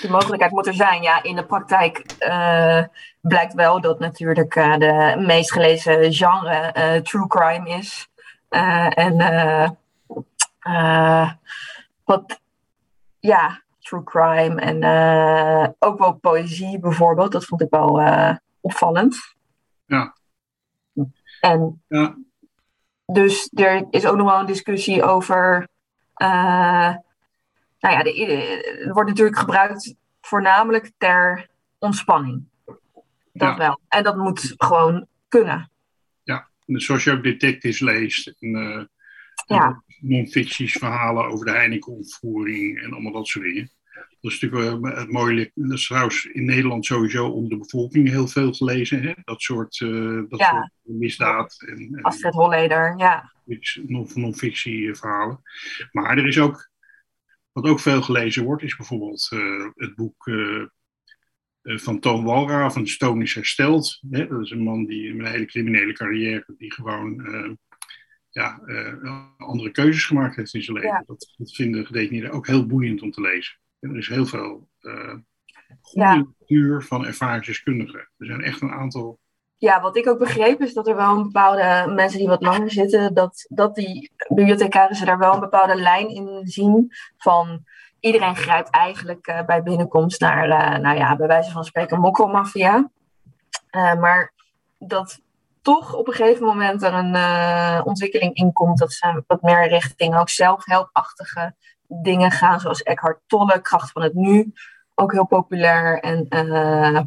Die 0.00 0.10
mogelijkheid 0.10 0.52
moet 0.52 0.66
er 0.66 0.74
zijn. 0.74 1.02
Ja, 1.02 1.22
in 1.22 1.36
de 1.36 1.44
praktijk 1.44 1.98
eh, 2.18 2.84
blijkt 3.20 3.54
wel 3.54 3.80
dat 3.80 3.98
natuurlijk 3.98 4.56
eh, 4.56 4.76
de 4.76 5.14
meest 5.18 5.52
gelezen 5.52 6.12
genre 6.12 6.54
eh, 6.54 7.00
true 7.00 7.26
crime 7.26 7.68
is. 7.68 8.08
En 8.48 9.16
wat, 12.04 12.40
ja, 13.20 13.62
true 13.78 14.02
crime 14.02 14.60
en 14.60 14.76
ook 15.78 15.98
wel 15.98 16.12
poëzie 16.12 16.78
bijvoorbeeld. 16.78 17.32
Dat 17.32 17.44
vond 17.44 17.60
ik 17.60 17.70
wel 17.70 18.02
opvallend. 18.60 19.34
Ja. 19.84 20.14
En 21.40 21.82
Ja, 21.88 22.14
dus 23.06 23.50
er 23.54 23.86
is 23.90 24.06
ook 24.06 24.16
nog 24.16 24.30
wel 24.30 24.40
een 24.40 24.46
discussie 24.46 25.02
over. 25.02 25.68
Eh, 27.80 27.90
nou 27.90 27.96
ja, 27.96 28.02
de, 28.02 28.26
eh, 28.26 28.84
het 28.84 28.92
wordt 28.94 29.08
natuurlijk 29.08 29.38
gebruikt 29.38 29.94
voornamelijk 30.20 30.90
ter 30.98 31.48
ontspanning. 31.78 32.44
Dat 33.32 33.48
Ja. 33.48 33.56
wel. 33.56 33.80
En 33.88 34.02
dat 34.02 34.16
moet 34.16 34.54
gewoon 34.56 35.06
kunnen. 35.28 35.70
Dus 36.66 36.84
zoals 36.84 37.04
je 37.04 37.12
ook 37.12 37.22
detectives 37.22 37.80
leest 37.80 38.34
en 38.40 38.54
eh, 38.54 38.84
Ja. 39.46 39.82
non-ficties 40.00 40.72
verhalen 40.72 41.24
over 41.24 41.46
de 41.46 41.52
Heineken-ontvoering 41.52 42.82
en 42.82 42.92
allemaal 42.92 43.12
dat 43.12 43.26
soort 43.26 43.44
dingen. 43.44 43.70
Dat 44.20 44.32
is 44.32 44.40
natuurlijk 44.40 44.80
wel 44.82 44.92
het 44.94 45.10
mooie. 45.12 45.50
Dat 45.54 45.78
is 45.78 45.86
trouwens 45.86 46.24
in 46.24 46.44
Nederland 46.44 46.86
sowieso 46.86 47.28
onder 47.28 47.50
de 47.50 47.56
bevolking 47.58 48.08
heel 48.08 48.26
veel 48.26 48.52
gelezen. 48.52 49.02
Hè? 49.02 49.12
Dat 49.24 49.40
soort, 49.42 49.80
eh, 49.80 50.20
dat 50.28 50.38
Ja. 50.38 50.48
soort 50.50 50.70
misdaad 50.82 51.64
en, 51.66 51.76
en 51.78 52.02
Astrid 52.02 52.34
Holleder, 52.34 52.94
ja. 52.96 53.32
non- 53.86 54.10
non-fictie 54.14 54.94
verhalen. 54.94 55.42
Maar 55.92 56.18
er 56.18 56.26
is 56.26 56.38
ook, 56.38 56.69
wat 57.60 57.70
ook 57.70 57.80
veel 57.80 58.02
gelezen 58.02 58.44
wordt, 58.44 58.62
is 58.62 58.76
bijvoorbeeld 58.76 59.28
eh, 59.32 59.66
het 59.74 59.94
boek 59.94 60.26
eh, 60.26 60.62
eh, 61.62 61.78
van 61.78 62.00
Toon 62.00 62.24
Walraven, 62.24 62.86
Stone 62.86 63.22
is 63.22 63.34
hersteld. 63.34 64.00
Hè? 64.10 64.26
Dat 64.26 64.40
is 64.40 64.50
een 64.50 64.62
man 64.62 64.86
die 64.86 65.14
met 65.14 65.26
een 65.26 65.32
hele 65.32 65.46
criminele 65.46 65.92
carrière, 65.92 66.54
die 66.58 66.72
gewoon 66.72 67.58
ja, 68.30 68.60
andere 69.36 69.70
keuzes 69.70 70.04
gemaakt 70.04 70.36
heeft 70.36 70.54
in 70.54 70.62
zijn 70.62 70.76
leven. 70.76 70.90
Ja. 70.90 71.02
Dat, 71.06 71.34
dat 71.36 71.54
vinden 71.54 71.86
gedetineerden 71.86 72.30
ook 72.30 72.46
heel 72.46 72.66
boeiend 72.66 73.02
om 73.02 73.10
te 73.10 73.20
lezen. 73.20 73.58
En 73.80 73.90
er 73.90 73.96
is 73.96 74.08
heel 74.08 74.26
veel 74.26 74.68
goede 75.80 76.06
Ja. 76.06 76.16
literatuur 76.16 76.82
van 76.82 77.06
ervaringsdeskundigen. 77.06 78.10
Er 78.16 78.26
zijn 78.26 78.40
echt 78.40 78.60
een 78.60 78.70
aantal 78.70 79.20
Ja, 79.60 79.80
wat 79.80 79.96
ik 79.96 80.08
ook 80.08 80.18
begreep 80.18 80.60
is 80.60 80.74
dat 80.74 80.88
er 80.88 80.96
wel 80.96 81.16
een 81.16 81.22
bepaalde 81.22 81.92
mensen 81.92 82.18
die 82.18 82.28
wat 82.28 82.42
langer 82.42 82.70
zitten, 82.70 83.14
dat, 83.14 83.46
dat 83.48 83.74
die 83.74 84.10
bibliothecarissen 84.28 85.06
daar 85.06 85.18
wel 85.18 85.34
een 85.34 85.40
bepaalde 85.40 85.74
lijn 85.74 86.08
in 86.08 86.40
zien 86.44 86.92
van 87.18 87.64
iedereen 88.00 88.36
grijpt 88.36 88.70
eigenlijk 88.70 89.26
eh, 89.26 89.44
bij 89.44 89.62
binnenkomst 89.62 90.20
naar, 90.20 90.48
eh, 90.48 90.78
nou 90.78 90.96
ja, 90.96 91.16
bij 91.16 91.26
wijze 91.26 91.50
van 91.50 91.64
spreken 91.64 92.00
mokkelmafia. 92.00 92.90
Eh, 93.70 93.94
maar 93.94 94.32
dat 94.78 95.20
toch 95.62 95.94
op 95.94 96.06
een 96.06 96.12
gegeven 96.12 96.46
moment 96.46 96.82
er 96.82 96.94
een 96.94 97.14
eh, 97.14 97.80
ontwikkeling 97.84 98.34
in 98.34 98.52
komt 98.52 98.78
dat 98.78 98.92
ze 98.92 99.24
wat 99.26 99.42
meer 99.42 99.68
richting 99.68 100.16
ook 100.16 100.28
zelfhelpachtige 100.28 101.54
dingen 101.86 102.30
gaan, 102.30 102.60
zoals 102.60 102.82
Eckhart 102.82 103.20
Tolle, 103.26 103.60
Kracht 103.60 103.92
van 103.92 104.02
het 104.02 104.14
Nu, 104.14 104.52
ook 104.94 105.12
heel 105.12 105.26
populair. 105.26 106.00
En 106.00 106.26
eh, 106.28 107.00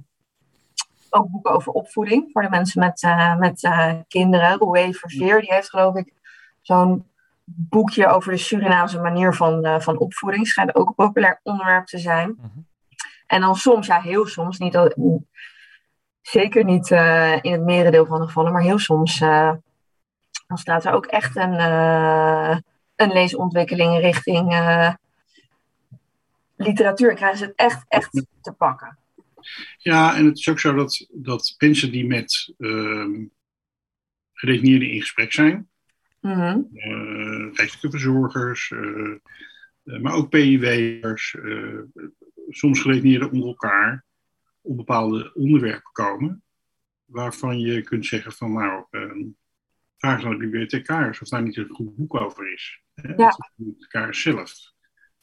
ook 1.14 1.30
boeken 1.30 1.52
over 1.52 1.72
opvoeding 1.72 2.30
voor 2.32 2.42
de 2.42 2.50
mensen 2.50 2.80
met, 2.80 3.04
eh, 3.04 3.36
met 3.36 3.64
eh, 3.64 3.94
kinderen. 4.08 4.58
Roué 4.58 4.94
Verveer, 4.94 5.40
die 5.40 5.54
heeft 5.54 5.70
geloof 5.70 5.96
ik 5.96 6.14
zo'n 6.62 7.08
boekje 7.44 8.08
over 8.08 8.32
de 8.32 8.38
Surinaamse 8.38 9.00
manier 9.00 9.34
van, 9.34 9.66
eh, 9.66 9.80
van 9.80 9.98
opvoeding. 9.98 10.48
Schijnt 10.48 10.76
ook 10.76 10.88
een 10.88 10.96
populair 10.96 11.40
onderwerp 11.44 11.86
te 11.86 11.98
zijn. 11.98 12.36
Mhm. 12.38 12.48
En 13.28 13.42
dan 13.42 13.56
soms, 13.56 13.88
ja 13.88 14.02
heel 14.02 14.26
soms, 14.26 14.58
niet 14.58 14.78
al- 14.78 15.26
zeker 16.22 16.64
niet 16.64 16.92
in 17.42 17.52
het 17.52 17.64
merendeel 17.64 18.06
van 18.06 18.20
de 18.20 18.26
gevallen, 18.26 18.52
maar 18.52 18.62
heel 18.62 18.80
soms 18.80 19.20
dan 20.48 20.58
staat 20.58 20.86
er 20.86 20.94
ook 20.94 21.06
echt 21.06 21.36
een, 21.36 21.60
een 22.96 23.12
leesontwikkeling 23.12 24.00
richting 24.00 24.56
literatuur. 26.56 27.10
En 27.10 27.16
krijgen 27.16 27.38
ze 27.38 27.46
het 27.46 27.56
echt, 27.56 27.86
echt 27.88 28.26
te 28.42 28.52
pakken. 28.52 28.98
Ja, 29.78 30.16
en 30.16 30.26
het 30.26 30.38
is 30.38 30.50
ook 30.50 30.60
zo 30.60 30.74
dat, 30.74 31.08
dat 31.14 31.56
mensen 31.58 31.92
die 31.92 32.06
met 32.06 32.54
ehm 32.58 33.24
gedetineerden 34.34 34.90
in 34.92 35.00
gesprek 35.02 35.32
zijn, 35.34 35.70
geestelijke 37.54 37.90
verzorgers, 37.90 38.72
eh, 38.72 39.12
eh, 39.84 40.00
maar 40.02 40.14
ook 40.14 40.30
PIW'ers, 40.30 41.36
soms 42.50 42.80
gedetineerden 42.82 43.32
onder 43.32 43.48
elkaar, 43.48 44.06
op 44.62 44.78
bepaalde 44.78 45.34
onderwerpen 45.34 45.92
komen, 45.92 46.44
waarvan 47.06 47.60
je 47.60 47.82
kunt 47.82 48.06
zeggen 48.06 48.32
van 48.32 48.54
nou, 48.54 48.86
ehm, 48.90 49.24
vraag 49.98 50.24
aan 50.24 50.32
de 50.32 50.38
bibliothecaris 50.38 51.22
of 51.22 51.28
daar 51.28 51.44
niet 51.44 51.58
een 51.58 51.70
goed 51.70 51.96
boek 51.96 52.22
over 52.22 52.54
is. 52.54 52.82
Hè? 52.94 53.08
Ja. 53.14 53.30
De 53.30 53.50
bibliothecaris 53.56 54.22
zelf. 54.22 54.54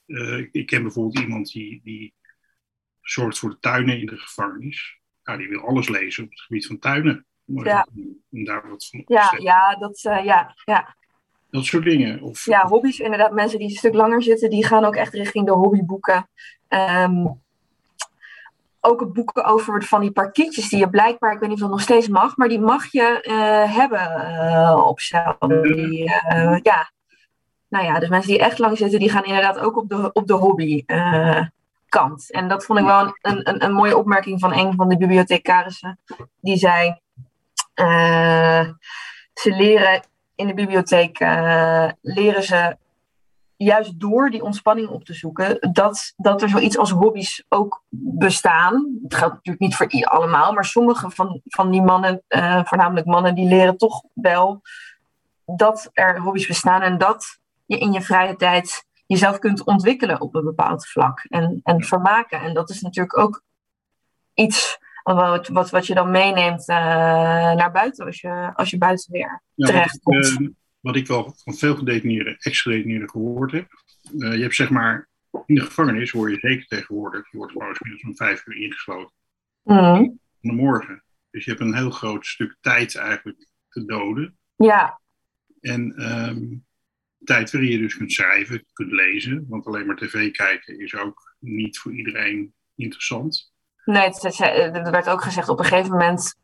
Ik- 0.07 0.49
ik 0.53 0.67
ken 0.67 0.83
bijvoorbeeld 0.83 1.19
iemand 1.25 1.53
die, 1.53 1.81
die 1.85 2.15
zorgt 3.01 3.39
voor 3.39 3.51
de 3.51 3.59
tuinen 3.61 4.01
in 4.01 4.07
de 4.07 4.17
gevangenis. 4.17 4.99
Nou, 5.25 5.39
die 5.39 5.49
wil 5.49 5.67
alles 5.67 5.89
lezen 5.89 6.25
op 6.25 6.31
het 6.31 6.41
gebied 6.41 6.67
van 6.67 6.79
tuinen. 6.79 7.27
Om, 7.47 7.65
Ja. 7.65 7.87
om 8.31 8.45
daar 8.45 8.69
wat 8.69 8.87
van 8.87 9.01
op 9.01 9.07
te 9.07 9.13
Ja, 9.13 9.35
ja, 9.39 9.77
dat, 9.77 10.01
eh, 10.05 10.25
ja, 10.25 10.55
ja. 10.65 10.97
Dat 11.51 11.65
soort 11.65 11.85
dingen. 11.85 12.23
Of, 12.23 12.45
ja, 12.45 12.67
hobby's 12.67 12.99
inderdaad. 12.99 13.33
Mensen 13.33 13.59
die 13.59 13.69
een 13.69 13.75
stuk 13.75 13.95
langer 13.95 14.23
zitten, 14.23 14.51
die 14.51 14.67
gaan 14.67 14.85
ook 14.85 14.97
echt 14.97 15.15
richting 15.15 15.47
de 15.47 15.53
hobbyboeken. 15.53 16.29
Ehm, 16.69 17.27
ook 18.81 19.13
boeken 19.13 19.45
over 19.45 19.83
van 19.83 20.01
die 20.01 20.11
parkietjes 20.11 20.69
die 20.69 20.79
je 20.79 20.91
blijkbaar, 20.91 21.33
ik 21.33 21.39
weet 21.39 21.49
niet 21.49 21.57
of 21.59 21.65
dat 21.65 21.71
nog 21.71 21.81
steeds 21.81 22.09
mag, 22.09 22.37
maar 22.37 22.49
die 22.49 22.61
mag 22.61 22.93
je 22.93 23.21
eh, 23.23 23.77
hebben 23.77 24.01
eh, 24.01 24.83
op 24.87 25.01
cel. 25.01 25.37
Ja. 26.63 26.93
Nou 27.69 27.85
ja, 27.85 27.99
dus 27.99 28.09
mensen 28.09 28.31
die 28.31 28.41
echt 28.41 28.59
lang 28.59 28.77
zitten, 28.77 28.99
die 28.99 29.11
gaan 29.11 29.25
inderdaad 29.25 29.59
ook 29.59 29.77
op 29.77 29.89
de, 29.89 30.13
op 30.13 30.27
de 30.27 30.33
hobby 30.35 30.85
kant. 31.91 32.33
En 32.33 32.49
dat 32.49 32.65
vond 32.65 32.79
ik 32.79 32.85
wel 32.85 33.17
een, 33.21 33.49
een, 33.49 33.65
een 33.65 33.73
mooie 33.73 33.97
opmerking 33.97 34.41
van 34.41 34.53
een 34.53 34.75
van 34.75 34.89
de 34.89 34.97
bibliothecarissen. 34.97 35.99
Die 36.41 36.57
zei, 36.57 37.01
eh, 37.75 38.69
ze 39.35 39.55
leren 39.57 40.03
in 40.35 40.47
de 40.47 40.55
bibliotheek, 40.55 41.19
eh, 41.19 41.89
leren 42.01 42.43
ze 42.43 42.77
juist 43.57 44.01
door 44.01 44.31
die 44.31 44.43
ontspanning 44.43 44.89
op 44.89 45.05
te 45.05 45.15
zoeken, 45.15 45.73
dat, 45.73 46.13
dat 46.17 46.43
er 46.43 46.49
zoiets 46.49 46.79
als 46.79 46.91
hobby's 46.91 47.45
ook 47.49 47.85
bestaan. 48.19 48.99
Het 49.03 49.15
geldt 49.15 49.35
natuurlijk 49.35 49.61
niet 49.61 49.77
voor 49.77 50.09
allemaal, 50.09 50.53
maar 50.53 50.65
sommige 50.65 51.11
van, 51.11 51.41
van 51.45 51.71
die 51.71 51.83
mannen, 51.83 52.23
eh, 52.29 52.65
voornamelijk 52.65 53.07
mannen, 53.07 53.35
die 53.35 53.49
leren 53.49 53.77
toch 53.77 54.03
wel 54.15 54.61
dat 55.45 55.91
er 55.93 56.21
hobby's 56.21 56.47
bestaan 56.47 56.83
en 56.83 56.99
dat 56.99 57.39
je 57.67 57.79
in 57.79 57.93
je 57.93 58.03
vrije 58.03 58.37
tijd 58.37 58.85
jezelf 59.11 59.39
kunt 59.39 59.65
ontwikkelen 59.65 60.21
op 60.21 60.35
een 60.35 60.45
bepaald 60.45 60.89
vlak 60.89 61.25
en, 61.29 61.61
en 61.63 61.85
vermaken. 61.85 62.41
En 62.41 62.55
dat 62.55 62.71
is 62.71 62.81
natuurlijk 62.81 63.19
ook 63.19 63.43
iets 64.35 64.79
wat, 65.03 65.49
wat, 65.49 65.71
wat 65.71 65.87
je 65.87 65.95
dan 65.95 66.11
meeneemt 66.11 66.69
eh, 66.69 66.77
naar 67.55 67.71
buiten 67.73 68.07
als 68.07 68.21
je, 68.21 68.51
als 68.55 68.71
je 68.71 68.79
buiten 68.79 69.13
weer 69.13 69.43
Ja, 69.55 69.67
terecht 69.67 69.99
wat, 70.03 70.15
komt. 70.15 70.27
ik, 70.27 70.41
eh, 70.41 70.47
wat 70.81 70.97
ik 70.97 71.07
wel 71.07 71.35
van 71.43 71.55
veel 71.55 71.77
gedetineerden, 71.77 72.37
ex-gedetineerden 72.39 73.11
gehoord 73.11 73.53
heb. 73.53 73.67
eh, 74.19 74.35
je 74.35 74.43
hebt 74.43 74.55
zeg 74.55 74.71
maar, 74.71 75.09
in 75.47 75.55
de 75.55 75.61
gevangenis 75.61 76.11
hoor 76.11 76.31
je 76.31 76.39
zeker 76.39 76.67
tegenwoordig, 76.67 77.31
je 77.31 77.37
wordt 77.37 77.53
gewoon 77.53 77.69
inmiddels 77.81 78.03
om 78.03 78.17
vijf 78.17 78.47
uur 78.47 78.57
ingesloten 78.57 79.15
Mhm. 79.63 79.95
in 79.95 80.21
de 80.41 80.53
morgen. 80.53 81.03
Dus 81.31 81.45
je 81.45 81.51
hebt 81.51 81.63
een 81.63 81.75
heel 81.75 81.91
groot 81.91 82.27
stuk 82.27 82.57
tijd 82.61 82.97
eigenlijk 82.97 83.47
te 83.69 83.85
doden. 83.85 84.39
Ja, 84.57 85.01
En 85.61 85.95
ehm, 85.97 86.45
tijd 87.25 87.51
waarin 87.51 87.71
je 87.71 87.79
dus 87.79 87.97
kunt 87.97 88.13
schrijven, 88.13 88.65
kunt 88.73 88.93
lezen. 88.93 89.45
Want 89.49 89.67
alleen 89.67 89.87
maar 89.87 89.97
tv 89.97 90.31
kijken 90.31 90.79
is 90.81 90.95
ook 90.95 91.35
niet 91.39 91.79
voor 91.79 91.93
iedereen 91.95 92.55
interessant. 92.77 93.53
nee, 93.85 94.03
het, 94.03 94.23
het- 94.23 94.41
er 94.77 94.91
werd 94.91 95.09
ook 95.09 95.23
gezegd 95.23 95.49
op 95.49 95.59
een 95.59 95.65
gegeven 95.65 95.91
moment 95.91 96.35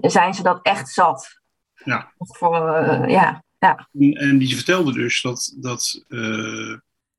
zijn 0.00 0.34
ze 0.34 0.42
dat 0.42 0.60
echt 0.62 0.88
zat. 0.88 1.40
Ja. 1.84 2.12
Voor, 2.18 2.68
eh, 2.68 3.08
ja, 3.10 3.44
ja, 3.58 3.88
En, 3.92 4.12
en 4.12 4.38
die 4.38 4.54
vertelde 4.54 4.92
dus 4.92 5.20
dat, 5.22 5.56
dat, 5.60 6.04
eh, 6.08 6.76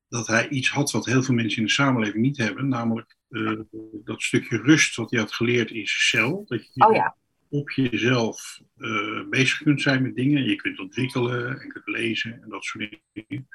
dat 0.08 0.28
hij 0.28 0.48
iets 0.50 0.70
had 0.70 0.92
wat 0.92 1.06
heel 1.06 1.24
veel 1.24 1.34
mensen 1.36 1.60
in 1.60 1.66
de 1.66 1.72
samenleving 1.72 2.24
niet 2.24 2.38
hebben. 2.38 2.68
Namelijk 2.68 3.16
eh, 3.30 3.60
dat 4.04 4.22
stukje 4.22 4.58
rust 4.58 4.96
wat 4.96 5.12
hij 5.12 5.20
had 5.20 5.34
geleerd 5.34 5.70
in 5.70 5.88
zijn 5.88 6.00
cel. 6.00 6.44
Dat 6.48 6.70
je 6.74 6.86
oh 6.88 6.96
ja, 6.96 7.16
op 7.54 7.70
jezelf 7.70 8.60
eh, 8.78 9.24
bezig 9.30 9.58
kunt 9.64 9.82
zijn 9.82 10.02
met 10.02 10.16
dingen. 10.16 10.44
Je 10.44 10.56
kunt 10.56 10.80
ontwikkelen 10.80 11.62
en 11.62 11.68
kunt 11.70 11.88
lezen 11.88 12.42
en 12.42 12.50
dat 12.50 12.64
soort 12.64 13.00
dingen. 13.14 13.48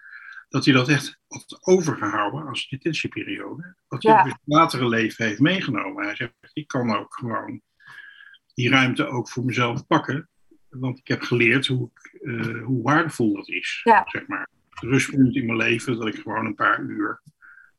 Dat 0.49 0.65
hij 0.65 0.75
dat 0.75 0.89
echt 0.89 1.21
had 1.29 1.59
overgehouden 1.61 2.47
als 2.47 2.69
detentieperiode. 2.69 3.75
Dat 3.89 4.03
hij 4.03 4.13
Ja. 4.13 4.23
in 4.25 4.29
het 4.29 4.41
latere 4.45 4.89
leven 4.89 5.25
heeft 5.25 5.41
meegenomen. 5.41 6.05
Hij 6.05 6.17
zegt, 6.17 6.33
ik 6.53 6.67
kan 6.69 6.97
ook 6.97 7.15
gewoon 7.15 7.61
die 8.55 8.71
ruimte 8.71 9.07
ook 9.07 9.29
voor 9.29 9.45
mezelf 9.45 9.87
pakken. 9.87 10.29
Want 10.69 10.99
ik 10.99 11.09
heb 11.09 11.23
geleerd 11.23 11.67
hoe, 11.67 11.91
ik, 11.95 12.21
eh, 12.23 12.65
hoe 12.65 12.83
waardevol 12.83 13.35
dat 13.35 13.49
is. 13.49 13.81
Ja. 13.85 14.05
Zeg 14.07 14.27
maar. 14.27 14.49
Het 14.71 14.91
rustpunt 14.91 15.35
in 15.37 15.47
mijn 15.47 15.59
leven 15.59 15.99
dat 15.99 16.07
ik 16.09 16.15
gewoon 16.15 16.47
een 16.47 16.55
paar 16.55 16.81
uur 16.81 17.23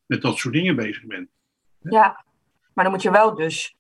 met 0.06 0.22
dat 0.22 0.38
soort 0.38 0.54
dingen 0.54 0.76
bezig 0.76 1.06
ben. 1.06 1.30
ja. 1.80 2.26
Maar 2.74 2.84
dan 2.84 2.94
moet 2.94 3.04
je 3.04 3.12
wel 3.12 3.36
dus... 3.36 3.78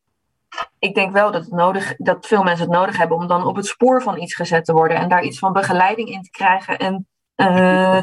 Ik 0.79 0.95
denk 0.95 1.13
wel 1.13 1.31
dat, 1.31 1.43
het 1.43 1.53
nodig, 1.53 1.95
dat 1.97 2.27
veel 2.27 2.43
mensen 2.43 2.65
het 2.65 2.75
nodig 2.75 2.97
hebben 2.97 3.17
om 3.17 3.27
dan 3.27 3.45
op 3.45 3.55
het 3.55 3.65
spoor 3.65 4.01
van 4.01 4.21
iets 4.21 4.35
gezet 4.35 4.65
te 4.65 4.73
worden. 4.73 4.97
En 4.97 5.09
daar 5.09 5.23
iets 5.23 5.39
van 5.39 5.53
begeleiding 5.53 6.09
in 6.09 6.21
te 6.21 6.29
krijgen. 6.29 6.77
En 6.77 7.07
eh, 7.35 8.01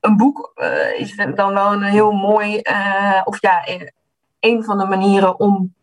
een 0.00 0.16
boek 0.16 0.52
eh, 0.54 1.00
is 1.00 1.16
dan 1.16 1.54
wel 1.54 1.72
een 1.72 1.82
heel 1.82 2.12
mooi... 2.12 2.58
eh, 2.58 3.20
of 3.24 3.40
ja, 3.40 3.68
een 4.40 4.64
van 4.64 4.78
de 4.78 4.86
manieren 4.86 5.38
om, 5.38 5.74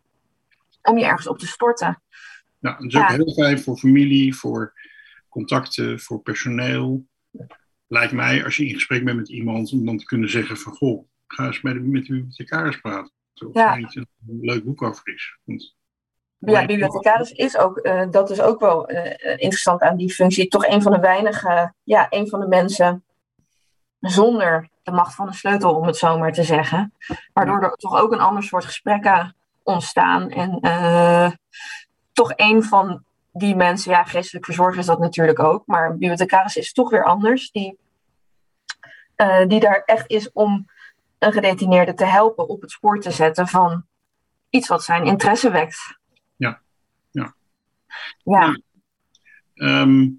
om 0.82 0.98
je 0.98 1.06
ergens 1.06 1.28
op 1.28 1.40
te 1.40 1.48
storten. 1.48 2.02
Nou, 2.60 2.76
dat 2.78 2.86
is 2.86 2.96
ook 2.96 3.10
heel 3.10 3.34
fijn 3.34 3.60
voor 3.60 3.78
familie, 3.78 4.36
voor 4.36 4.74
contacten, 5.30 6.00
voor 6.00 6.22
personeel. 6.22 7.06
Lijkt 7.88 8.14
mij, 8.14 8.44
als 8.44 8.56
je 8.56 8.66
in 8.66 8.74
gesprek 8.74 9.04
bent 9.04 9.18
met 9.18 9.30
iemand, 9.30 9.72
om 9.72 9.86
dan 9.86 9.98
te 9.98 10.06
kunnen 10.06 10.30
zeggen 10.30 10.58
van, 10.58 10.74
goh, 10.74 11.06
ga 11.28 11.46
eens 11.46 11.62
de, 11.62 11.68
met 11.68 11.74
de 11.74 11.80
bibliothecaris 11.82 12.82
praten. 12.82 13.12
Of 13.34 13.54
Ja. 13.54 13.74
er 13.74 13.80
iets 13.80 13.96
een 13.96 14.08
leuk 14.28 14.64
boek 14.64 14.82
over 14.82 15.14
is. 15.14 15.38
Want, 15.44 15.76
Ja, 16.50 16.66
bibliothecaris 16.66 17.32
is 17.32 17.58
ook, 17.58 17.78
eh, 17.78 18.04
dat 18.10 18.30
is 18.30 18.42
ook 18.42 18.60
wel 18.60 18.88
eh, 18.88 19.32
interessant 19.32 19.82
aan 19.82 19.98
die 19.98 20.14
functie. 20.14 20.48
Toch 20.48 20.66
een 20.66 20.82
van 20.82 20.92
de 20.92 21.00
weinige, 21.00 21.74
ja, 21.84 22.08
een 22.10 22.28
van 22.28 22.40
de 22.40 22.48
mensen 22.48 23.04
zonder 24.00 24.70
de 24.84 24.92
macht 24.92 25.16
van 25.16 25.26
de 25.26 25.34
sleutel, 25.34 25.76
om 25.76 25.86
het 25.86 25.98
zo 25.98 26.18
maar 26.18 26.34
te 26.34 26.44
zeggen. 26.44 26.94
Waardoor 27.34 27.64
er 27.64 27.72
toch 27.72 28.00
ook 28.00 28.12
een 28.12 28.20
ander 28.20 28.44
soort 28.44 28.66
gesprekken 28.66 29.36
ontstaan. 29.64 30.30
En 30.30 30.60
eh, 30.60 31.32
toch 32.14 32.34
een 32.36 32.64
van 32.64 33.04
die 33.32 33.56
mensen, 33.56 33.92
ja, 33.92 34.04
geestelijk 34.04 34.46
verzorger 34.46 34.80
is 34.80 34.86
dat 34.86 35.00
natuurlijk 35.00 35.40
ook. 35.40 35.66
Maar 35.66 35.86
een 35.86 35.98
bibliothecaris 35.98 36.56
is 36.56 36.74
toch 36.74 36.90
weer 36.90 37.04
anders. 37.04 37.52
Die, 37.52 37.78
eh, 39.16 39.48
die 39.48 39.60
daar 39.60 39.84
echt 39.86 40.10
is 40.10 40.32
om 40.32 40.70
een 41.20 41.32
gedetineerde 41.32 41.94
te 41.94 42.06
helpen 42.06 42.48
op 42.48 42.62
het 42.62 42.72
spoor 42.72 43.00
te 43.00 43.12
zetten 43.12 43.48
van 43.48 43.86
iets 44.50 44.68
wat 44.68 44.84
zijn 44.84 45.06
interesse 45.06 45.52
wekt. 45.52 46.00
Ja, 48.24 48.56
Ehm, 49.62 50.10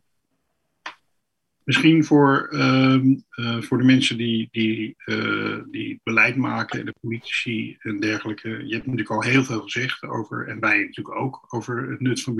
misschien 1.65 2.05
voor, 2.05 2.49
ehm, 2.51 3.15
eh, 3.31 3.61
voor 3.61 3.79
de 3.79 3.85
mensen 3.85 4.17
die, 4.17 4.49
die, 4.51 4.95
eh, 4.97 5.59
die 5.71 6.01
beleid 6.03 6.37
maken, 6.37 6.81
en 6.81 6.87
de 6.87 6.95
politici 7.01 7.77
en 7.79 8.01
dergelijke. 8.01 8.49
Je 8.49 8.75
hebt 8.75 8.87
natuurlijk 8.87 9.11
al 9.11 9.23
heel 9.23 9.45
veel 9.45 9.61
gezegd 9.61 10.03
over, 10.03 10.49
en 10.49 10.61
wij 10.61 10.79
natuurlijk 10.79 11.17
ook, 11.17 11.45
over 11.49 11.91
het 11.91 12.01
nut 12.01 12.23
van 12.23 12.35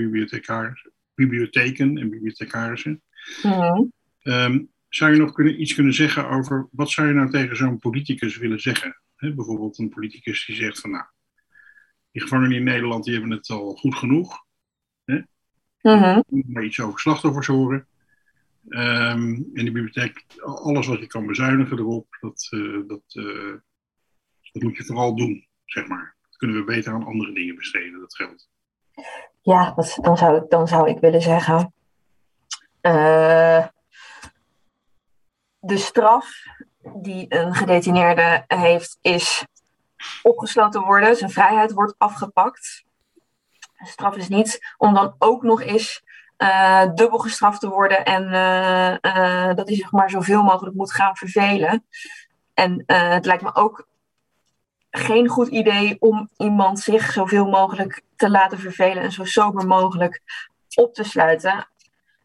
bibliotheken 1.15 1.97
en 1.97 2.09
bibliothecarissen. 2.09 3.01
Mhm. 3.41 3.83
Ehm, 4.21 4.63
zou 4.89 5.11
je 5.11 5.19
nog 5.19 5.33
kunnen, 5.33 5.61
iets 5.61 5.73
kunnen 5.73 5.93
zeggen 5.93 6.29
over 6.29 6.67
wat 6.71 6.89
zou 6.89 7.07
je 7.07 7.13
nou 7.13 7.29
tegen 7.29 7.55
zo'n 7.55 7.79
politicus 7.79 8.37
willen 8.37 8.59
zeggen? 8.59 9.01
Bijvoorbeeld 9.15 9.79
een 9.79 9.89
politicus 9.89 10.45
die 10.45 10.55
zegt 10.55 10.79
van 10.79 10.91
nou, 10.91 11.05
die 12.11 12.21
gevangenen 12.21 12.57
in 12.57 12.63
Nederland 12.63 13.03
die 13.03 13.13
hebben 13.13 13.31
het 13.31 13.49
al 13.49 13.75
goed 13.75 13.95
genoeg. 13.95 14.43
Mhm. 15.83 16.15
Je 16.15 16.23
moet 16.27 16.49
maar 16.53 16.63
iets 16.63 16.79
over 16.79 16.99
slachtoffers 16.99 17.47
horen. 17.47 17.87
Ehm, 18.69 19.33
en 19.33 19.65
de 19.65 19.71
bibliotheek, 19.71 20.25
alles 20.43 20.87
wat 20.87 20.99
je 20.99 21.07
kan 21.07 21.25
bezuinigen 21.25 21.77
erop, 21.79 22.17
dat, 22.21 22.47
eh, 22.49 22.87
dat, 22.87 23.01
eh, 23.07 23.53
dat 24.51 24.63
moet 24.63 24.77
je 24.77 24.85
vooral 24.85 25.15
doen, 25.15 25.47
zeg 25.65 25.87
maar. 25.87 26.15
Dat 26.21 26.37
kunnen 26.37 26.57
we 26.57 26.63
beter 26.63 26.93
aan 26.93 27.05
andere 27.05 27.33
dingen 27.33 27.55
besteden, 27.55 27.99
dat 27.99 28.15
geld. 28.15 28.49
Ja, 29.41 29.71
dat, 29.75 29.97
dan, 30.01 30.17
zou 30.17 30.37
ik, 30.37 30.49
dan 30.49 30.67
zou 30.67 30.89
ik 30.89 30.99
willen 30.99 31.21
zeggen. 31.21 31.73
eh, 32.81 33.67
de 35.59 35.77
straf 35.77 36.27
die 36.95 37.25
een 37.29 37.53
gedetineerde 37.53 38.43
heeft, 38.47 38.97
is 39.01 39.45
opgesloten 40.21 40.81
worden. 40.81 41.15
Zijn 41.15 41.29
vrijheid 41.29 41.71
wordt 41.71 41.95
afgepakt. 41.97 42.83
Straf 43.83 44.15
is 44.15 44.27
niet 44.27 44.73
om 44.77 44.93
dan 44.93 45.15
ook 45.17 45.43
nog 45.43 45.61
eens 45.61 46.03
eh, 46.37 46.93
dubbel 46.93 47.17
gestraft 47.17 47.59
te 47.59 47.69
worden 47.69 48.05
en 48.05 48.33
eh, 48.33 48.93
eh, 49.01 49.55
dat 49.55 49.67
hij 49.67 49.77
zeg 49.77 49.91
maar 49.91 50.09
zoveel 50.09 50.43
mogelijk 50.43 50.75
moet 50.75 50.93
gaan 50.93 51.15
vervelen. 51.15 51.85
En 52.53 52.83
het 52.85 53.25
lijkt 53.25 53.43
me 53.43 53.55
ook 53.55 53.87
geen 54.89 55.27
goed 55.27 55.47
idee 55.47 55.95
om 55.99 56.29
iemand 56.37 56.79
zich 56.79 57.11
zoveel 57.11 57.45
mogelijk 57.45 58.01
te 58.15 58.29
laten 58.29 58.59
vervelen 58.59 59.03
en 59.03 59.11
zo 59.11 59.23
sober 59.23 59.67
mogelijk 59.67 60.21
op 60.75 60.93
te 60.93 61.03
sluiten. 61.03 61.67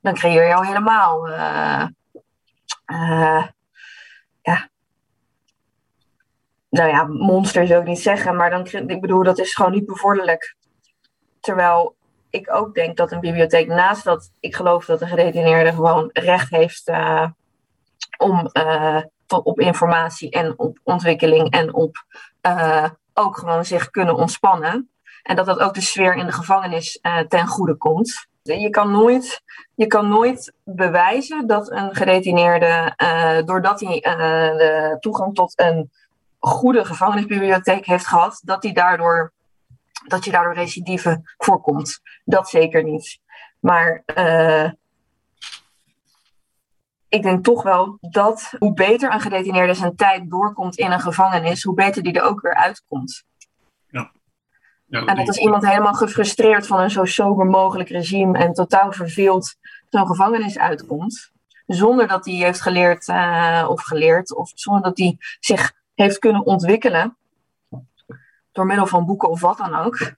Dan 0.00 0.14
creëer 0.14 0.46
je 0.46 0.54
al 0.54 0.64
helemaal. 0.64 1.28
ja. 4.42 4.68
Nou 6.70 6.88
ja, 6.88 7.04
monster 7.04 7.66
zou 7.66 7.80
ik 7.80 7.86
niet 7.86 8.00
zeggen, 8.00 8.36
maar 8.36 8.50
dan, 8.50 8.66
ik 8.66 9.00
bedoel, 9.00 9.22
dat 9.22 9.38
is 9.38 9.54
gewoon 9.54 9.72
niet 9.72 9.86
bevorderlijk. 9.86 10.56
Terwijl 11.40 11.96
ik 12.30 12.54
ook 12.54 12.74
denk 12.74 12.96
dat 12.96 13.12
een 13.12 13.20
bibliotheek, 13.20 13.66
naast 13.66 14.04
dat 14.04 14.30
ik 14.40 14.56
geloof 14.56 14.84
dat 14.84 15.00
een 15.00 15.08
gedetineerde 15.08 15.72
gewoon 15.72 16.10
recht 16.12 16.50
heeft 16.50 16.88
eh, 16.88 17.26
om 18.18 18.46
eh, 18.46 19.02
op 19.26 19.60
informatie 19.60 20.30
en 20.30 20.58
op 20.58 20.78
ontwikkeling 20.82 21.50
en 21.50 21.74
op 21.74 22.04
eh, 22.40 22.84
ook 23.14 23.38
gewoon 23.38 23.64
zich 23.64 23.90
kunnen 23.90 24.14
ontspannen. 24.14 24.90
En 25.22 25.36
dat 25.36 25.46
dat 25.46 25.58
ook 25.58 25.74
de 25.74 25.80
sfeer 25.80 26.14
in 26.14 26.26
de 26.26 26.32
gevangenis 26.32 27.00
ten 27.28 27.46
goede 27.46 27.76
komt. 27.76 28.26
Je 28.42 28.70
kan 28.70 28.90
nooit, 28.90 29.42
je 29.74 29.86
kan 29.86 30.08
nooit 30.08 30.52
bewijzen 30.64 31.46
dat 31.46 31.70
een 31.70 31.94
gedetineerde, 31.94 32.92
doordat 33.44 33.80
hij 33.80 34.00
de 34.00 34.96
toegang 35.00 35.34
tot 35.34 35.52
een 35.56 35.90
goede 36.38 36.84
gevangenisbibliotheek 36.84 37.86
heeft 37.86 38.06
gehad, 38.06 38.40
dat 38.44 38.62
hij 38.62 38.72
daardoor, 38.72 39.32
dat 40.06 40.24
je 40.24 40.30
daardoor 40.30 40.54
recidive 40.54 41.20
voorkomt. 41.36 42.00
Dat 42.24 42.48
zeker 42.48 42.84
niet. 42.84 43.18
Maar 43.60 44.02
eh, 44.06 44.70
ik 47.08 47.22
denk 47.22 47.44
toch 47.44 47.62
wel 47.62 47.98
dat 48.00 48.52
hoe 48.58 48.72
beter 48.72 49.12
een 49.12 49.20
gedetineerde 49.20 49.74
zijn 49.74 49.96
tijd 49.96 50.30
doorkomt 50.30 50.76
in 50.76 50.90
een 50.90 51.00
gevangenis, 51.00 51.62
hoe 51.62 51.74
beter 51.74 52.02
die 52.02 52.12
er 52.12 52.22
ook 52.22 52.40
weer 52.40 52.54
uitkomt. 52.54 53.24
Ja, 54.86 55.04
En 55.04 55.16
dat 55.16 55.26
als 55.26 55.38
iemand 55.38 55.66
helemaal 55.66 55.94
gefrustreerd 55.94 56.66
van 56.66 56.80
een 56.80 56.90
zo 56.90 57.04
sober 57.04 57.46
mogelijk 57.46 57.88
regime 57.88 58.38
en 58.38 58.52
totaal 58.52 58.92
verveeld 58.92 59.56
zo'n 59.88 60.06
gevangenis 60.06 60.58
uitkomt, 60.58 61.32
zonder 61.66 62.08
dat 62.08 62.24
hij 62.24 62.34
heeft 62.34 62.60
geleerd 62.60 63.08
eh, 63.08 63.66
of 63.68 63.82
geleerd, 63.82 64.34
of 64.34 64.50
zonder 64.54 64.82
dat 64.82 64.98
hij 64.98 65.16
zich 65.40 65.72
heeft 65.94 66.18
kunnen 66.18 66.46
ontwikkelen, 66.46 67.17
door 68.58 68.66
middel 68.66 68.86
van 68.86 69.04
boeken 69.06 69.28
of 69.28 69.40
wat 69.40 69.58
dan 69.58 69.74
ook, 69.74 70.12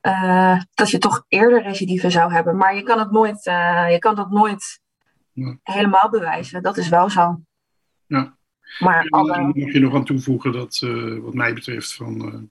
eh, 0.00 0.60
dat 0.74 0.90
je 0.90 0.98
toch 0.98 1.24
eerder 1.28 1.62
recidive 1.62 2.10
zou 2.10 2.32
hebben. 2.32 2.56
Maar 2.56 2.76
je 2.76 2.82
kan, 2.82 2.98
het 2.98 3.10
nooit, 3.10 3.46
eh, 3.46 3.86
je 3.90 3.98
kan 3.98 4.14
dat 4.14 4.30
nooit 4.30 4.80
Ja. 5.32 5.56
helemaal 5.62 6.10
bewijzen, 6.10 6.62
dat 6.62 6.76
is 6.76 6.88
wel 6.88 7.10
zo. 7.10 7.40
Ja. 8.06 8.36
Maar 8.78 9.06
alle, 9.08 9.40
mag 9.42 9.72
je 9.72 9.80
nog 9.80 9.94
aan 9.94 10.04
toevoegen 10.04 10.52
dat, 10.52 10.80
eh, 10.84 11.18
wat 11.18 11.34
mij 11.34 11.54
betreft, 11.54 11.94
van, 11.94 12.50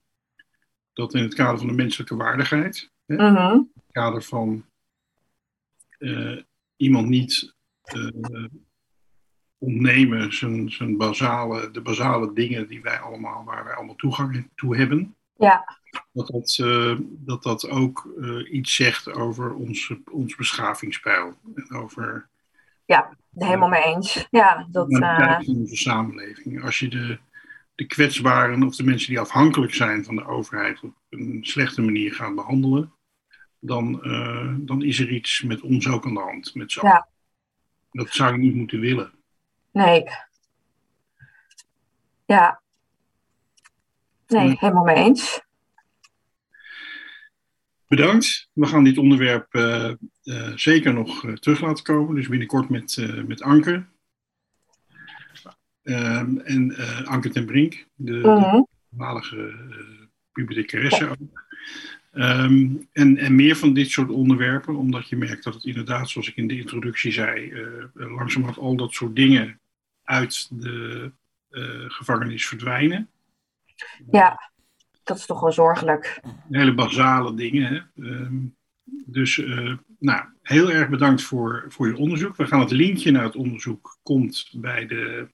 dat 0.92 1.14
in 1.14 1.22
het 1.22 1.34
kader 1.34 1.58
van 1.58 1.66
de 1.66 1.72
menselijke 1.72 2.16
waardigheid, 2.16 2.90
Mhm. 3.06 3.52
in 3.52 3.72
het 3.74 3.92
kader 3.92 4.22
van 4.22 4.64
iemand 6.76 7.08
niet 7.08 7.54
ontnemen 9.58 10.32
zijn, 10.32 10.70
zijn 10.72 10.96
basale, 10.96 11.70
de 11.70 11.80
basale 11.80 12.32
dingen 12.32 12.68
die 12.68 12.82
wij 12.82 12.98
allemaal, 12.98 13.44
waar 13.44 13.64
wij 13.64 13.74
allemaal 13.74 13.94
toegang 13.94 14.48
toe 14.54 14.76
hebben, 14.76 15.16
ja, 15.38 15.78
dat 16.12 16.26
dat, 16.26 16.58
eh, 16.60 16.96
dat, 17.00 17.42
dat 17.42 17.68
ook 17.68 18.14
eh, 18.20 18.52
iets 18.52 18.74
zegt 18.74 19.12
over 19.12 19.54
ons, 19.54 19.92
ons 20.10 20.34
beschavingspeil. 20.34 21.34
En 21.54 21.70
over 21.76 22.28
helemaal 23.34 23.68
mee 23.68 23.82
eens. 23.82 24.26
Ja, 24.30 24.66
dat, 24.70 24.88
kwaliteit 24.88 25.44
van 25.44 25.56
onze 25.56 25.76
samenleving. 25.76 26.64
Als 26.64 26.78
je 26.78 26.88
de, 26.88 27.18
de 27.74 27.86
kwetsbaren 27.86 28.62
of 28.62 28.76
de 28.76 28.84
mensen 28.84 29.08
die 29.08 29.20
afhankelijk 29.20 29.74
zijn 29.74 30.04
van 30.04 30.16
de 30.16 30.26
overheid 30.26 30.82
op 30.82 30.94
een 31.08 31.38
slechte 31.42 31.82
manier 31.82 32.14
gaat 32.14 32.34
behandelen, 32.34 32.92
dan, 33.60 33.92
dan 34.60 34.82
is 34.82 35.00
er 35.00 35.10
iets 35.10 35.42
met 35.42 35.60
ons 35.60 35.88
ook 35.88 36.06
aan 36.06 36.14
de 36.14 36.20
hand. 36.20 36.54
Met 36.54 36.72
z'n 36.72 36.86
Ja. 36.86 37.08
Dat 37.90 38.10
zou 38.10 38.32
je 38.32 38.38
niet 38.38 38.54
moeten 38.54 38.80
willen. 38.80 39.12
Nee. 39.72 40.04
Ja. 42.26 42.60
Nee, 44.28 44.46
Hmm. 44.46 44.56
helemaal 44.58 44.84
mee 44.84 44.96
eens. 44.96 45.40
Bedankt. 47.86 48.48
We 48.52 48.66
gaan 48.66 48.84
dit 48.84 48.98
onderwerp 48.98 49.54
eh, 49.54 49.90
eh, 50.22 50.52
zeker 50.56 50.94
nog 50.94 51.24
eh, 51.24 51.32
terug 51.32 51.60
laten 51.60 51.84
komen. 51.84 52.14
Dus 52.14 52.28
binnenkort 52.28 52.68
met, 52.68 53.08
met 53.26 53.42
Anke. 53.42 53.84
Ehm, 55.82 56.38
en 56.38 56.76
Anke 57.06 57.28
ten 57.28 57.44
Brink, 57.46 57.86
de, 57.94 58.12
Mhm. 58.12 58.62
voormalige 58.88 59.54
bibliothecaresse 60.32 61.08
ook. 61.08 61.46
Ehm, 62.12 62.68
en, 62.92 63.16
en 63.16 63.34
meer 63.34 63.56
van 63.56 63.72
dit 63.72 63.90
soort 63.90 64.10
onderwerpen, 64.10 64.76
omdat 64.76 65.08
je 65.08 65.16
merkt 65.16 65.44
dat 65.44 65.54
het 65.54 65.64
inderdaad, 65.64 66.10
zoals 66.10 66.28
ik 66.28 66.36
in 66.36 66.46
de 66.48 66.58
introductie 66.58 67.12
zei, 67.12 67.52
langzamerhand 67.94 68.58
al 68.58 68.76
dat 68.76 68.92
soort 68.92 69.16
dingen 69.16 69.60
uit 70.02 70.60
de 70.60 71.12
gevangenis 71.88 72.46
verdwijnen. 72.46 73.08
Ja, 74.10 74.50
dat 75.04 75.16
is 75.16 75.26
toch 75.26 75.40
wel 75.40 75.52
zorgelijk. 75.52 76.20
Hele 76.50 76.74
basale 76.74 77.34
dingen. 77.34 77.64
Hè? 77.66 78.04
Ehm, 78.04 78.36
dus 79.06 79.38
eh, 79.38 79.72
nou, 79.98 80.24
heel 80.42 80.70
erg 80.70 80.88
bedankt 80.88 81.22
voor, 81.22 81.64
voor 81.68 81.86
je 81.86 81.96
onderzoek. 81.96 82.36
We 82.36 82.46
gaan 82.46 82.60
het 82.60 82.70
linkje 82.70 83.10
naar 83.10 83.24
het 83.24 83.36
onderzoek 83.36 83.98
komt 84.02 84.50
bij 84.52 84.86
de, 84.86 85.28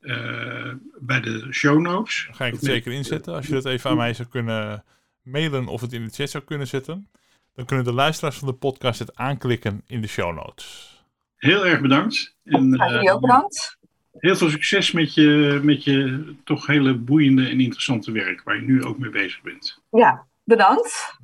eh, 0.00 0.72
bij 1.00 1.20
de 1.20 1.46
show 1.52 1.80
notes. 1.80 2.24
Dan 2.26 2.34
ga 2.34 2.46
ik 2.46 2.52
het 2.52 2.64
zeker 2.64 2.92
inzetten. 2.92 3.34
Als 3.34 3.46
je 3.46 3.52
dat 3.52 3.64
even 3.64 3.90
aan 3.90 3.96
mij 3.96 4.14
zou 4.14 4.28
kunnen 4.28 4.84
mailen 5.22 5.66
of 5.66 5.80
het 5.80 5.92
in 5.92 6.04
de 6.04 6.10
chat 6.10 6.30
zou 6.30 6.44
kunnen 6.44 6.66
zetten. 6.66 7.08
Dan 7.54 7.64
kunnen 7.64 7.84
de 7.84 7.92
luisteraars 7.92 8.36
van 8.36 8.48
de 8.48 8.54
podcast 8.54 8.98
het 8.98 9.16
aanklikken 9.16 9.82
in 9.86 10.00
de 10.00 10.06
show 10.08 10.34
notes. 10.34 10.94
Heel 11.36 11.66
erg 11.66 11.80
bedankt. 11.80 12.36
En, 12.44 12.68
jullie 12.68 13.10
ook 13.10 13.16
eh, 13.16 13.20
bedankt. 13.20 13.75
Heel 14.18 14.36
veel 14.36 14.50
succes 14.50 14.92
met 14.92 15.14
je, 15.14 15.60
met 15.62 15.84
je 15.84 16.24
toch 16.44 16.66
hele 16.66 16.94
boeiende 16.94 17.48
en 17.48 17.60
interessante 17.60 18.12
werk, 18.12 18.42
waar 18.42 18.56
je 18.56 18.62
nu 18.62 18.84
ook 18.84 18.98
mee 18.98 19.10
bezig 19.10 19.42
bent. 19.42 19.82
Ja, 19.90 20.26
bedankt. 20.44 21.18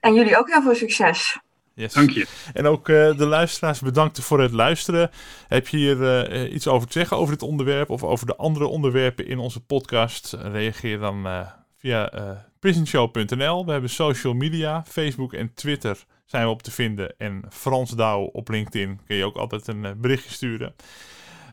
En 0.00 0.14
jullie 0.14 0.38
ook 0.38 0.50
heel 0.50 0.62
veel 0.62 0.74
succes. 0.74 1.38
Yes. 1.74 1.92
Dank 1.92 2.10
je. 2.10 2.26
En 2.52 2.66
ook 2.66 2.88
uh, 2.88 3.16
de 3.16 3.26
luisteraars 3.26 3.80
bedankt 3.80 4.20
voor 4.20 4.40
het 4.40 4.52
luisteren. 4.52 5.10
Heb 5.48 5.68
je 5.68 5.76
hier 5.76 6.30
uh, 6.32 6.52
iets 6.52 6.68
over 6.68 6.86
te 6.86 6.92
zeggen 6.92 7.16
over 7.16 7.32
dit 7.32 7.42
onderwerp 7.42 7.90
of 7.90 8.02
over 8.02 8.26
de 8.26 8.36
andere 8.36 8.66
onderwerpen 8.66 9.26
in 9.26 9.38
onze 9.38 9.60
podcast? 9.60 10.36
Reageer 10.42 10.98
dan 10.98 11.26
uh, 11.26 11.46
via 11.78 12.10
prisonshow.nl. 12.58 13.64
We 13.64 13.72
hebben 13.72 13.90
social 13.90 14.34
media, 14.34 14.84
Facebook 14.88 15.32
en 15.32 15.54
Twitter 15.54 16.04
zijn 16.26 16.44
we 16.44 16.50
op 16.50 16.62
te 16.62 16.70
vinden. 16.70 17.14
En 17.18 17.44
Frans 17.50 17.90
Douw 17.90 18.22
op 18.22 18.48
LinkedIn 18.48 19.00
kun 19.06 19.16
je 19.16 19.24
ook 19.24 19.36
altijd 19.36 19.66
een 19.66 19.94
berichtje 20.00 20.30
sturen. 20.30 20.74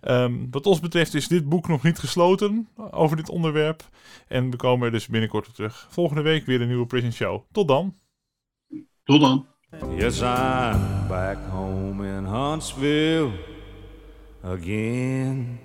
Um, 0.08 0.48
wat 0.52 0.66
ons 0.66 0.80
betreft 0.80 1.14
is 1.14 1.28
dit 1.28 1.50
boek 1.50 1.68
nog 1.68 1.84
niet 1.84 2.00
gesloten 2.00 2.68
over 2.92 3.18
dit 3.18 3.30
onderwerp. 3.30 3.90
En 4.28 4.50
we 4.50 4.58
komen 4.58 4.86
er 4.86 4.92
dus 4.92 5.08
binnenkort 5.08 5.48
op 5.48 5.54
terug. 5.54 5.88
Volgende 5.90 6.22
week 6.22 6.46
weer 6.46 6.62
een 6.62 6.68
nieuwe 6.68 6.86
Prison 6.86 7.12
Show. 7.12 7.44
Tot 7.52 7.68
dan. 7.68 7.96
Tot 9.04 9.22
dan. 9.22 9.48
Yes, 9.98 10.22
I'm 10.22 11.08
back 11.08 11.38
home 11.50 12.08
in 12.08 12.26
Huntsville 12.26 13.32
again. 14.42 15.60